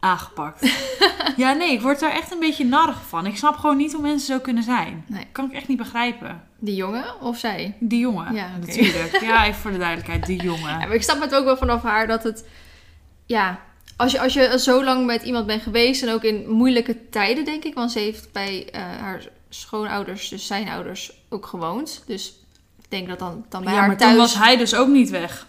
aangepakt. 0.00 0.60
ja, 1.36 1.52
nee, 1.52 1.72
ik 1.72 1.80
word 1.80 2.00
daar 2.00 2.12
echt 2.12 2.32
een 2.32 2.38
beetje 2.38 2.64
narig 2.64 3.06
van. 3.08 3.26
Ik 3.26 3.36
snap 3.36 3.56
gewoon 3.56 3.76
niet 3.76 3.92
hoe 3.92 4.02
mensen 4.02 4.34
zo 4.34 4.40
kunnen 4.40 4.62
zijn. 4.62 5.04
Nee. 5.08 5.26
Kan 5.32 5.44
ik 5.44 5.52
echt 5.52 5.68
niet 5.68 5.78
begrijpen. 5.78 6.42
Die 6.58 6.74
jongen 6.74 7.20
of 7.20 7.38
zij? 7.38 7.76
Die 7.80 8.00
jongen, 8.00 8.34
Ja, 8.34 8.48
natuurlijk. 8.60 9.20
Ja, 9.20 9.44
even 9.44 9.60
voor 9.60 9.70
de 9.70 9.78
duidelijkheid, 9.78 10.26
die 10.26 10.42
jongen. 10.50 10.70
Ja, 10.70 10.78
maar 10.78 10.94
ik 10.94 11.02
snap 11.02 11.20
het 11.20 11.34
ook 11.34 11.44
wel 11.44 11.56
vanaf 11.56 11.82
haar 11.82 12.06
dat 12.06 12.22
het... 12.22 12.48
Ja, 13.26 13.60
als 13.96 14.12
je, 14.12 14.20
als 14.20 14.32
je 14.32 14.58
zo 14.58 14.84
lang 14.84 15.06
met 15.06 15.22
iemand 15.22 15.46
bent 15.46 15.62
geweest 15.62 16.02
en 16.02 16.12
ook 16.12 16.22
in 16.22 16.48
moeilijke 16.48 17.08
tijden, 17.10 17.44
denk 17.44 17.64
ik. 17.64 17.74
Want 17.74 17.92
ze 17.92 17.98
heeft 17.98 18.32
bij 18.32 18.68
eh, 18.72 18.80
haar 18.80 19.28
schoonouders, 19.48 20.28
dus 20.28 20.46
zijn 20.46 20.68
ouders, 20.68 21.12
ook 21.28 21.46
gewoond. 21.46 22.02
Dus 22.06 22.34
ik 22.82 22.90
denk 22.90 23.08
dat 23.08 23.18
dan, 23.18 23.44
dan 23.48 23.64
bij 23.64 23.72
ja, 23.72 23.78
haar 23.78 23.88
maar 23.88 23.96
thuis... 23.96 24.10
toen 24.10 24.20
was 24.20 24.34
hij 24.34 24.56
dus 24.56 24.74
ook 24.74 24.88
niet 24.88 25.10
weg. 25.10 25.46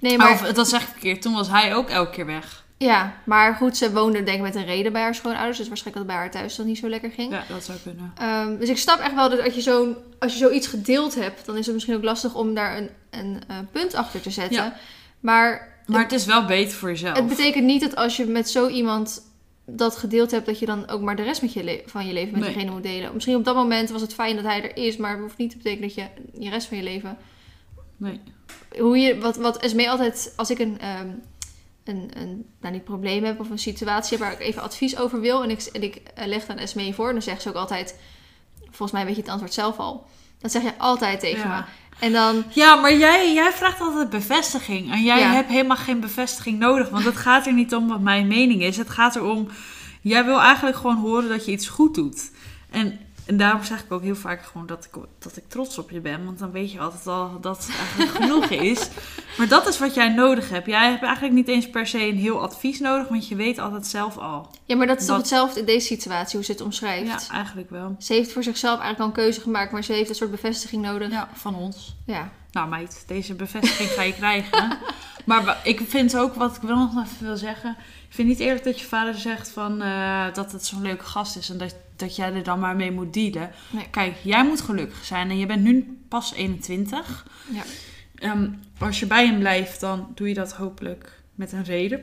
Nee, 0.00 0.16
maar, 0.16 0.32
Of, 0.32 0.40
dat 0.40 0.68
zeg 0.68 0.82
ik 0.82 0.88
verkeerd. 0.88 1.22
Toen 1.22 1.34
was 1.34 1.48
hij 1.48 1.74
ook 1.74 1.88
elke 1.88 2.10
keer 2.10 2.26
weg. 2.26 2.64
ja, 2.76 3.14
maar 3.24 3.54
goed, 3.54 3.76
ze 3.76 3.92
woonde 3.92 4.22
denk 4.22 4.36
ik 4.36 4.42
met 4.42 4.54
een 4.54 4.64
reden 4.64 4.92
bij 4.92 5.02
haar 5.02 5.14
schoonouders. 5.14 5.58
Dus 5.58 5.68
waarschijnlijk 5.68 6.06
dat 6.06 6.16
bij 6.16 6.24
haar 6.24 6.34
thuis 6.34 6.56
dan 6.56 6.66
niet 6.66 6.78
zo 6.78 6.88
lekker 6.88 7.10
ging. 7.10 7.32
Ja, 7.32 7.44
dat 7.48 7.64
zou 7.64 7.78
kunnen. 7.82 8.12
Ehm, 8.18 8.58
dus 8.58 8.68
ik 8.68 8.78
snap 8.78 8.98
echt 8.98 9.14
wel 9.14 9.30
dat 9.30 9.40
als 9.42 9.54
je, 9.54 9.60
zo'n, 9.60 9.96
als 10.18 10.32
je 10.32 10.38
zoiets 10.38 10.66
gedeeld 10.66 11.14
hebt, 11.14 11.46
dan 11.46 11.56
is 11.56 11.64
het 11.64 11.74
misschien 11.74 11.96
ook 11.96 12.04
lastig 12.04 12.34
om 12.34 12.54
daar 12.54 12.76
een, 12.76 12.90
een, 13.10 13.42
eh, 13.48 13.56
punt 13.72 13.94
achter 13.94 14.20
te 14.20 14.30
zetten. 14.30 14.64
Ja. 14.64 14.76
Maar 15.20 15.73
Maar 15.86 16.02
het 16.02 16.12
is 16.12 16.24
wel 16.24 16.44
beter 16.44 16.78
voor 16.78 16.88
jezelf. 16.88 17.16
Het 17.16 17.28
betekent 17.28 17.64
niet 17.64 17.80
dat 17.80 17.96
als 17.96 18.16
je 18.16 18.24
met 18.24 18.50
zo 18.50 18.68
iemand 18.68 19.32
dat 19.66 19.96
gedeeld 19.96 20.30
hebt, 20.30 20.46
dat 20.46 20.58
je 20.58 20.66
dan 20.66 20.88
ook 20.88 21.00
maar 21.00 21.16
de 21.16 21.22
rest 21.22 21.42
met 21.42 21.52
je 21.52 21.82
van 21.86 22.06
je 22.06 22.12
leven 22.12 22.32
met 22.32 22.40
Nee. 22.40 22.52
diegene 22.52 22.70
moet 22.70 22.82
delen. 22.82 23.14
Misschien 23.14 23.36
op 23.36 23.44
dat 23.44 23.54
moment 23.54 23.90
was 23.90 24.00
het 24.00 24.14
fijn 24.14 24.36
dat 24.36 24.44
hij 24.44 24.62
er 24.62 24.76
is, 24.84 24.96
maar 24.96 25.10
het 25.10 25.20
hoeft 25.20 25.36
niet 25.36 25.50
te 25.50 25.56
betekenen 25.56 25.88
dat 25.88 25.94
je 25.94 26.06
je 26.38 26.50
rest 26.50 26.66
van 26.66 26.76
je 26.76 26.82
leven. 26.82 27.16
Nee. 27.96 28.20
Hoe 28.78 28.98
je, 28.98 29.18
wat, 29.18 29.36
wat 29.36 29.56
Esmee 29.56 29.90
altijd, 29.90 30.32
als 30.36 30.50
ik 30.50 30.58
een, 30.58 30.78
ehm, 30.80 31.08
een, 31.84 32.10
een 32.14 32.46
nou, 32.60 32.74
niet 32.74 32.84
probleem 32.84 33.24
heb 33.24 33.40
of 33.40 33.50
een 33.50 33.58
situatie 33.58 34.18
heb 34.18 34.26
waar 34.26 34.40
ik 34.40 34.46
even 34.46 34.62
advies 34.62 34.96
over 34.98 35.20
wil 35.20 35.42
en 35.42 35.50
ik, 35.50 35.60
en 35.62 35.82
ik 35.82 35.96
eh, 36.14 36.26
leg 36.26 36.46
dan 36.46 36.56
Esmee 36.58 36.94
voor, 36.94 37.12
dan 37.12 37.22
zegt 37.22 37.42
ze 37.42 37.48
ook 37.48 37.54
altijd, 37.54 37.98
volgens 38.64 38.92
mij 38.92 39.04
weet 39.04 39.14
je 39.16 39.20
het 39.20 39.30
antwoord 39.30 39.54
zelf 39.54 39.78
al. 39.78 40.06
Dat 40.38 40.52
zeg 40.52 40.62
je 40.62 40.78
altijd 40.78 41.20
tegen 41.20 41.48
Ja. 41.48 41.58
me. 41.58 41.64
En 41.98 42.12
dan, 42.12 42.44
Ja, 42.48 42.74
maar 42.74 42.94
jij, 42.96 43.32
jij 43.34 43.52
vraagt 43.52 43.80
altijd 43.80 44.10
bevestiging. 44.10 44.92
En 44.92 45.02
jij 45.02 45.18
Ja. 45.20 45.32
hebt 45.32 45.48
helemaal 45.50 45.76
geen 45.76 46.00
bevestiging 46.00 46.58
nodig. 46.58 46.88
Want 46.88 47.04
het 47.04 47.16
gaat 47.16 47.46
er 47.46 47.52
niet 47.52 47.74
om 47.74 47.88
wat 47.88 48.00
mijn 48.00 48.26
mening 48.26 48.62
is. 48.62 48.76
Het 48.76 48.90
gaat 48.90 49.16
erom... 49.16 49.48
Jij 50.00 50.24
wil 50.24 50.40
eigenlijk 50.40 50.76
gewoon 50.76 50.96
horen 50.96 51.28
dat 51.28 51.44
je 51.46 51.52
iets 51.52 51.68
goed 51.68 51.94
doet. 51.94 52.30
En, 52.70 52.98
en 53.26 53.36
daarom 53.36 53.62
zeg 53.62 53.84
ik 53.84 53.92
ook 53.92 54.02
heel 54.02 54.16
vaak 54.16 54.42
gewoon 54.42 54.66
dat 54.66 54.84
ik, 54.84 55.02
dat 55.18 55.36
ik 55.36 55.48
trots 55.48 55.78
op 55.78 55.90
je 55.90 56.00
ben. 56.00 56.24
Want 56.24 56.38
dan 56.38 56.50
weet 56.50 56.72
je 56.72 56.80
altijd 56.80 57.06
al 57.06 57.40
dat 57.40 57.66
het 57.66 57.76
eigenlijk 57.76 58.10
genoeg 58.20 58.44
is. 58.44 58.88
Maar 59.38 59.48
dat 59.48 59.66
is 59.66 59.78
wat 59.78 59.94
jij 59.94 60.08
nodig 60.08 60.48
hebt. 60.50 60.66
Jij 60.66 60.90
hebt 60.90 61.02
eigenlijk 61.02 61.34
niet 61.34 61.48
eens 61.48 61.70
per 61.70 61.86
se 61.86 61.98
een 61.98 62.16
heel 62.16 62.42
advies 62.42 62.80
nodig. 62.80 63.08
Want 63.08 63.28
je 63.28 63.36
weet 63.36 63.58
altijd 63.58 63.86
zelf 63.86 64.18
al. 64.18 64.50
ja, 64.64 64.76
maar 64.76 64.86
dat 64.86 65.00
is 65.00 65.06
toch 65.06 65.16
hetzelfde 65.16 65.60
in 65.60 65.66
deze 65.66 65.86
situatie, 65.86 66.36
hoe 66.36 66.44
ze 66.44 66.52
het 66.52 66.60
omschrijft. 66.60 67.26
Ja, 67.26 67.34
eigenlijk 67.34 67.70
wel. 67.70 67.96
Ze 67.98 68.12
heeft 68.12 68.32
voor 68.32 68.42
zichzelf 68.42 68.80
eigenlijk 68.80 69.00
al 69.00 69.06
een 69.06 69.24
keuze 69.24 69.40
gemaakt, 69.40 69.72
maar 69.72 69.84
ze 69.84 69.92
heeft 69.92 70.08
een 70.08 70.14
soort 70.14 70.30
bevestiging 70.30 70.82
nodig. 70.82 71.10
Ja, 71.10 71.28
van 71.32 71.54
ons. 71.54 71.96
Ja. 72.06 72.30
Nou 72.54 72.68
meid, 72.68 73.04
deze 73.06 73.34
bevestiging 73.34 73.88
ga 73.88 74.02
je 74.02 74.14
krijgen. 74.14 74.72
Maar 75.24 75.60
ik 75.62 75.80
vind 75.88 76.16
ook, 76.16 76.34
wat 76.34 76.56
ik 76.56 76.62
wel 76.62 76.76
nog 76.76 77.04
even 77.04 77.26
wil 77.26 77.36
zeggen... 77.36 77.76
Ik 78.08 78.14
vind 78.14 78.28
niet 78.28 78.40
eerlijk 78.40 78.64
dat 78.64 78.80
je 78.80 78.86
vader 78.86 79.14
zegt 79.14 79.48
van, 79.48 79.82
eh, 79.82 80.24
dat 80.34 80.52
het 80.52 80.66
zo'n 80.66 80.82
leuke 80.82 81.04
gast 81.04 81.36
is... 81.36 81.50
en 81.50 81.58
dat, 81.58 81.76
dat 81.96 82.16
jij 82.16 82.32
er 82.32 82.42
dan 82.42 82.58
maar 82.58 82.76
mee 82.76 82.92
moet 82.92 83.12
dealen. 83.12 83.50
Nee. 83.70 83.86
Kijk, 83.90 84.16
jij 84.22 84.44
moet 84.44 84.60
gelukkig 84.60 85.04
zijn 85.04 85.30
en 85.30 85.38
je 85.38 85.46
bent 85.46 85.62
nu 85.62 85.98
pas 86.08 86.34
21. 86.34 87.26
Ja. 87.52 87.62
Ehm, 88.14 88.48
als 88.78 89.00
je 89.00 89.06
bij 89.06 89.26
hem 89.26 89.38
blijft, 89.38 89.80
dan 89.80 90.12
doe 90.14 90.28
je 90.28 90.34
dat 90.34 90.52
hopelijk 90.52 91.22
met 91.34 91.52
een 91.52 91.64
reden. 91.64 92.00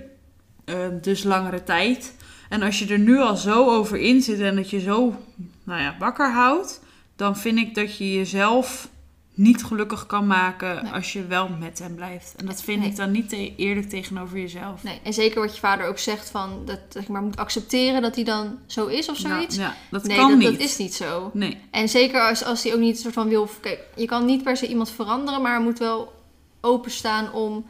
Ehm, 0.66 1.02
dus 1.02 1.24
langere 1.24 1.64
tijd. 1.64 2.16
En 2.50 2.62
als 2.62 2.80
je 2.80 2.88
er 2.88 3.00
nu 3.00 3.20
al 3.20 3.36
zo 3.36 3.70
over 3.70 3.98
in 3.98 4.22
zit 4.22 4.40
en 4.40 4.56
dat 4.56 4.70
je 4.70 4.80
zo 4.80 5.16
nou 5.64 5.82
ja, 5.82 5.96
wakker 6.00 6.34
houdt... 6.34 6.82
dan 7.16 7.38
vind 7.38 7.58
ik 7.58 7.76
dat 7.76 7.98
je 7.98 8.14
jezelf 8.14 8.90
niet 9.34 9.64
gelukkig 9.64 10.06
kan 10.06 10.28
maken 10.28 10.84
Nee. 10.84 10.92
als 10.94 11.14
je 11.14 11.26
wel 11.26 11.50
met 11.50 11.80
hem 11.80 11.96
blijft. 11.96 12.34
En 12.38 12.46
dat 12.46 12.62
vind 12.64 12.80
Nee. 12.80 12.90
ik 12.90 12.96
dan 12.96 13.12
niet 13.12 13.30
te- 13.30 13.56
eerlijk 13.56 13.90
tegenover 13.90 14.40
jezelf. 14.40 14.84
Nee, 14.84 15.00
en 15.04 15.14
zeker 15.14 15.40
wat 15.42 15.54
je 15.54 15.60
vader 15.60 15.88
ook 15.88 15.98
zegt 15.98 16.30
van 16.30 16.62
dat, 16.66 16.80
dat 16.94 17.06
je 17.06 17.12
maar 17.12 17.22
moet 17.22 17.38
accepteren 17.38 18.02
dat 18.02 18.16
hij 18.16 18.24
dan 18.24 18.58
zo 18.66 18.86
is 18.88 19.10
of 19.10 19.18
zoiets. 19.18 19.56
Ja, 19.56 19.62
ja, 19.62 19.76
dat 19.92 20.04
nee, 20.04 20.18
kan 20.18 20.30
dat, 20.30 20.38
niet. 20.38 20.48
dat 20.52 20.60
is 20.60 20.78
niet 20.78 20.94
zo. 20.94 21.30
Nee, 21.34 21.58
En 21.72 21.90
zeker 21.90 22.22
als, 22.28 22.44
als 22.44 22.64
hij 22.64 22.74
ook 22.74 22.80
niet 22.80 22.96
een 22.96 23.02
soort 23.02 23.14
van 23.14 23.28
wil. 23.28 23.50
Kijk, 23.62 23.80
je 23.96 24.06
kan 24.06 24.26
niet 24.26 24.44
per 24.44 24.58
se 24.58 24.68
iemand 24.68 24.90
veranderen, 24.90 25.42
maar 25.42 25.62
moet 25.62 25.80
wel 25.80 26.14
openstaan 26.62 27.34
om. 27.34 27.66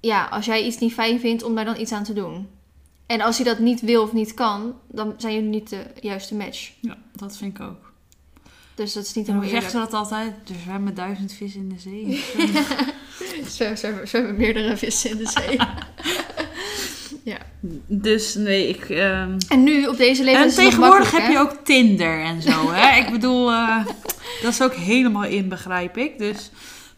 Ja, 0.00 0.24
als 0.26 0.44
jij 0.46 0.64
iets 0.64 0.78
niet 0.78 0.92
fijn 0.92 1.20
vindt, 1.20 1.42
om 1.42 1.54
daar 1.54 1.64
dan 1.64 1.80
iets 1.80 1.92
aan 1.92 2.04
te 2.04 2.12
doen. 2.12 2.48
En 3.06 3.20
als 3.20 3.36
hij 3.36 3.44
dat 3.44 3.58
niet 3.58 3.80
wil 3.80 4.02
of 4.02 4.12
niet 4.12 4.34
kan, 4.34 4.74
dan 4.88 5.14
zijn 5.16 5.34
jullie 5.34 5.48
niet 5.48 5.68
de 5.70 5.82
juiste 6.00 6.34
match. 6.34 6.70
ja, 6.80 6.96
dat 7.12 7.36
vind 7.36 7.58
ik 7.58 7.64
ook. 7.64 7.89
Dus 8.80 8.92
dat 8.92 9.04
is 9.04 9.14
niet 9.14 9.28
En 9.28 9.34
hoe 9.34 9.42
helemaal 9.42 9.62
zeggen 9.70 9.80
ze 9.80 9.90
dat 9.90 10.00
altijd? 10.00 10.32
Er 10.48 10.54
zwemmen 10.62 10.94
duizend 10.94 11.32
vissen 11.32 11.60
in 11.60 11.68
de 11.68 11.78
zee. 11.78 12.24
Ze, 13.50 13.72
ze, 13.76 14.02
ze 14.06 14.16
hebben 14.16 14.36
meerdere 14.36 14.76
vissen 14.76 15.10
in 15.10 15.16
de 15.16 15.28
zee. 15.28 15.58
ja. 17.32 17.38
dus 17.86 18.34
nee, 18.34 18.68
ik... 18.68 18.88
ehm, 18.88 19.38
En 19.48 19.62
nu, 19.62 19.86
op 19.86 19.96
deze 19.96 20.24
leeftijd 20.24 20.48
En 20.48 20.64
tegenwoordig 20.64 21.10
heb 21.10 21.22
hè? 21.22 21.28
je 21.28 21.38
ook 21.38 21.56
Tinder 21.64 22.20
en 22.20 22.42
zo, 22.42 22.70
hè? 22.72 22.98
Ik 22.98 23.10
bedoel, 23.10 23.50
eh, 23.50 23.86
dat 24.42 24.52
is 24.52 24.62
ook 24.62 24.74
helemaal 24.74 25.24
in, 25.24 25.48
begrijp 25.48 25.96
ik. 25.96 26.18
Dus 26.18 26.50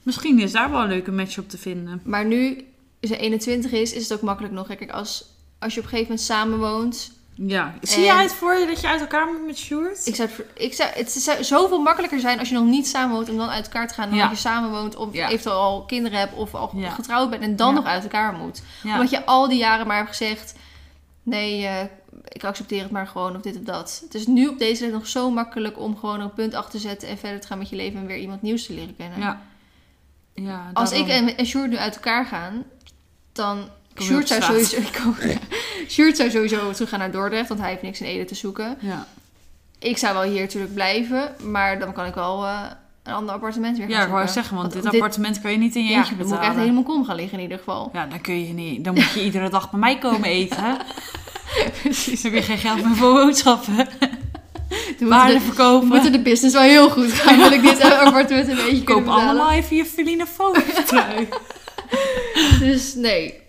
misschien 0.03 0.41
is 0.41 0.53
daar 0.53 0.71
wel 0.71 0.81
een 0.81 0.89
leuke 0.89 1.13
match 1.13 1.39
op 1.39 1.49
te 1.49 1.59
vinden. 1.59 2.01
Maar 2.05 2.25
nu 2.25 2.65
ze 3.01 3.17
21 3.17 3.73
is, 3.73 3.93
is 3.93 4.03
het 4.03 4.13
ook 4.13 4.25
makkelijk 4.25 4.55
nog. 4.55 4.67
Kijk, 4.67 4.91
als, 4.91 5.25
als 5.59 5.75
je 5.75 5.81
op 5.81 5.85
een 5.85 5.93
gegeven 5.93 6.11
moment 6.13 6.21
samenwoont. 6.21 7.13
Ja. 7.35 7.75
Zie 7.81 8.05
jij 8.05 8.23
het 8.23 8.35
voor 8.35 8.55
je 8.55 8.67
dat 8.67 8.81
je 8.81 8.89
uit 8.89 9.01
elkaar 9.01 9.27
moet 9.27 9.47
met 9.47 9.59
Sjoerd? 9.59 10.07
Ik 10.07 10.15
zou 10.15 10.29
het, 10.29 10.47
ik 10.55 10.75
zou, 10.75 10.91
het 10.95 11.13
zou 11.13 11.45
zoveel 11.45 11.79
makkelijker 11.81 12.21
zijn 12.21 12.39
als 12.39 12.49
je 12.49 12.55
nog 12.55 12.65
niet 12.65 12.87
samenwoont 12.89 13.29
om 13.31 13.37
dan 13.37 13.49
uit 13.49 13.65
elkaar 13.65 13.89
te 13.89 13.95
gaan. 13.95 14.09
Dan 14.09 14.19
Ja. 14.19 14.29
als 14.29 14.33
je 14.33 14.49
samenwoont 14.49 14.97
of 14.97 15.13
Ja. 15.15 15.29
eventueel 15.29 15.57
al 15.57 15.85
kinderen 15.85 16.19
hebt 16.19 16.35
of 16.35 16.55
al 16.55 16.71
Ja. 16.75 16.91
getrouwd 16.91 17.31
bent 17.31 17.43
en 17.43 17.57
dan 17.57 17.75
nog 17.75 17.85
uit 17.85 18.03
elkaar 18.03 18.33
moet. 18.33 18.63
Omdat 18.85 19.11
je 19.11 19.25
al 19.25 19.49
die 19.49 19.59
jaren 19.59 19.87
maar 19.87 19.97
hebt 19.97 20.09
gezegd, 20.09 20.55
nee, 21.23 21.67
eh, 21.67 21.81
ik 22.29 22.45
accepteer 22.45 22.83
het 22.83 22.91
maar 22.91 23.07
gewoon 23.07 23.37
of 23.37 23.43
dit 23.43 23.57
of 23.57 23.63
dat. 23.63 24.01
Het 24.05 24.15
is 24.15 24.27
nu 24.27 24.47
op 24.49 24.59
deze 24.59 24.71
leeftijd 24.71 24.93
nog 24.93 25.07
zo 25.07 25.31
makkelijk 25.31 25.79
om 25.79 25.97
gewoon 25.97 26.21
een 26.21 26.33
punt 26.35 26.55
achter 26.55 26.71
te 26.73 26.79
zetten 26.89 27.09
en 27.09 27.19
verder 27.19 27.41
te 27.41 27.47
gaan 27.47 27.59
met 27.59 27.69
je 27.69 27.77
leven 27.77 28.01
en 28.01 28.07
weer 28.07 28.19
iemand 28.19 28.43
nieuws 28.43 28.67
te 28.67 28.73
leren 28.75 28.97
kennen. 28.97 29.19
Ja. 29.21 29.41
ja 30.35 30.71
Als 30.73 30.93
ik 30.93 31.09
en, 31.09 31.37
en 31.37 31.47
Sjoerd 31.47 31.71
nu 31.71 31.77
uit 31.77 31.95
elkaar 31.95 32.27
gaan, 32.27 32.65
dan... 33.33 33.69
Sjoerd 34.01 34.29
zou, 34.29 34.43
sowieso, 34.43 34.77
Sjoerd 35.89 36.17
zou 36.17 36.31
sowieso 36.31 36.71
terug 36.73 36.89
gaan 36.89 36.99
naar 36.99 37.11
Dordrecht, 37.11 37.49
want 37.49 37.61
hij 37.61 37.71
heeft 37.71 37.83
niks 37.83 38.01
in 38.01 38.07
Ede 38.07 38.25
te 38.25 38.35
zoeken. 38.35 38.77
Ja. 38.81 39.07
ik 39.79 39.99
zou 39.99 40.15
wel 40.15 40.23
hier 40.23 40.41
natuurlijk 40.41 40.75
blijven, 40.75 41.35
maar 41.43 41.79
dan 41.79 41.93
kan 41.93 42.07
ik 42.07 42.15
wel 42.15 42.45
eh, 42.47 42.61
een 43.03 43.13
ander 43.13 43.35
appartement 43.35 43.77
weer 43.79 43.87
gaan 43.87 43.97
Ja, 43.97 44.05
ik 44.05 44.11
wou 44.11 44.29
zeggen, 44.29 44.57
want 44.57 44.73
dit 44.73 44.83
dit- 44.83 44.93
appartement 44.93 45.41
kan 45.41 45.51
je 45.51 45.59
niet 45.59 45.75
in 45.77 45.85
je 45.85 45.91
Ja, 45.91 45.97
eentje 45.97 46.17
dan 46.17 46.19
moet 46.19 46.27
ik 46.27 46.33
betalen. 46.33 46.57
echt 46.57 46.65
helemaal 46.69 46.95
kom 46.95 47.05
gaan 47.05 47.17
liggen 47.17 47.37
in 47.39 47.43
ieder 47.43 47.59
geval. 47.59 47.91
Ja, 47.93 48.07
dan 48.07 48.21
kun 48.21 48.47
je 48.47 48.53
niet. 48.53 48.85
Dan 48.85 48.95
moet 48.95 49.11
je 49.11 49.25
iedere 49.25 49.49
dag 49.49 49.71
bij 49.71 49.81
mij 49.81 49.99
komen 49.99 50.25
eten. 50.29 50.57
hè? 50.65 50.73
Precies. 51.83 52.23
Dan 52.23 52.33
heb 52.33 52.41
je 52.41 52.47
geen 52.47 52.59
geld 52.59 52.85
meer 52.85 52.97
voor 52.97 53.13
boodschappen. 53.13 53.77
Dan 54.99 55.09
Waarde 55.09 55.41
verkopen. 55.41 55.89
moeten 55.89 56.13
de 56.13 56.21
business 56.23 56.55
wel 56.55 56.63
heel 56.63 56.91
goed 56.91 57.13
gaan, 57.13 57.37
wil 57.37 57.53
ik 57.53 57.63
dit 57.63 57.81
appartement 57.83 58.49
een 58.49 58.57
beetje 58.57 58.83
Koop 58.85 59.05
betalen. 59.05 59.25
allemaal 59.29 59.51
even 59.51 59.77
je 59.77 59.85
Feline 59.85 60.27
trui. 60.87 61.29
Dus 62.61 62.95
nee, 62.95 63.41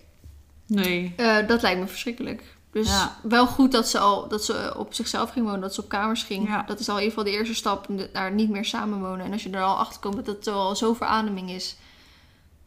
Nee. 0.76 1.13
eh, 1.17 1.47
dat 1.47 1.61
lijkt 1.61 1.80
me 1.80 1.88
verschrikkelijk. 1.88 2.43
Dus 2.71 2.88
Ja. 2.88 3.15
wel 3.24 3.47
goed 3.47 3.71
dat 3.71 3.88
ze 3.89 3.99
al 3.99 4.28
dat 4.28 4.43
ze 4.45 4.74
op 4.78 4.93
zichzelf 4.93 5.30
ging 5.32 5.45
wonen, 5.45 5.61
dat 5.61 5.74
ze 5.74 5.82
op 5.82 5.89
kamers 5.89 6.24
ging. 6.24 6.47
Ja. 6.47 6.63
Dat 6.67 6.80
is 6.80 6.89
al 6.89 6.97
in 6.97 7.03
ieder 7.03 7.17
geval 7.17 7.32
de 7.32 7.38
eerste 7.39 7.55
stap 7.55 7.88
naar 8.13 8.32
niet 8.32 8.49
meer 8.49 8.65
samenwonen. 8.65 9.26
En 9.26 9.32
als 9.32 9.43
je 9.43 9.49
er 9.49 9.61
al 9.63 9.78
achter 9.78 9.99
komt 9.99 10.15
dat 10.15 10.26
het 10.28 10.47
al 10.47 10.76
zo 10.76 10.93
verademing 10.93 11.49
is, 11.51 11.76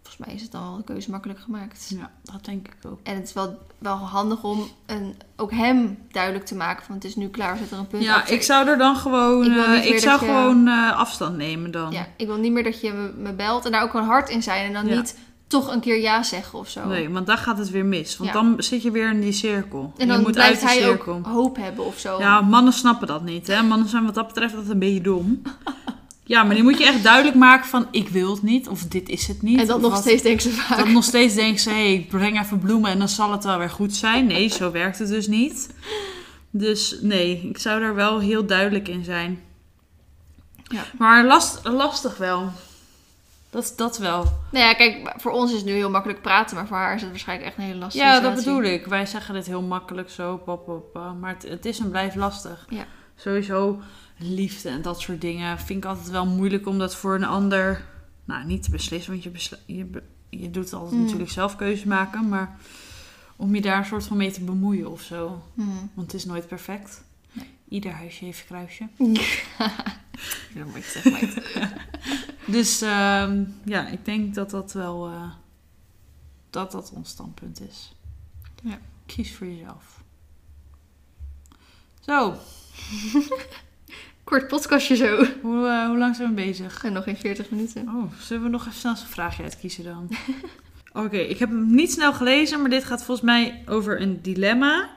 volgens 0.03 0.27
mij 0.27 0.35
is 0.35 0.43
het 0.43 0.55
al 0.55 0.77
de 0.77 0.85
keuze 0.85 1.11
makkelijk 1.11 1.41
gemaakt. 1.41 1.93
Ja, 1.99 2.11
dat 2.23 2.45
denk 2.45 2.67
ik 2.67 2.77
ook. 2.91 2.99
En 3.03 3.15
het 3.15 3.25
is 3.25 3.33
wel, 3.33 3.59
wel 3.79 3.97
handig 3.97 4.43
om 4.43 4.69
een, 4.87 5.15
ook 5.37 5.51
hem 5.51 5.99
duidelijk 6.11 6.45
te 6.47 6.55
maken 6.55 6.85
van 6.85 6.95
het 6.95 7.05
is 7.05 7.17
nu 7.17 7.29
klaar, 7.29 7.57
zet 7.57 7.71
er 7.71 7.79
een 7.79 7.87
punt 7.87 8.03
Ja, 8.03 8.15
achter. 8.15 8.35
ik 8.35 8.43
zou 8.43 8.69
er 8.69 8.79
dan 8.79 8.97
gewoon, 8.97 9.45
Ik 9.45 9.65
eh, 9.67 9.87
ik 9.91 9.99
zou 9.99 10.21
je- 10.21 10.27
gewoon 10.27 10.67
eh, 10.69 10.97
afstand 10.99 11.37
nemen 11.37 11.71
dan. 11.71 11.93
Ja, 11.93 12.07
ik 12.17 12.27
wil 12.27 12.37
niet 12.37 12.53
meer 12.53 12.65
dat 12.65 12.81
je 12.81 12.93
me, 12.93 13.13
me 13.17 13.33
belt 13.33 13.65
en 13.65 13.73
daar 13.73 13.83
ook 13.83 13.91
gewoon 13.91 14.07
hard 14.07 14.29
in 14.29 14.43
zijn 14.43 14.67
en 14.67 14.73
dan 14.73 14.87
Ja. 14.87 14.97
niet 14.97 15.19
toch 15.47 15.73
een 15.73 15.81
keer 15.81 16.01
ja 16.01 16.23
zeggen 16.23 16.59
of 16.59 16.69
zo. 16.69 16.87
Nee, 16.87 17.11
want 17.11 17.27
dan 17.27 17.39
gaat 17.39 17.59
het 17.59 17.71
weer 17.71 17.85
mis. 17.85 18.17
Want 18.17 18.31
Ja. 18.33 18.41
dan 18.41 18.55
zit 18.59 18.83
je 18.83 18.91
weer 18.91 19.11
in 19.11 19.21
die 19.21 19.33
cirkel. 19.33 19.93
En 19.97 20.09
dan 20.09 20.17
je 20.17 20.23
moet 20.23 20.33
blijft 20.33 20.51
uit 20.63 20.73
die 20.73 20.81
hij 20.81 20.89
cirkel. 20.89 21.15
ook 21.15 21.27
hoop 21.27 21.57
hebben 21.57 21.85
of 21.85 21.99
zo. 21.99 22.19
Ja, 22.19 22.41
mannen 22.41 22.73
snappen 22.73 23.07
dat 23.07 23.23
niet. 23.25 23.47
Hè? 23.47 23.63
Mannen 23.63 23.89
zijn 23.89 24.05
wat 24.05 24.15
dat 24.15 24.27
betreft 24.27 24.55
dat 24.55 24.69
een 24.69 24.79
beetje 24.79 25.01
dom. 25.01 25.43
Ja, 26.29 26.43
maar 26.43 26.55
die 26.55 26.65
moet 26.65 26.79
je 26.79 26.85
echt 26.87 27.03
duidelijk 27.03 27.37
maken 27.37 27.69
van 27.69 27.87
ik 27.91 28.09
wil 28.09 28.31
het 28.31 28.43
niet 28.43 28.69
of 28.69 28.83
dit 28.83 29.09
is 29.09 29.27
het 29.27 29.43
niet. 29.43 29.61
en 29.61 29.67
dan 29.67 29.77
of 29.77 29.83
nog 29.83 29.91
wat- 29.93 30.01
steeds 30.01 30.23
denken 30.23 30.43
ze 30.43 30.51
vaak. 30.51 30.79
Dan 30.79 30.93
nog 30.93 31.05
steeds 31.05 31.35
denken 31.35 31.61
ze, 31.61 31.69
hé, 31.71 31.75
hey, 31.75 31.95
ik 31.95 32.09
breng 32.09 32.41
even 32.41 32.59
bloemen 32.59 32.91
en 32.91 32.99
dan 32.99 33.09
zal 33.09 33.33
het 33.33 33.45
wel 33.45 33.59
weer 33.59 33.71
goed 33.71 33.95
zijn. 33.95 34.27
Nee, 34.27 34.49
zo 34.59 34.71
werkt 34.71 34.99
het 34.99 35.09
dus 35.09 35.27
niet. 35.27 35.69
Dus 36.51 36.97
nee, 37.03 37.49
ik 37.49 37.59
zou 37.59 37.81
daar 37.81 37.95
wel 37.95 38.19
heel 38.19 38.47
duidelijk 38.47 38.89
in 38.89 39.05
zijn. 39.05 39.41
Ja. 40.65 40.85
Maar 40.99 41.25
last, 41.25 41.61
lastig 41.65 42.17
wel. 42.17 42.53
Dat, 43.51 43.73
dat 43.77 43.99
wel. 43.99 44.23
Nou 44.51 44.65
ja, 44.65 44.75
kijk, 44.75 45.13
voor 45.17 45.33
ons 45.33 45.51
is 45.51 45.57
het 45.57 45.67
nu 45.67 45.73
heel 45.73 45.91
makkelijk 45.91 46.23
praten, 46.23 46.57
maar 46.57 46.67
voor 46.67 46.77
haar 46.77 46.95
is 46.95 47.01
het 47.01 47.11
waarschijnlijk 47.11 47.49
echt 47.49 47.59
een 47.59 47.65
hele 47.65 47.79
lastige 47.79 48.05
Ja, 48.05 48.13
dat 48.21 48.39
situatie. 48.39 48.45
bedoel 48.63 48.73
ik. 48.79 48.87
Wij 48.87 49.07
zeggen 49.07 49.35
dit 49.35 49.47
heel 49.47 49.63
makkelijk 49.63 50.11
zo, 50.11 50.37
pop, 50.37 50.65
pop. 50.65 51.01
maar 51.21 51.35
het, 51.35 51.43
het 51.49 51.65
is 51.65 51.79
en 51.79 51.91
blijft 51.91 52.17
lastig. 52.17 52.67
Ja. 52.69 52.85
Sowieso 53.17 53.81
liefde 54.19 54.69
en 54.69 54.83
dat 54.83 55.01
soort 55.01 55.21
dingen 55.21 55.59
vind 55.59 55.85
ik 55.85 55.91
altijd 55.91 56.09
wel 56.11 56.27
moeilijk 56.27 56.67
om 56.67 56.79
dat 56.79 56.97
voor 56.97 57.15
een 57.15 57.25
ander, 57.25 57.85
nou, 58.25 58.47
niet 58.47 58.63
te 58.63 58.71
beslissen, 58.71 59.13
want 59.13 59.23
je, 59.25 59.57
je, 59.77 59.85
be- 59.85 60.03
je 60.31 60.51
doet 60.51 60.73
altijd 60.73 60.93
Mm. 60.93 61.03
natuurlijk 61.03 61.31
zelf 61.31 61.57
keuzes 61.57 61.85
maken, 61.85 62.29
maar 62.29 62.57
om 63.37 63.55
je 63.55 63.61
daar 63.61 63.79
een 63.79 63.85
soort 63.85 64.07
van 64.07 64.17
mee 64.17 64.31
te 64.31 64.41
bemoeien 64.45 64.91
of 64.91 65.01
zo. 65.03 65.43
Mhm. 65.55 65.69
Want 65.95 66.13
het 66.13 66.21
is 66.21 66.25
nooit 66.27 66.47
perfect. 66.49 67.05
Nee. 67.33 67.51
Ieder 67.69 67.93
huisje 67.93 68.25
heeft 68.25 68.39
een 68.41 68.47
kruisje. 68.47 68.89
Ja, 69.59 69.71
dat 70.55 70.67
moet 70.67 70.75
je 70.75 70.83
zeggen, 70.83 71.13
meid. 71.13 71.43
Dus 72.47 72.81
ehm, 72.81 73.45
ja, 73.65 73.89
ik 73.89 74.05
denk 74.05 74.35
dat 74.35 74.51
dat 74.51 74.73
wel 74.73 75.07
eh, 75.07 75.31
dat 76.51 76.73
dat 76.73 76.93
ons 76.95 77.09
standpunt 77.09 77.61
is. 77.61 77.95
Ja. 78.63 78.79
Kies 79.07 79.35
voor 79.35 79.47
jezelf. 79.47 80.05
Zo, 82.01 82.35
Kort 84.25 84.49
podcastje 84.49 84.97
zo. 84.97 85.17
hoe, 85.43 85.67
eh, 85.67 85.87
hoe 85.87 85.99
lang 85.99 86.17
zijn 86.17 86.29
we 86.29 86.35
bezig? 86.35 86.85
En 86.85 86.93
nog 86.93 87.05
geen 87.05 87.17
40 87.17 87.51
minuten. 87.51 87.89
Oh, 87.89 88.13
zullen 88.21 88.43
we 88.43 88.49
nog 88.49 88.61
even 88.61 88.73
snel 88.73 88.97
zo'n 88.97 89.07
vraagje 89.07 89.43
uitkiezen 89.43 89.85
dan? 89.85 90.09
Oké, 91.05 91.17
ik 91.17 91.39
heb 91.39 91.49
hem 91.49 91.75
niet 91.75 91.93
snel 91.93 92.13
gelezen, 92.13 92.61
maar 92.61 92.71
dit 92.71 92.85
gaat 92.85 93.05
volgens 93.05 93.27
mij 93.27 93.63
over 93.67 94.01
een 94.01 94.23
dilemma. 94.23 94.96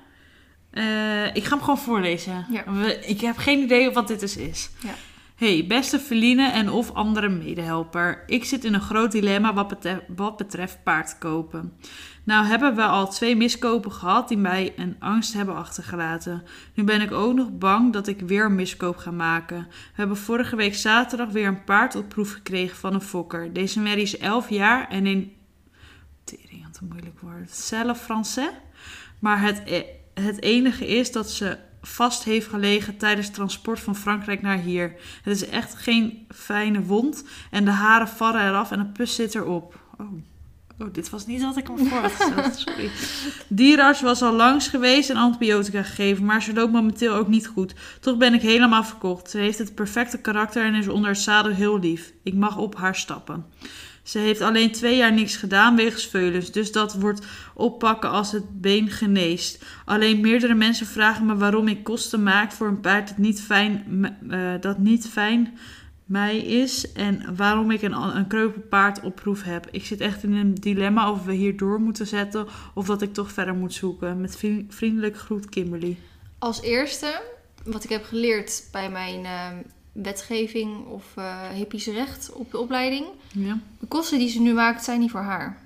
Eh, 0.72 1.36
ik 1.36 1.44
ga 1.44 1.50
hem 1.50 1.60
gewoon 1.60 1.78
voorlezen. 1.78 2.46
Ja. 2.52 2.64
We- 2.74 3.00
ik 3.06 3.22
heb 3.22 3.38
geen 3.38 3.60
idee 3.60 3.92
wat 3.92 4.08
dit 4.08 4.20
dus 4.20 4.38
is. 4.38 4.70
Ja. 4.80 4.94
Hey, 5.36 5.66
beste 5.68 6.00
Feline 6.00 6.52
en 6.52 6.70
of 6.70 6.92
andere 6.94 7.30
medehelper. 7.30 8.24
Ik 8.28 8.44
zit 8.46 8.64
in 8.64 8.74
een 8.74 8.82
groot 8.82 9.12
dilemma 9.12 9.54
wat, 9.54 9.68
bete- 9.68 10.04
wat 10.16 10.38
betreft 10.38 10.84
paard 10.84 11.18
kopen. 11.18 11.74
Nou 12.24 12.46
hebben 12.46 12.76
we 12.76 12.84
al 12.84 13.10
twee 13.10 13.36
miskopen 13.36 13.92
gehad 13.92 14.28
die 14.28 14.38
mij 14.38 14.74
een 14.76 14.96
angst 15.00 15.34
hebben 15.34 15.56
achtergelaten. 15.56 16.44
Nu 16.74 16.84
ben 16.84 17.02
ik 17.02 17.12
ook 17.12 17.34
nog 17.34 17.58
bang 17.58 17.94
dat 17.94 18.08
ik 18.08 18.20
weer 18.20 18.46
een 18.46 18.56
miskoop 18.56 18.98
ga 18.98 19.12
maken. 19.12 19.68
We 19.70 19.76
hebben 19.94 20.18
vorige 20.18 20.56
week 20.56 20.76
zaterdag 20.76 21.30
weer 21.30 21.48
een 21.48 21.64
paard 21.64 21.96
op 21.96 22.10
proef 22.10 22.32
gekregen 22.32 22.78
van 22.78 22.94
een 22.94 23.02
fokker. 23.02 23.54
Deze 23.54 23.80
merrie 23.80 24.04
is 24.04 24.18
11 24.18 24.50
jaar 24.50 24.88
en 24.90 25.06
in... 25.06 25.34
Tering, 26.24 26.64
wat 26.66 26.80
een 26.82 26.88
moeilijk 26.88 27.20
woord. 27.20 27.52
Zelf 27.52 28.02
Français. 28.02 28.54
Maar 29.20 29.42
het, 29.42 29.62
e- 29.66 29.86
het 30.22 30.42
enige 30.42 30.88
is 30.88 31.12
dat 31.12 31.32
ze 31.32 31.58
vast 31.82 32.24
heeft 32.24 32.48
gelegen 32.48 32.98
tijdens 32.98 33.30
transport 33.30 33.80
van 33.80 33.96
Frankrijk 33.96 34.42
naar 34.42 34.58
hier. 34.58 34.96
Het 35.24 35.36
is 35.36 35.50
echt 35.50 35.76
geen 35.76 36.26
fijne 36.30 36.84
wond 36.84 37.24
en 37.52 37.66
de 37.66 37.72
haren 37.72 38.08
vallen 38.08 38.48
eraf 38.48 38.72
en 38.72 38.80
een 38.80 38.92
pus 38.92 39.16
zit 39.16 39.36
erop. 39.36 39.80
Oh. 39.98 40.12
Oh, 40.82 40.94
dit 40.94 41.10
was 41.10 41.26
niet 41.26 41.42
wat 41.42 41.58
ik 41.58 41.70
me 41.70 41.86
voor 41.86 41.98
had 41.98 42.12
gesteld. 42.12 42.56
Sorry. 42.68 42.90
Dierarts 43.48 44.02
was 44.02 44.22
al 44.22 44.34
langs 44.34 44.68
geweest 44.68 45.10
en 45.10 45.16
antibiotica 45.16 45.84
gegeven, 45.84 46.26
maar 46.26 46.42
ze 46.42 46.54
loopt 46.54 46.72
momenteel 46.72 47.14
ook 47.14 47.28
niet 47.28 47.48
goed. 47.48 47.74
Toch 48.00 48.18
ben 48.18 48.34
ik 48.34 48.42
helemaal 48.42 48.84
verkocht. 48.84 49.30
Ze 49.30 49.38
heeft 49.38 49.58
het 49.58 49.76
perfecte 49.76 50.18
karakter 50.22 50.66
en 50.66 50.76
is 50.76 50.88
onder 50.88 51.10
het 51.10 51.20
zadel 51.20 51.52
heel 51.52 51.80
lief. 51.80 52.14
Ik 52.24 52.34
mag 52.34 52.58
op 52.58 52.76
haar 52.76 52.96
stappen. 52.96 53.46
Ze 54.10 54.20
heeft 54.20 54.42
alleen 54.42 54.72
twee 54.72 54.98
jaar 54.98 55.14
niks 55.14 55.36
gedaan 55.36 55.76
wegens 55.76 56.08
veulens, 56.08 56.52
dus 56.52 56.72
dat 56.72 56.94
wordt 56.94 57.26
oppakken 57.54 58.10
als 58.10 58.32
het 58.32 58.62
been 58.62 58.90
geneest. 58.90 59.66
Alleen 59.86 60.22
meerdere 60.22 60.54
mensen 60.54 60.86
vragen 60.86 61.26
me 61.26 61.36
waarom 61.36 61.68
ik 61.68 61.84
kosten 61.84 62.24
maak 62.24 62.52
voor 62.52 62.68
een 62.68 62.80
paard 62.80 63.08
dat 63.08 63.18
niet 63.18 63.42
fijn, 63.42 64.18
eh, 64.30 64.54
dat 64.60 64.78
niet 64.78 65.08
fijn 65.08 65.58
mij 66.06 66.38
is 66.38 66.92
en 66.92 67.36
waarom 67.36 67.72
ik 67.72 67.82
een, 67.82 67.94
een 67.94 68.28
kreupel 68.28 68.62
paard 68.70 69.02
op 69.02 69.16
proef 69.16 69.44
heb. 69.44 69.68
Ik 69.72 69.86
zit 69.86 70.02
echt 70.02 70.24
in 70.24 70.34
een 70.34 70.54
dilemma 70.54 71.12
of 71.12 71.26
we 71.26 71.34
hier 71.34 71.58
door 71.58 71.80
moeten 71.80 72.08
zetten 72.08 72.48
of 72.74 72.86
dat 72.86 73.02
ik 73.02 73.14
toch 73.14 73.32
verder 73.32 73.54
moet 73.54 73.74
zoeken. 73.74 74.22
Met 74.22 74.38
vri- 74.38 74.66
vriendelijk 74.70 75.18
groet 75.18 75.50
Kimberly. 75.50 75.98
Als 76.40 76.62
eerste, 76.62 77.22
wat 77.66 77.84
ik 77.84 77.90
heb 77.90 78.04
geleerd 78.04 78.68
bij 78.72 78.90
mijn 78.90 79.26
ehm, 79.26 79.58
wetgeving 79.92 80.86
of 80.86 81.04
hippies 81.54 81.88
recht 81.88 82.32
op 82.34 82.52
de 82.52 82.60
opleiding. 82.60 83.06
Ja. 83.32 83.60
De 83.80 83.88
kosten 83.88 84.20
die 84.20 84.30
ze 84.30 84.42
nu 84.42 84.54
maakt 84.54 84.84
zijn 84.84 85.00
niet 85.00 85.12
voor 85.12 85.22
haar. 85.22 85.58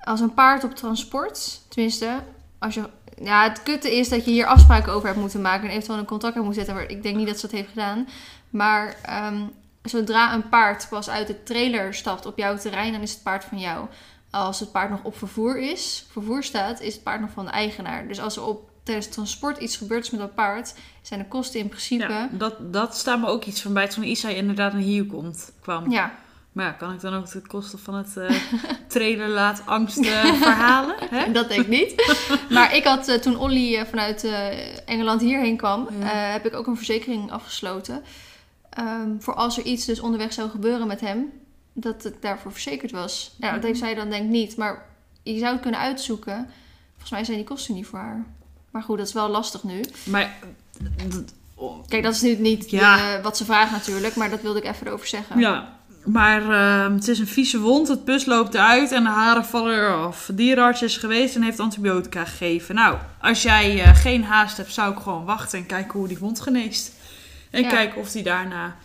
Als 0.00 0.20
een 0.20 0.34
paard 0.34 0.64
op 0.64 0.74
transport, 0.74 1.60
tenminste, 1.68 2.22
als 2.58 2.74
je, 2.74 2.88
ja, 3.22 3.42
het 3.42 3.62
kutte 3.62 3.96
is 3.96 4.08
dat 4.08 4.24
je 4.24 4.30
hier 4.30 4.46
afspraken 4.46 4.92
over 4.92 5.08
hebt 5.08 5.20
moeten 5.20 5.40
maken 5.40 5.64
en 5.68 5.70
eventueel 5.70 5.98
een 5.98 6.04
contact 6.04 6.34
hebt 6.34 6.46
moeten 6.46 6.64
zetten. 6.64 6.82
Maar 6.82 6.96
ik 6.96 7.02
denk 7.02 7.16
niet 7.16 7.26
dat 7.26 7.38
ze 7.38 7.46
dat 7.46 7.56
heeft 7.56 7.68
gedaan. 7.68 8.08
Maar 8.50 8.96
ehm, 9.02 9.42
zodra 9.82 10.34
een 10.34 10.48
paard 10.48 10.86
pas 10.88 11.10
uit 11.10 11.26
de 11.26 11.42
trailer 11.42 11.94
stapt 11.94 12.26
op 12.26 12.38
jouw 12.38 12.56
terrein, 12.56 12.92
dan 12.92 13.00
is 13.00 13.12
het 13.12 13.22
paard 13.22 13.44
van 13.44 13.58
jou. 13.58 13.86
Als 14.30 14.60
het 14.60 14.72
paard 14.72 14.90
nog 14.90 15.02
op 15.02 15.18
vervoer 15.18 15.58
is, 15.58 16.06
vervoer 16.10 16.42
staat, 16.42 16.80
is 16.80 16.94
het 16.94 17.02
paard 17.02 17.20
nog 17.20 17.30
van 17.30 17.44
de 17.44 17.50
eigenaar. 17.50 18.08
Dus 18.08 18.20
als 18.20 18.36
er 18.36 18.44
op 18.44 18.70
tijdens 18.86 19.06
het 19.06 19.14
transport 19.14 19.58
iets 19.58 19.76
gebeurt 19.76 20.04
is 20.04 20.10
met 20.10 20.20
dat 20.20 20.34
paard, 20.34 20.74
zijn 21.02 21.20
de 21.20 21.26
kosten 21.26 21.60
in 21.60 21.68
principe. 21.68 22.12
Ja, 22.12 22.28
dat, 22.32 22.72
dat 22.72 22.96
staat 22.96 23.20
me 23.20 23.26
ook 23.26 23.44
iets 23.44 23.62
van 23.62 23.72
bij 23.72 23.88
toen 23.88 24.04
Isa 24.04 24.28
inderdaad 24.28 24.72
naar 24.72 24.82
hier 24.82 25.06
komt, 25.06 25.52
kwam. 25.60 25.90
ja 25.90 26.14
Maar 26.52 26.64
ja, 26.66 26.72
kan 26.72 26.92
ik 26.92 27.00
dan 27.00 27.14
ook 27.14 27.30
de 27.30 27.40
kosten 27.40 27.78
van 27.78 27.94
het 27.94 28.16
trailer 28.88 29.28
laat 29.28 29.62
angst 29.66 30.06
verhalen? 30.46 30.96
Hè? 31.10 31.32
Dat 31.32 31.48
denk 31.48 31.60
ik 31.60 31.68
niet. 31.68 31.94
Maar 32.50 32.74
ik 32.74 32.84
had 32.84 33.08
eh, 33.08 33.18
toen 33.18 33.36
Olly 33.38 33.76
eh, 33.76 33.84
vanuit 33.86 34.24
Engeland 34.86 35.20
hierheen 35.20 35.56
kwam, 35.56 35.88
Ja. 36.00 36.06
heb 36.06 36.46
ik 36.46 36.54
ook 36.54 36.66
een 36.66 36.76
verzekering 36.76 37.30
afgesloten. 37.32 38.02
Ehm, 38.70 39.10
voor 39.18 39.34
als 39.34 39.58
er 39.58 39.64
iets 39.64 39.84
dus 39.84 40.00
onderweg 40.00 40.32
zou 40.32 40.50
gebeuren 40.50 40.86
met 40.86 41.00
hem, 41.00 41.32
dat 41.72 42.02
het 42.02 42.22
daarvoor 42.22 42.52
verzekerd 42.52 42.90
was. 42.90 43.34
Nou, 43.38 43.54
dat 43.54 43.62
heeft 43.62 43.78
zij 43.78 43.94
dan 43.94 44.10
denk 44.10 44.24
ik 44.24 44.30
niet. 44.30 44.56
Maar 44.56 44.86
je 45.22 45.38
zou 45.38 45.52
het 45.52 45.62
kunnen 45.62 45.80
uitzoeken. 45.80 46.50
Volgens 46.90 47.10
mij 47.10 47.24
zijn 47.24 47.36
die 47.36 47.46
kosten 47.46 47.74
niet 47.74 47.86
voor 47.86 47.98
haar. 47.98 48.24
Maar 48.76 48.84
goed, 48.84 48.98
dat 48.98 49.06
is 49.06 49.12
wel 49.12 49.28
lastig 49.28 49.62
nu. 49.62 49.80
Maar 50.04 50.34
Kijk, 51.88 52.02
dat 52.02 52.14
is 52.14 52.20
nu 52.20 52.34
niet 52.36 52.70
Ja. 52.70 53.14
eh, 53.16 53.22
wat 53.22 53.36
ze 53.36 53.44
vraagt 53.44 53.70
natuurlijk, 53.70 54.14
maar 54.16 54.30
dat 54.30 54.42
wilde 54.42 54.58
ik 54.58 54.64
even 54.64 54.86
erover 54.86 55.06
zeggen. 55.06 55.38
Ja, 55.40 55.72
maar 56.04 56.50
eh, 56.50 56.94
het 56.94 57.08
is 57.08 57.18
een 57.18 57.26
vieze 57.26 57.58
wond, 57.60 57.88
het 57.88 58.04
pus 58.04 58.24
loopt 58.24 58.54
eruit 58.54 58.92
en 58.92 59.02
de 59.02 59.08
haren 59.08 59.44
vallen 59.44 59.74
eraf. 59.74 60.26
De 60.26 60.34
dierenarts 60.34 60.82
is 60.82 60.96
geweest 60.96 61.34
en 61.36 61.42
heeft 61.42 61.60
antibiotica 61.60 62.24
gegeven. 62.24 62.74
Nou, 62.74 62.96
als 63.20 63.42
jij 63.42 63.82
eh, 63.82 63.94
geen 63.96 64.24
haast 64.24 64.56
hebt, 64.56 64.72
zou 64.72 64.92
ik 64.92 64.98
gewoon 64.98 65.24
wachten 65.24 65.58
en 65.58 65.66
kijken 65.66 65.98
hoe 65.98 66.08
die 66.08 66.18
wond 66.18 66.40
geneest. 66.40 66.92
En 67.50 67.62
Ja. 67.62 67.68
kijken 67.68 68.00
of 68.00 68.10
die 68.10 68.22
daarna 68.22 68.76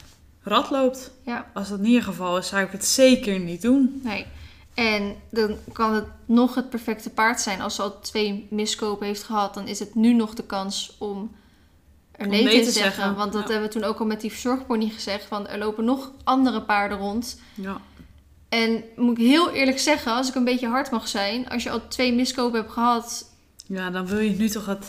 rad 0.44 0.70
loopt. 0.70 1.12
Ja. 1.26 1.46
Als 1.54 1.70
dat 1.70 1.80
niet 1.80 1.96
het 1.96 2.04
geval 2.06 2.38
is, 2.38 2.48
zou 2.48 2.64
ik 2.64 2.72
het 2.72 2.86
zeker 2.86 3.40
niet 3.40 3.62
doen. 3.62 4.02
Nee. 4.04 4.26
En 4.74 5.16
dan 5.30 5.58
kan 5.74 5.94
het 5.94 6.06
nog 6.26 6.56
het 6.56 6.70
perfecte 6.70 7.10
paard 7.10 7.42
zijn. 7.42 7.62
Als 7.62 7.76
ze 7.76 7.82
al 7.82 8.00
twee 8.00 8.48
miskopen 8.50 9.08
heeft 9.08 9.24
gehad, 9.24 9.54
dan 9.54 9.68
is 9.68 9.80
het 9.80 9.96
nu 9.96 10.14
nog 10.14 10.34
de 10.34 10.44
kans 10.44 10.96
om 11.00 11.32
er 12.12 12.26
Om 12.26 12.32
nee 12.32 12.44
te 12.44 12.50
te 12.50 12.72
zeggen. 12.72 12.94
zeggen, 12.94 13.16
Want 13.16 13.34
dat 13.34 13.42
ja. 13.42 13.48
hebben 13.52 13.68
we 13.68 13.74
toen 13.74 13.84
ook 13.84 14.00
al 14.00 14.06
met 14.06 14.22
die 14.22 14.32
verzorgpony 14.32 14.90
gezegd. 14.90 15.26
Van 15.26 15.48
er 15.48 15.58
lopen 15.58 15.86
nog 15.86 16.12
andere 16.24 16.62
paarden 16.62 16.98
rond. 16.98 17.40
Ja. 17.54 17.82
En 18.50 18.84
moet 18.96 19.18
ik 19.18 19.26
heel 19.26 19.52
eerlijk 19.52 19.80
zeggen, 19.80 20.14
als 20.14 20.30
ik 20.30 20.36
een 20.36 20.44
beetje 20.44 20.68
hard 20.68 20.92
mag 20.92 21.08
zijn. 21.08 21.50
Als 21.50 21.64
je 21.64 21.70
al 21.70 21.88
twee 21.88 22.14
miskopen 22.14 22.60
hebt 22.60 22.72
gehad. 22.72 23.32
ja, 23.66 23.90
dan 23.90 24.06
wil 24.08 24.20
je 24.20 24.30
nu 24.30 24.50
toch 24.50 24.66
het 24.66 24.86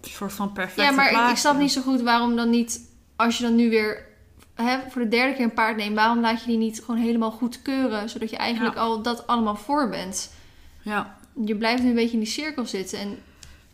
soort 0.00 0.32
van 0.32 0.52
perfecte 0.52 0.82
Ja, 0.82 0.90
maar 0.90 1.30
ik, 1.30 1.36
snap 1.36 1.58
niet 1.58 1.72
zo 1.72 1.82
goed 1.82 2.00
waarom 2.00 2.36
dan 2.36 2.50
niet. 2.50 2.80
Als 3.16 3.38
je 3.38 3.42
dan 3.42 3.54
nu 3.54 3.70
weer 3.70 4.06
hè, 4.54 4.78
voor 4.90 5.02
de 5.02 5.08
derde 5.08 5.34
keer 5.34 5.44
een 5.44 5.52
paard 5.54 5.76
neemt. 5.76 5.94
Waarom 5.96 6.20
laat 6.20 6.40
je 6.40 6.46
die 6.46 6.56
niet 6.58 6.82
gewoon 6.84 7.00
helemaal 7.00 7.30
goed 7.30 7.62
keuren? 7.62 8.08
Zodat 8.08 8.30
je 8.30 8.36
eigenlijk 8.36 8.74
Ja. 8.74 8.80
al 8.80 9.02
dat 9.02 9.26
allemaal 9.26 9.56
voor 9.56 9.88
bent. 9.88 10.32
Ja. 10.82 11.16
Je 11.44 11.56
blijft 11.56 11.82
nu 11.82 11.88
een 11.88 11.94
beetje 11.94 12.12
in 12.12 12.18
die 12.18 12.28
cirkel 12.28 12.66
zitten. 12.66 12.98
En 12.98 13.18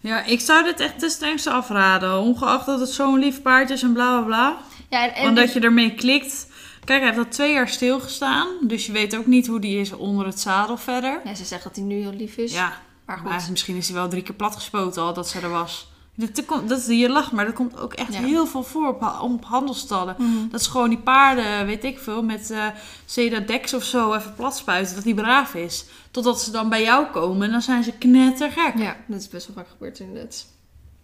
ja, 0.00 0.24
ik 0.24 0.40
zou 0.40 0.64
dit 0.64 0.80
echt 0.80 0.98
ten 0.98 1.10
strengste 1.10 1.50
afraden. 1.50 2.18
Ongeacht 2.18 2.66
dat 2.66 2.80
het 2.80 2.88
zo'n 2.88 3.18
lief 3.18 3.42
paard 3.42 3.70
is 3.70 3.82
en 3.82 3.92
bla 3.92 4.16
bla 4.18 4.26
bla. 4.26 4.56
ja, 4.88 5.08
en, 5.08 5.14
en 5.14 5.28
Omdat 5.28 5.52
je 5.52 5.60
ermee 5.60 5.94
klikt. 5.94 6.46
Kijk, 6.84 6.98
hij 7.02 7.08
heeft 7.12 7.24
al 7.26 7.30
twee 7.32 7.52
jaar 7.52 7.68
stilgestaan. 7.68 8.46
Dus 8.60 8.86
je 8.86 8.92
weet 8.92 9.16
ook 9.16 9.26
niet 9.26 9.46
hoe 9.46 9.60
die 9.60 9.80
is 9.80 9.92
onder 9.92 10.26
het 10.26 10.40
zadel 10.40 10.76
verder. 10.76 11.20
ja, 11.24 11.34
ze 11.34 11.44
zegt 11.44 11.62
dat 11.64 11.76
hij 11.76 11.84
nu 11.84 12.00
heel 12.00 12.12
lief 12.12 12.36
is. 12.36 12.52
Ja, 12.52 12.72
maar 13.06 13.16
goed. 13.18 13.28
maar 13.28 13.46
misschien 13.50 13.76
is 13.76 13.86
hij 13.88 13.96
wel 13.96 14.08
drie 14.08 14.22
keer 14.22 14.34
platgespoten 14.34 15.02
al 15.02 15.14
dat 15.14 15.28
ze 15.28 15.40
er 15.40 15.50
was. 15.50 15.89
Dat, 16.20 16.68
dat, 16.68 16.86
je 16.86 17.08
lacht, 17.08 17.32
maar 17.32 17.44
dat 17.44 17.54
komt 17.54 17.78
ook 17.78 17.92
echt 17.94 18.12
Ja. 18.12 18.20
heel 18.20 18.46
veel 18.46 18.62
voor 18.62 18.88
op, 18.88 19.20
op 19.22 19.44
handelstallen. 19.44 20.14
Mhm. 20.18 20.48
Dat 20.50 20.60
is 20.60 20.66
gewoon 20.66 20.88
die 20.88 20.98
paarden, 20.98 21.66
weet 21.66 21.84
ik 21.84 21.98
veel, 21.98 22.22
met 22.22 22.50
eh 22.50 22.66
Sedadex 23.04 23.74
of 23.74 23.84
zo 23.84 24.12
even 24.14 24.34
plat 24.34 24.56
spuiten. 24.56 24.94
Dat 24.94 25.04
die 25.04 25.14
braaf 25.14 25.54
is. 25.54 25.84
Totdat 26.10 26.42
ze 26.42 26.50
dan 26.50 26.68
bij 26.68 26.82
jou 26.82 27.06
komen 27.06 27.46
en 27.46 27.52
dan 27.52 27.62
zijn 27.62 27.84
ze 27.84 27.92
knettergek. 27.92 28.78
Ja, 28.78 28.96
dat 29.06 29.20
is 29.20 29.28
best 29.28 29.46
wel 29.46 29.56
vaak 29.56 29.68
gebeurd 29.68 29.98
inderdaad. 29.98 30.46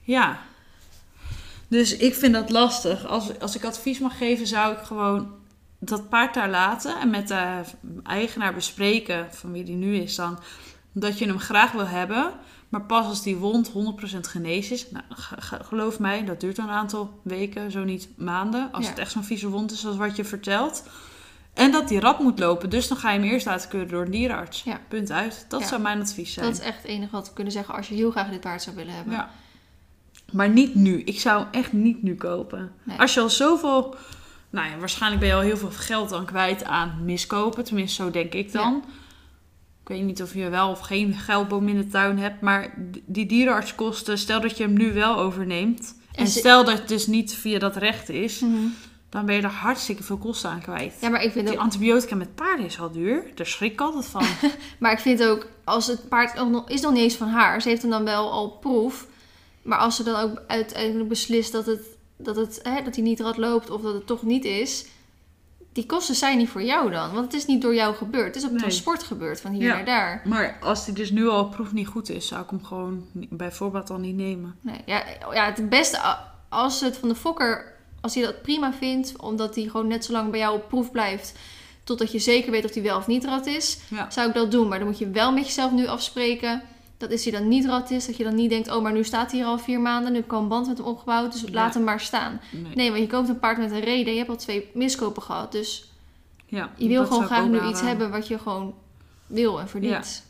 Ja. 0.01 0.39
Dus 1.69 1.97
ik 1.97 2.15
vind 2.15 2.35
dat 2.35 2.51
lastig. 2.51 3.07
Als, 3.07 3.41
als 3.41 3.57
ik 3.57 3.65
advies 3.65 3.99
mag 3.99 4.19
geven, 4.19 4.47
zou 4.47 4.73
ik 4.73 4.83
gewoon 4.83 5.35
dat 5.79 6.09
paard 6.09 6.35
daar 6.35 6.51
laten 6.51 7.01
en 7.01 7.11
met 7.11 7.29
de 7.29 7.61
eigenaar 8.03 8.55
bespreken, 8.55 9.27
van 9.31 9.53
wie 9.53 9.65
die 9.65 9.77
nu 9.77 9.97
is 9.97 10.15
dan, 10.15 10.39
dat 10.93 11.19
je 11.19 11.27
hem 11.27 11.39
graag 11.39 11.73
wil 11.73 11.87
hebben. 11.87 12.33
Maar 12.77 12.87
pas 12.87 13.07
als 13.07 13.23
die 13.23 13.37
wond 13.37 13.71
100% 13.71 13.73
genezen 14.21 14.75
is, 14.75 14.91
nou, 14.91 15.05
ge- 15.09 15.41
ge- 15.41 15.65
geloof 15.65 15.99
mij, 15.99 16.25
dat 16.25 16.41
duurt 16.41 16.59
een 16.59 16.69
aantal 16.69 17.21
weken, 17.23 17.71
zo 17.71 17.85
niet 17.85 18.09
maanden. 18.17 18.69
Als 18.73 18.85
Ja. 18.85 18.91
het 18.91 18.99
echt 18.99 19.13
zo'n 19.13 19.25
vieze 19.25 19.49
wond 19.49 19.73
is, 19.73 19.81
zoals 19.81 19.97
wat 19.97 20.17
je 20.17 20.25
vertelt. 20.25 20.83
En 21.55 21.73
dat 21.73 21.89
die 21.89 22.01
rap 22.01 22.19
moet 22.21 22.39
lopen, 22.39 22.71
dus 22.71 22.89
dan 22.89 22.97
ga 22.97 23.11
je 23.13 23.19
hem 23.21 23.29
eerst 23.29 23.47
laten 23.47 23.69
keuren 23.69 23.89
door 23.89 24.03
een 24.05 24.11
dierenarts. 24.11 24.63
Ja. 24.63 24.81
Punt 24.89 25.11
uit. 25.11 25.47
Dat 25.49 25.61
Ja. 25.61 25.67
zou 25.67 25.81
mijn 25.83 26.01
advies 26.01 26.33
zijn. 26.33 26.47
Dat 26.47 26.55
is 26.55 26.61
echt 26.65 26.77
het 26.77 26.87
enige 26.87 27.11
wat 27.11 27.29
we 27.29 27.35
kunnen 27.35 27.53
zeggen 27.53 27.75
als 27.75 27.89
je 27.89 27.95
heel 27.95 28.11
graag 28.11 28.31
dit 28.31 28.41
paard 28.41 28.63
zou 28.63 28.77
willen 28.77 28.95
hebben. 28.95 29.13
Ja. 29.13 29.31
Maar 30.33 30.49
niet 30.49 30.75
nu. 30.75 31.03
Ik 31.03 31.21
zou 31.21 31.39
hem 31.43 31.49
echt 31.53 31.73
niet 31.73 32.03
nu 32.03 32.15
kopen. 32.15 32.73
Nee. 32.83 32.99
Als 32.99 33.15
je 33.15 33.21
al 33.21 33.31
zoveel... 33.31 33.95
Nou 34.51 34.71
ja, 34.71 34.79
waarschijnlijk 34.79 35.21
ben 35.21 35.31
je 35.31 35.37
al 35.37 35.41
heel 35.41 35.57
veel 35.57 35.71
geld 35.71 36.09
dan 36.09 36.25
kwijt 36.25 36.65
aan 36.65 36.99
miskopen. 37.05 37.65
Tenminste, 37.65 38.03
zo 38.03 38.11
denk 38.11 38.33
ik 38.35 38.53
dan. 38.53 38.85
Ik 39.89 39.93
weet 39.97 40.03
niet 40.05 40.23
of 40.23 40.35
je 40.35 40.49
wel 40.49 40.71
of 40.71 40.79
geen 40.81 41.15
geldboom 41.15 41.69
in 41.69 41.77
de 41.77 41.87
tuin 41.87 42.19
hebt. 42.19 42.41
Maar 42.41 42.75
die 43.07 43.27
dierenartskosten, 43.27 44.19
stel 44.19 44.41
dat 44.41 44.57
je 44.57 44.63
hem 44.65 44.73
nu 44.73 44.93
wel 44.93 45.17
overneemt. 45.19 45.95
En, 46.13 46.19
En 46.25 46.27
ze- 46.27 46.39
stel 46.39 46.65
dat 46.65 46.79
het 46.79 46.89
dus 46.89 47.07
niet 47.07 47.35
via 47.35 47.59
dat 47.59 47.77
recht 47.77 48.09
is. 48.09 48.41
Mhm. 48.41 48.53
Dan 49.09 49.27
ben 49.27 49.35
je 49.35 49.43
er 49.43 49.49
hartstikke 49.49 50.03
veel 50.03 50.17
kosten 50.17 50.51
aan 50.51 50.61
kwijt. 50.61 50.95
Ja, 51.01 51.09
maar 51.09 51.23
ik 51.23 51.33
vind 51.33 51.47
Die 51.47 51.57
ook, 51.57 51.63
antibiotica 51.63 52.15
met 52.15 52.35
paarden 52.35 52.67
is 52.67 52.81
al 52.81 52.91
duur. 52.91 53.25
Daar 53.35 53.47
schrik 53.47 53.73
ik 53.73 53.81
altijd 53.81 54.07
van. 54.07 54.25
maar 54.81 54.93
ik 54.93 54.99
vind 54.99 55.25
ook 55.25 55.47
als 55.65 55.87
het 55.87 56.09
paard 56.09 56.35
is 56.67 56.81
nog 56.81 56.93
niet 56.93 57.03
eens 57.03 57.15
van 57.17 57.29
haar. 57.29 57.63
Ze 57.63 57.69
heeft 57.69 57.83
hem 57.83 57.91
dan 57.91 58.05
wel 58.05 58.31
al 58.33 58.51
proef. 58.51 59.07
Maar 59.63 59.79
als 59.79 59.97
ze 59.97 60.03
dan 60.03 60.21
ook 60.21 60.43
uiteindelijk 60.47 61.09
beslist 61.09 61.53
dat, 61.53 61.67
het, 61.67 61.81
dat, 62.17 62.37
het, 62.37 62.61
hè, 62.63 62.83
dat 62.83 62.95
hij 62.95 63.05
niet 63.05 63.21
rad 63.21 63.37
loopt 63.37 63.71
of 63.71 63.81
dat 63.83 63.95
het 63.95 64.07
toch 64.07 64.23
niet 64.23 64.45
is. 64.45 64.87
Die 65.77 65.87
kosten 65.87 66.15
zijn 66.15 66.39
niet 66.39 66.49
voor 66.49 66.63
jou 66.63 66.91
dan. 66.91 67.13
Want 67.13 67.25
het 67.25 67.35
is 67.35 67.47
niet 67.47 67.63
door 67.63 67.75
jou 67.75 67.95
gebeurd. 67.95 68.27
Het 68.27 68.37
is 68.37 68.45
op 68.45 68.51
Nee. 68.51 68.59
transport 68.59 69.03
gebeurd 69.03 69.41
van 69.41 69.51
hier 69.53 69.63
Ja. 69.63 69.75
naar 69.75 69.85
daar. 69.85 70.23
maar 70.25 70.57
als 70.61 70.85
die 70.85 70.95
dus 70.95 71.11
nu 71.11 71.29
al 71.29 71.49
proef 71.49 71.73
niet 71.73 71.87
goed 71.87 72.11
is, 72.11 72.27
zou 72.27 72.43
ik 72.43 72.51
hem 72.51 72.65
gewoon 72.65 73.07
bijvoorbeeld 73.13 73.91
al 73.91 73.99
niet 73.99 74.17
nemen. 74.17 74.57
Nee, 74.61 74.81
ja, 74.87 75.03
ja, 75.33 75.45
het 75.45 75.69
beste 75.69 76.01
als 76.49 76.81
het 76.81 76.97
van 76.97 77.09
de 77.09 77.15
fokker, 77.15 77.73
als 78.01 78.15
hij 78.15 78.25
dat 78.25 78.43
prima 78.43 78.73
vindt, 78.73 79.17
omdat 79.21 79.55
hij 79.55 79.65
gewoon 79.65 79.87
net 79.87 80.05
zo 80.05 80.13
lang 80.13 80.31
bij 80.31 80.41
jou 80.41 80.55
op 80.57 80.69
proef 80.69 80.91
blijft, 80.91 81.33
totdat 81.85 82.13
je 82.13 82.19
zeker 82.19 82.51
weet 82.51 82.65
of 82.65 82.75
hij 82.75 82.83
wel 82.83 82.97
of 82.97 83.07
niet 83.07 83.25
rad 83.25 83.47
is, 83.47 83.79
Ja. 83.89 84.11
zou 84.11 84.29
ik 84.29 84.35
dat 84.35 84.51
doen. 84.51 84.69
Maar 84.69 84.79
dan 84.79 84.89
moet 84.89 84.99
je 84.99 85.11
wel 85.11 85.33
met 85.33 85.45
jezelf 85.47 85.73
nu 85.73 85.87
afspreken 85.87 86.63
dat 86.97 87.11
is 87.11 87.25
hij 87.25 87.33
dan 87.33 87.49
niet 87.49 87.91
is, 87.91 88.07
dat 88.07 88.17
je 88.17 88.25
dan 88.25 88.35
niet 88.35 88.51
denkt, 88.51 88.71
oh, 88.71 88.83
maar 88.83 88.93
nu 88.93 89.05
staat 89.05 89.31
hij 89.31 89.41
hier 89.41 89.49
al 89.49 89.59
vier 89.59 89.81
maanden, 89.81 90.11
nu 90.11 90.17
heb 90.17 90.27
ik 90.27 90.33
al 90.33 90.43
een 90.43 90.49
band 90.49 90.67
met 90.67 90.79
hem 90.79 90.87
opgebouwd, 90.87 91.33
dus 91.33 91.41
Ja. 91.41 91.49
laat 91.51 91.75
hem 91.75 91.85
maar 91.85 92.01
staan. 92.01 92.41
Nee. 92.53 92.75
Nee, 92.75 92.91
want 92.91 93.03
je 93.03 93.09
koopt 93.09 93.29
een 93.29 93.39
paard 93.39 93.59
met 93.59 93.71
een 93.71 93.81
reden, 93.81 94.13
je 94.13 94.19
hebt 94.19 94.31
al 94.31 94.37
twee 94.37 94.71
miskopen 94.75 95.23
gehad, 95.23 95.53
dus 95.53 95.91
Ja, 96.47 96.71
je 96.77 96.89
wil 96.89 97.07
gewoon 97.07 97.25
graag 97.25 97.47
nu 97.47 97.69
iets 97.69 97.81
hebben 97.81 98.11
wat 98.11 98.29
je 98.29 98.39
gewoon 98.39 98.75
wil 99.27 99.61
en 99.61 99.69
verdient. 99.69 100.25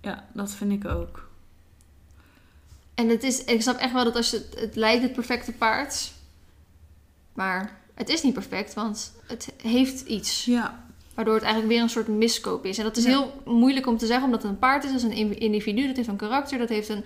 Ja, 0.00 0.26
dat 0.32 0.50
vind 0.50 0.72
ik 0.72 0.90
ook. 0.90 1.30
En 2.94 3.08
het 3.08 3.22
is, 3.22 3.44
ik 3.44 3.62
snap 3.62 3.76
echt 3.78 3.92
wel 3.92 4.04
dat 4.04 4.16
als 4.16 4.30
je 4.30 4.36
het, 4.36 4.60
het 4.60 4.76
lijkt 4.76 5.02
het 5.02 5.12
perfecte 5.12 5.52
paard, 5.52 6.12
maar 7.32 7.80
het 7.94 8.08
is 8.08 8.22
niet 8.22 8.34
perfect, 8.34 8.74
want 8.74 9.12
het 9.26 9.52
heeft 9.62 10.00
iets 10.00 10.44
Ja, 10.44 10.84
waardoor 11.24 11.34
het 11.34 11.42
eigenlijk 11.52 11.74
weer 11.74 11.82
een 11.82 11.90
soort 11.90 12.08
miskoop 12.08 12.64
is. 12.66 12.78
En 12.78 12.84
dat 12.84 12.96
is 12.96 13.04
Ja. 13.04 13.08
heel 13.10 13.42
moeilijk 13.44 13.86
om 13.86 13.96
te 13.98 14.06
zeggen, 14.06 14.24
omdat 14.24 14.42
het 14.42 14.50
een 14.50 14.58
paard 14.58 14.84
is, 14.84 14.90
dat 14.90 14.98
is 14.98 15.06
een 15.06 15.12
in- 15.12 15.38
individu, 15.38 15.86
dat 15.86 15.96
heeft 15.96 16.08
een 16.08 16.16
karakter, 16.16 16.58
dat 16.58 16.68
heeft 16.68 16.88
een, 16.88 17.04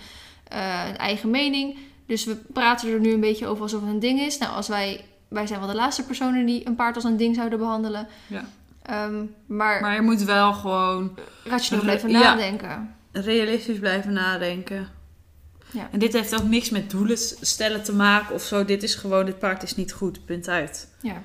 eh, 0.48 0.84
een 0.88 0.96
eigen 0.96 1.30
mening. 1.30 1.78
Dus 2.06 2.24
we 2.24 2.36
praten 2.52 2.92
er 2.92 3.00
nu 3.00 3.12
een 3.12 3.20
beetje 3.20 3.46
over 3.46 3.62
alsof 3.62 3.80
het 3.80 3.90
een 3.90 3.98
ding 3.98 4.20
is. 4.20 4.38
Nou, 4.38 4.52
als 4.52 4.68
wij, 4.68 5.04
wij 5.28 5.46
zijn 5.46 5.58
wel 5.60 5.68
de 5.68 5.74
laatste 5.74 6.04
personen 6.04 6.46
die 6.46 6.66
een 6.66 6.74
paard 6.76 6.94
als 6.94 7.04
een 7.04 7.16
ding 7.16 7.34
zouden 7.34 7.58
behandelen. 7.58 8.06
Ja. 8.26 8.44
Ehm, 8.82 9.24
maar, 9.46 9.80
maar 9.80 9.94
je 9.94 10.00
moet 10.00 10.22
wel 10.22 10.52
gewoon 10.52 11.16
rationeel 11.44 11.82
blijven 11.84 12.10
Ja. 12.10 12.18
nadenken. 12.20 12.94
realistisch 13.12 13.78
blijven 13.78 14.12
nadenken. 14.12 14.88
Ja. 15.70 15.88
En 15.92 15.98
dit 15.98 16.12
heeft 16.12 16.34
ook 16.40 16.48
niks 16.48 16.70
met 16.70 16.90
doelen 16.90 17.18
stellen 17.40 17.82
te 17.82 17.92
maken 17.94 18.34
of 18.34 18.42
zo. 18.42 18.64
Dit 18.64 18.82
is 18.82 18.94
gewoon, 18.94 19.24
dit 19.26 19.38
paard 19.38 19.62
is 19.62 19.76
niet 19.76 19.92
goed, 19.92 20.24
punt 20.24 20.48
uit. 20.48 20.88
Ja. 21.02 21.22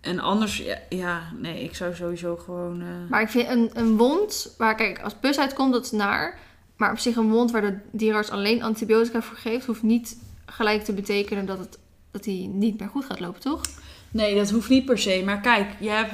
En 0.00 0.20
anders, 0.20 0.56
ja, 0.56 0.78
ja 0.88 1.22
nee, 1.38 1.62
ik 1.64 1.74
zou 1.74 1.94
sowieso 1.94 2.36
gewoon... 2.36 2.80
eh, 2.80 2.86
Maar 3.10 3.22
ik 3.22 3.28
vind 3.28 3.48
een, 3.48 3.70
een 3.74 3.96
wond, 3.96 4.54
waar 4.58 4.74
kijk, 4.74 5.00
als 5.00 5.14
pus 5.20 5.38
uitkomt, 5.38 5.72
dat 5.72 5.84
is 5.84 5.90
naar. 5.90 6.38
Maar 6.76 6.90
op 6.92 6.98
zich 6.98 7.16
een 7.16 7.30
wond 7.30 7.50
waar 7.50 7.60
de 7.62 7.78
dierenarts 7.92 8.30
alleen 8.30 8.62
antibiotica 8.62 9.22
voor 9.22 9.36
geeft, 9.36 9.66
hoeft 9.66 9.82
niet 9.82 10.16
gelijk 10.46 10.84
te 10.84 10.92
betekenen 10.92 11.46
dat, 11.46 11.58
het, 11.58 11.78
dat 12.10 12.24
hij 12.24 12.50
niet 12.52 12.78
meer 12.80 12.88
goed 12.88 13.04
gaat 13.04 13.20
lopen, 13.20 13.40
toch? 13.40 13.60
Nee, 14.10 14.34
dat 14.34 14.50
hoeft 14.50 14.68
niet 14.68 14.84
per 14.84 14.98
se. 14.98 15.22
Maar 15.24 15.40
kijk, 15.40 15.68
je 15.80 15.88
hebt 15.88 16.12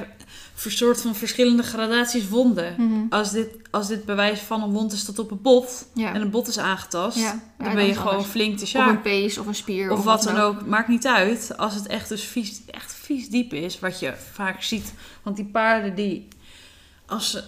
een 0.65 0.71
soort 0.71 1.01
van 1.01 1.15
verschillende 1.15 1.63
gradaties 1.63 2.29
wonden. 2.29 3.07
Als 3.09 3.31
dit, 3.31 3.47
als 3.71 3.87
dit 3.87 4.05
bewijs 4.05 4.39
van 4.39 4.63
een 4.63 4.71
wond 4.71 4.91
is 4.93 5.03
tot 5.03 5.19
op 5.19 5.31
een 5.31 5.41
bot 5.41 5.87
Ja. 5.93 6.13
en 6.13 6.21
een 6.21 6.29
bot 6.29 6.47
is 6.47 6.57
aangetast, 6.59 7.17
Ja. 7.17 7.41
Ja, 7.59 7.65
dan 7.65 7.75
ben 7.75 7.85
je 7.85 7.95
gewoon 7.95 8.11
anders. 8.11 8.29
flink 8.31 8.57
te 8.57 8.63
Of 8.63 8.69
sjaak. 8.69 8.89
een 8.89 9.01
pees 9.01 9.37
of 9.37 9.45
een 9.47 9.55
spier. 9.55 9.91
Of 9.91 10.03
wat 10.03 10.23
dan 10.23 10.37
ook, 10.37 10.65
maakt 10.65 10.87
niet 10.87 11.07
uit. 11.07 11.57
Als 11.57 11.73
het 11.75 11.87
echt 11.87 12.09
dus 12.09 12.23
vies, 12.23 12.61
echt 12.65 12.93
vies 13.07 13.29
diep 13.29 13.53
is, 13.53 13.79
wat 13.79 13.99
je 13.99 14.13
vaak 14.31 14.61
ziet. 14.63 14.93
Want 15.23 15.35
die 15.35 15.45
paarden 15.45 15.95
die, 15.95 16.27
als 17.05 17.31
ze, 17.31 17.43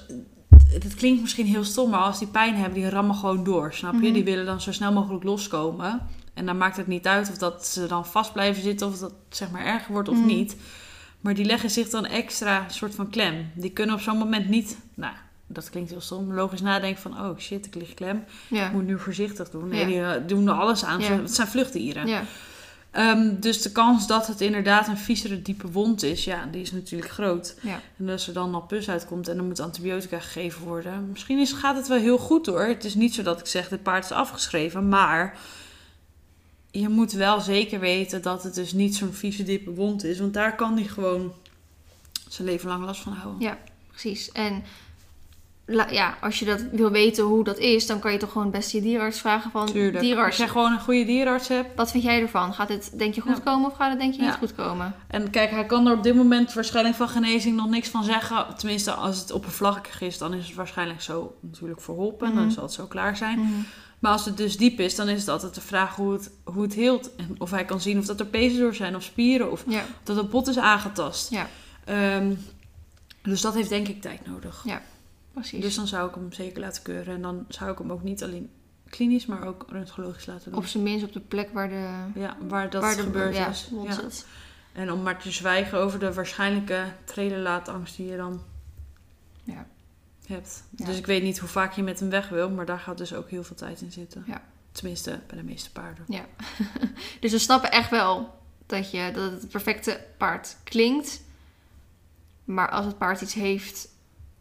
het 0.67 0.95
klinkt 0.95 1.21
misschien 1.21 1.45
heel 1.45 1.63
stom, 1.63 1.89
maar 1.89 1.99
als 1.99 2.19
die 2.19 2.27
pijn 2.27 2.55
hebben, 2.55 2.73
die 2.81 2.89
rammen 2.89 3.15
gewoon 3.15 3.43
door, 3.43 3.73
snap 3.73 3.93
je? 3.93 3.99
Mhm. 3.99 4.13
Die 4.13 4.23
willen 4.23 4.45
dan 4.45 4.61
zo 4.61 4.71
snel 4.71 4.91
mogelijk 4.93 5.23
loskomen. 5.23 6.07
En 6.33 6.45
dan 6.45 6.57
maakt 6.57 6.77
het 6.77 6.87
niet 6.87 7.07
uit 7.07 7.29
of 7.29 7.37
dat 7.37 7.67
ze 7.67 7.85
dan 7.87 8.05
vast 8.05 8.33
blijven 8.33 8.63
zitten 8.63 8.87
of 8.87 8.97
dat 8.99 9.13
zeg 9.29 9.51
maar 9.51 9.65
erger 9.65 9.91
wordt 9.93 10.09
of 10.09 10.17
Mhm. 10.17 10.25
niet. 10.27 10.55
Maar 11.21 11.33
die 11.33 11.45
leggen 11.45 11.69
zich 11.69 11.89
dan 11.89 12.05
extra 12.05 12.65
soort 12.69 12.95
van 12.95 13.09
klem. 13.09 13.51
Die 13.55 13.71
kunnen 13.71 13.95
op 13.95 14.01
zo'n 14.01 14.17
moment 14.17 14.49
niet, 14.49 14.77
nou, 14.93 15.13
dat 15.47 15.69
klinkt 15.69 15.89
heel 15.89 16.01
stom, 16.01 16.33
logisch 16.33 16.61
nadenken 16.61 17.01
van, 17.01 17.19
oh 17.19 17.37
shit, 17.37 17.65
ik 17.65 17.75
lig 17.75 17.93
klem. 17.93 18.23
Ja. 18.47 18.65
Ik 18.65 18.71
moet 18.73 18.85
nu 18.85 18.99
voorzichtig 18.99 19.49
doen. 19.49 19.67
Nee, 19.67 19.79
Ja. 19.79 19.85
die 19.85 20.01
eh, 20.21 20.27
doen 20.27 20.47
er 20.47 20.53
alles 20.53 20.83
aan. 20.85 20.99
Ja. 21.01 21.11
Het 21.11 21.35
zijn 21.35 21.47
vluchtdieren. 21.47 22.07
ja. 22.07 22.23
Ehm, 22.91 23.39
dus 23.39 23.61
de 23.61 23.71
kans 23.71 24.07
dat 24.07 24.27
het 24.27 24.41
inderdaad 24.41 24.87
een 24.87 24.97
viezere 24.97 25.41
diepe 25.41 25.71
wond 25.71 26.03
is, 26.03 26.23
ja, 26.23 26.45
die 26.51 26.61
is 26.61 26.71
natuurlijk 26.71 27.11
groot. 27.11 27.55
Ja. 27.61 27.81
En 27.97 28.09
als 28.09 28.27
er 28.27 28.33
dan 28.33 28.53
al 28.53 28.61
pus 28.61 28.89
uitkomt 28.89 29.27
en 29.27 29.37
er 29.37 29.43
moet 29.43 29.59
antibiotica 29.59 30.19
gegeven 30.19 30.63
worden. 30.63 31.09
Misschien 31.09 31.39
is, 31.39 31.51
gaat 31.51 31.75
het 31.75 31.87
wel 31.87 31.97
heel 31.97 32.17
goed 32.17 32.45
hoor. 32.45 32.61
Het 32.61 32.85
is 32.85 32.95
niet 32.95 33.13
zo 33.13 33.23
dat 33.23 33.39
ik 33.39 33.45
zeg, 33.45 33.67
dit 33.67 33.83
paard 33.83 34.03
is 34.03 34.11
afgeschreven. 34.11 34.89
Maar 34.89 35.37
je 36.71 36.89
moet 36.89 37.11
wel 37.11 37.41
zeker 37.41 37.79
weten 37.79 38.21
dat 38.21 38.43
het 38.43 38.55
dus 38.55 38.73
niet 38.73 38.95
zo'n 38.95 39.13
vieze 39.13 39.43
diepe 39.43 39.71
wond 39.73 40.03
is. 40.03 40.19
Want 40.19 40.33
daar 40.33 40.55
kan 40.55 40.75
hij 40.75 40.87
gewoon 40.87 41.33
zijn 42.29 42.47
leven 42.47 42.69
lang 42.69 42.85
last 42.85 43.01
van 43.01 43.13
houden. 43.13 43.41
Ja, 43.41 43.57
precies. 43.87 44.31
En 44.31 44.63
ja, 45.91 46.17
als 46.21 46.39
je 46.39 46.45
dat 46.45 46.65
wil 46.71 46.89
weten 46.91 47.23
hoe 47.23 47.43
dat 47.43 47.57
is, 47.57 47.87
dan 47.87 47.99
kan 47.99 48.11
je 48.11 48.17
toch 48.17 48.31
gewoon 48.31 48.51
best 48.51 48.71
je 48.71 48.81
dierenarts 48.81 49.19
vragen 49.19 49.51
van... 49.51 49.65
Tuurlijk. 49.65 49.93
Als 49.95 50.03
Dierenarts, 50.03 50.37
jij 50.37 50.47
gewoon 50.47 50.71
een 50.71 50.79
goede 50.79 51.05
dierenarts 51.05 51.47
hebt. 51.47 51.75
wat 51.75 51.91
vind 51.91 52.03
jij 52.03 52.21
ervan? 52.21 52.53
Gaat 52.53 52.69
het 52.69 52.91
denk 52.97 53.13
je 53.13 53.21
goed 53.21 53.37
Ja. 53.37 53.43
komen 53.43 53.69
of 53.69 53.75
gaat 53.75 53.89
het 53.89 53.99
denk 53.99 54.13
je 54.13 54.21
niet 54.21 54.29
Ja. 54.29 54.37
goed 54.37 54.55
komen? 54.55 54.95
En 55.07 55.29
kijk, 55.29 55.49
hij 55.49 55.65
kan 55.65 55.87
er 55.87 55.93
op 55.93 56.03
dit 56.03 56.15
moment 56.15 56.53
waarschijnlijk 56.53 56.95
van 56.95 57.09
genezing 57.09 57.55
nog 57.55 57.69
niks 57.69 57.89
van 57.89 58.03
zeggen. 58.03 58.45
Tenminste, 58.57 58.91
als 58.91 59.19
het 59.19 59.31
oppervlakkig 59.31 60.01
is, 60.01 60.17
dan 60.17 60.33
is 60.33 60.45
het 60.47 60.55
waarschijnlijk 60.55 61.01
zo 61.01 61.35
natuurlijk 61.41 61.81
verholpen. 61.81 62.27
Mhm. 62.27 62.37
Dan 62.37 62.51
zal 62.51 62.63
het 62.63 62.73
zo 62.73 62.85
klaar 62.85 63.17
zijn. 63.17 63.65
Maar 63.99 64.11
als 64.11 64.25
het 64.25 64.37
dus 64.37 64.57
diep 64.57 64.79
is, 64.79 64.95
dan 64.95 65.07
is 65.09 65.19
het 65.19 65.29
altijd 65.29 65.55
de 65.55 65.61
vraag 65.61 65.95
hoe 65.95 66.13
het, 66.13 66.31
hoe 66.43 66.61
het 66.63 66.73
heelt. 66.73 67.15
En 67.15 67.35
of 67.37 67.51
hij 67.51 67.65
kan 67.65 67.81
zien 67.81 67.97
of 67.97 68.05
dat 68.05 68.19
er 68.19 68.25
pezen 68.25 68.59
door 68.59 68.75
zijn 68.75 68.95
of 68.95 69.03
spieren. 69.03 69.51
Of 69.51 69.63
Ja, 69.67 69.83
dat 70.03 70.15
het 70.15 70.29
bot 70.29 70.47
is 70.47 70.57
aangetast. 70.57 71.29
Ja. 71.29 71.47
Ehm, 71.85 72.33
dus 73.21 73.41
dat 73.41 73.53
heeft 73.53 73.69
denk 73.69 73.87
ik 73.87 74.01
tijd 74.01 74.27
nodig. 74.27 74.61
Precies. 75.33 75.61
Dus 75.61 75.75
dan 75.75 75.87
zou 75.87 76.09
ik 76.09 76.15
hem 76.15 76.31
zeker 76.33 76.59
laten 76.61 76.83
keuren. 76.83 77.13
En 77.15 77.21
dan 77.21 77.45
zou 77.47 77.71
ik 77.71 77.77
hem 77.77 77.91
ook 77.91 78.03
niet 78.03 78.23
alleen 78.23 78.49
klinisch, 78.89 79.25
maar 79.25 79.43
ook 79.47 79.65
röntgenologisch 79.69 80.25
laten 80.25 80.51
doen. 80.51 80.59
op 80.59 80.65
zijn 80.65 80.83
minst 80.83 81.05
op 81.05 81.13
de 81.13 81.19
plek 81.19 81.49
waar 81.53 81.69
de, 81.69 81.89
ja, 82.15 82.37
waar 82.47 82.69
dat 82.69 82.81
waar 82.81 82.95
de 82.95 83.01
gebeurd 83.01 83.35
ja, 83.35 83.47
is. 83.47 83.69
Ja. 83.83 83.91
zit. 83.91 84.25
En 84.73 84.91
om 84.91 85.01
maar 85.01 85.19
te 85.21 85.31
zwijgen 85.31 85.77
over 85.77 85.99
de 85.99 86.13
waarschijnlijke 86.13 86.83
treden-laatangst 87.03 87.95
die 87.95 88.05
je 88.07 88.17
dan 88.17 88.41
Ja. 89.43 89.67
hebt. 90.25 90.63
Ja. 90.69 90.85
Dus 90.85 90.97
ik 90.97 91.05
weet 91.05 91.23
niet 91.23 91.39
hoe 91.39 91.49
vaak 91.49 91.73
je 91.73 91.83
met 91.83 91.99
hem 91.99 92.09
weg 92.09 92.29
wil, 92.29 92.49
maar 92.49 92.65
daar 92.65 92.79
gaat 92.79 92.97
dus 92.97 93.13
ook 93.13 93.29
heel 93.29 93.43
veel 93.43 93.55
tijd 93.55 93.81
in 93.81 93.91
zitten. 93.91 94.23
Ja. 94.27 94.41
Tenminste, 94.71 95.19
bij 95.27 95.37
de 95.37 95.43
meeste 95.43 95.71
paarden. 95.71 96.05
Dus 97.19 97.31
we 97.31 97.39
snappen 97.39 97.71
echt 97.71 97.89
wel 97.89 98.39
dat, 98.65 98.91
je, 98.91 99.11
dat 99.13 99.31
het 99.31 99.49
perfecte 99.49 100.05
paard 100.17 100.57
klinkt. 100.63 101.21
Maar 102.43 102.69
als 102.69 102.85
het 102.85 102.97
paard 102.97 103.21
iets 103.21 103.33
heeft 103.33 103.88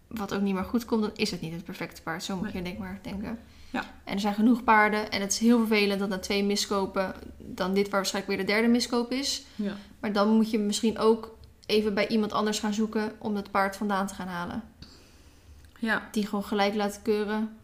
wat 0.08 0.34
ook 0.34 0.40
niet 0.40 0.54
meer 0.54 0.64
goed 0.64 0.84
komt, 0.84 1.02
dan 1.02 1.10
is 1.14 1.30
het 1.30 1.40
niet 1.40 1.52
het 1.52 1.64
perfecte 1.64 2.02
paard. 2.02 2.22
Zo 2.24 2.34
moet 2.36 2.44
Nee. 2.44 2.52
je 2.52 2.62
denk 2.62 2.78
maar 2.78 2.98
denken. 3.02 3.38
Ja. 3.70 3.84
En 4.04 4.14
er 4.14 4.20
zijn 4.20 4.34
genoeg 4.34 4.64
paarden. 4.64 5.10
En 5.10 5.20
het 5.20 5.32
is 5.32 5.38
heel 5.38 5.58
vervelend 5.58 6.00
dat 6.00 6.08
na 6.08 6.18
twee 6.18 6.44
miskopen 6.44 7.14
dan 7.38 7.74
dit 7.74 7.84
waar 7.88 7.94
waarschijnlijk 8.00 8.36
weer 8.36 8.46
de 8.46 8.52
derde 8.52 8.68
miskoop 8.68 9.12
is. 9.12 9.44
Ja. 9.54 9.72
Maar 10.00 10.12
dan 10.12 10.28
moet 10.28 10.50
je 10.50 10.58
misschien 10.58 10.98
ook 10.98 11.36
even 11.66 11.94
bij 11.94 12.08
iemand 12.08 12.32
anders 12.32 12.58
gaan 12.58 12.74
zoeken 12.74 13.12
om 13.18 13.36
het 13.36 13.50
paard 13.50 13.76
vandaan 13.76 14.06
te 14.06 14.14
gaan 14.14 14.28
halen. 14.28 14.62
Ja. 15.78 16.08
Die 16.12 16.26
gewoon 16.26 16.44
gelijk 16.44 16.74
laten 16.74 17.02
keuren. 17.02 17.56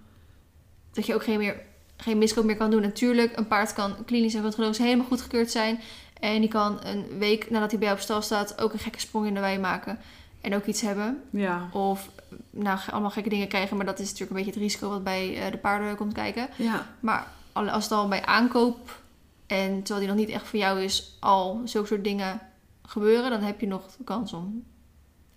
Dat 0.92 1.07
je 1.07 1.14
ook 1.14 1.24
geen, 1.24 1.38
meer, 1.38 1.61
geen 1.97 2.18
miskoop 2.18 2.45
meer 2.45 2.57
kan 2.57 2.70
doen. 2.70 2.82
Natuurlijk, 2.82 3.36
een 3.36 3.47
paard 3.47 3.72
kan 3.72 4.05
klinisch 4.05 4.34
en 4.34 4.42
röntgenologisch 4.42 4.84
helemaal 4.84 5.07
goedgekeurd 5.07 5.51
zijn. 5.51 5.80
En 6.20 6.40
die 6.40 6.51
kan 6.51 6.84
een 6.84 7.18
week 7.18 7.51
nadat 7.51 7.70
hij 7.70 7.78
bij 7.78 7.88
jou 7.88 7.99
op 7.99 8.05
stal 8.05 8.22
staat 8.22 8.61
ook 8.61 8.72
een 8.72 8.78
gekke 8.78 9.01
sprong 9.01 9.26
in 9.26 9.34
de 9.34 9.40
wei 9.40 9.59
maken. 9.59 9.99
En 10.40 10.55
ook 10.55 10.64
iets 10.64 10.80
hebben. 10.80 11.22
Ja. 11.30 11.68
Of 11.72 12.11
nou, 12.51 12.78
allemaal 12.91 13.11
gekke 13.11 13.28
dingen 13.28 13.49
krijgen. 13.49 13.76
Maar 13.76 13.87
dat 13.87 13.99
is 13.99 14.05
natuurlijk 14.05 14.30
een 14.30 14.37
beetje 14.37 14.53
het 14.53 14.61
risico 14.61 14.89
wat 14.89 15.05
bij 15.05 15.45
eh, 15.45 15.51
de 15.51 15.59
paarden 15.59 15.97
komt 15.97 16.12
kijken. 16.12 16.49
Ja. 16.57 16.87
Maar 17.01 17.28
al- 17.53 17.68
als 17.68 17.85
het 17.85 17.93
al 17.93 18.09
bij 18.09 18.24
aankoop 18.24 19.03
en 19.47 19.82
terwijl 19.82 20.07
die 20.07 20.14
nog 20.14 20.26
niet 20.26 20.35
echt 20.35 20.47
voor 20.47 20.59
jou 20.59 20.80
is, 20.82 21.16
al 21.20 21.61
zulke 21.64 21.87
soort 21.89 22.05
dingen 22.05 22.41
gebeuren, 22.82 23.30
dan 23.30 23.41
heb 23.43 23.61
je 23.61 23.66
nog 23.66 23.97
de 23.97 24.05
kans 24.05 24.32
om 24.32 24.64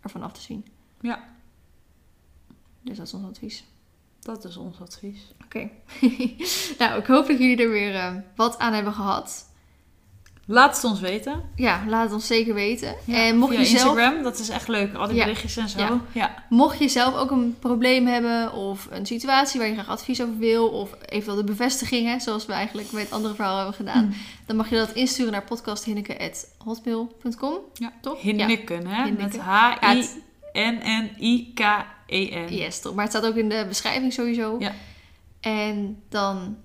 ervan 0.02 0.24
af 0.24 0.32
te 0.34 0.42
zien. 0.42 0.66
Ja. 1.02 1.24
Dus 2.82 2.98
dat 2.98 3.06
is 3.08 3.14
ons 3.14 3.26
advies. 3.28 3.64
Dat 4.20 4.46
is 4.46 4.58
ons 4.58 4.82
advies. 4.82 5.34
Oké. 5.44 5.70
nou, 6.80 7.00
ik 7.00 7.06
hoop 7.06 7.28
dat 7.28 7.38
jullie 7.38 7.64
er 7.64 7.70
weer 7.70 7.96
eh, 7.96 8.16
wat 8.36 8.58
aan 8.58 8.74
hebben 8.74 8.94
gehad. 8.94 9.47
Laat 10.50 10.76
het 10.76 10.84
ons 10.84 11.00
weten. 11.00 11.42
Ja, 11.56 11.84
laat 11.88 12.04
het 12.04 12.14
ons 12.14 12.28
zeker 12.28 12.54
weten. 12.54 12.96
Ja, 13.04 13.16
en 13.26 13.38
mocht 13.38 13.58
je, 13.58 13.66
zelf, 13.66 13.84
Instagram, 13.98 14.24
dat 14.24 14.40
is 14.40 14.50
echt 14.50 14.68
leuk. 14.68 14.94
Al 14.94 15.08
die 15.08 15.16
Ja. 15.16 15.24
berichtjes 15.24 15.58
en 15.58 15.70
zo. 15.70 15.80
Ja. 15.80 16.02
Ja. 16.12 16.44
mocht 16.50 16.80
je 16.80 16.88
zelf 16.88 17.16
ook 17.16 17.32
een 17.32 17.56
probleem 17.60 18.06
hebben 18.08 18.54
of 18.54 18.88
een 18.92 19.06
situatie 19.06 19.60
waar 19.60 19.68
je 19.70 19.74
graag 19.74 19.90
advies 19.90 20.22
over 20.22 20.38
wil 20.38 20.68
of 20.70 20.90
eventueel 21.06 21.36
de 21.38 21.44
bevestigingen, 21.44 22.22
zoals 22.22 22.46
we 22.46 22.54
eigenlijk 22.54 22.92
bij 22.92 23.02
het 23.02 23.12
andere 23.12 23.36
verhaal 23.36 23.56
hebben 23.56 23.76
gedaan, 23.76 24.06
Mm. 24.06 24.14
dan 24.46 24.56
mag 24.56 24.70
je 24.70 24.76
dat 24.76 24.92
insturen 24.94 25.32
naar 25.32 25.44
podcasthinneke.hotmail.com. 25.44 27.54
Ja. 27.74 27.92
Toch? 28.02 28.22
Hinniken, 28.22 28.88
hè? 28.88 29.04
Hinneken. 29.04 29.24
Met 29.24 29.38
H-I-N-N-I-K-E-N. 31.18 32.54
Yes, 32.56 32.80
toch. 32.82 32.94
Maar 32.96 33.04
het 33.06 33.14
staat 33.14 33.26
ook 33.26 33.36
in 33.36 33.50
de 33.50 33.66
beschrijving 33.68 34.14
sowieso. 34.14 34.56
Ja. 34.60 34.72
En 35.42 36.02
dan... 36.10 36.58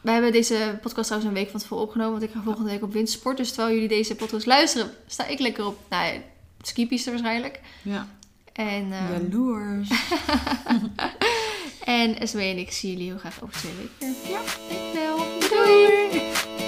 We 0.00 0.10
hebben 0.10 0.32
deze 0.32 0.78
podcast 0.82 1.06
trouwens 1.06 1.32
een 1.32 1.42
week 1.42 1.50
van 1.50 1.60
tevoren 1.60 1.84
opgenomen. 1.84 2.12
Want 2.12 2.22
ik 2.24 2.30
ga 2.36 2.42
volgende 2.42 2.70
week 2.70 2.82
op 2.82 2.92
wintersport. 2.92 3.36
Dus 3.36 3.52
terwijl 3.52 3.74
jullie 3.74 3.88
deze 3.88 4.14
podcast 4.14 4.46
luisteren, 4.46 4.90
sta 5.06 5.26
ik 5.26 5.38
lekker 5.38 5.66
op... 5.66 5.78
Nou 5.88 6.14
ja, 6.14 6.20
skipiste 6.62 7.10
waarschijnlijk. 7.10 7.60
Ja. 7.82 8.08
En, 8.52 8.92
eh, 8.92 9.10
Jaloers. 9.10 9.90
en 11.84 12.18
Esme 12.18 12.42
en 12.42 12.58
ik 12.58 12.72
zien 12.72 12.90
jullie 12.90 13.06
heel 13.06 13.18
graag 13.18 13.42
over 13.42 13.54
twee 13.54 13.72
weken. 13.72 14.16
Ja. 14.30 14.40
Dankjewel. 14.68 15.16
Doei. 15.50 16.59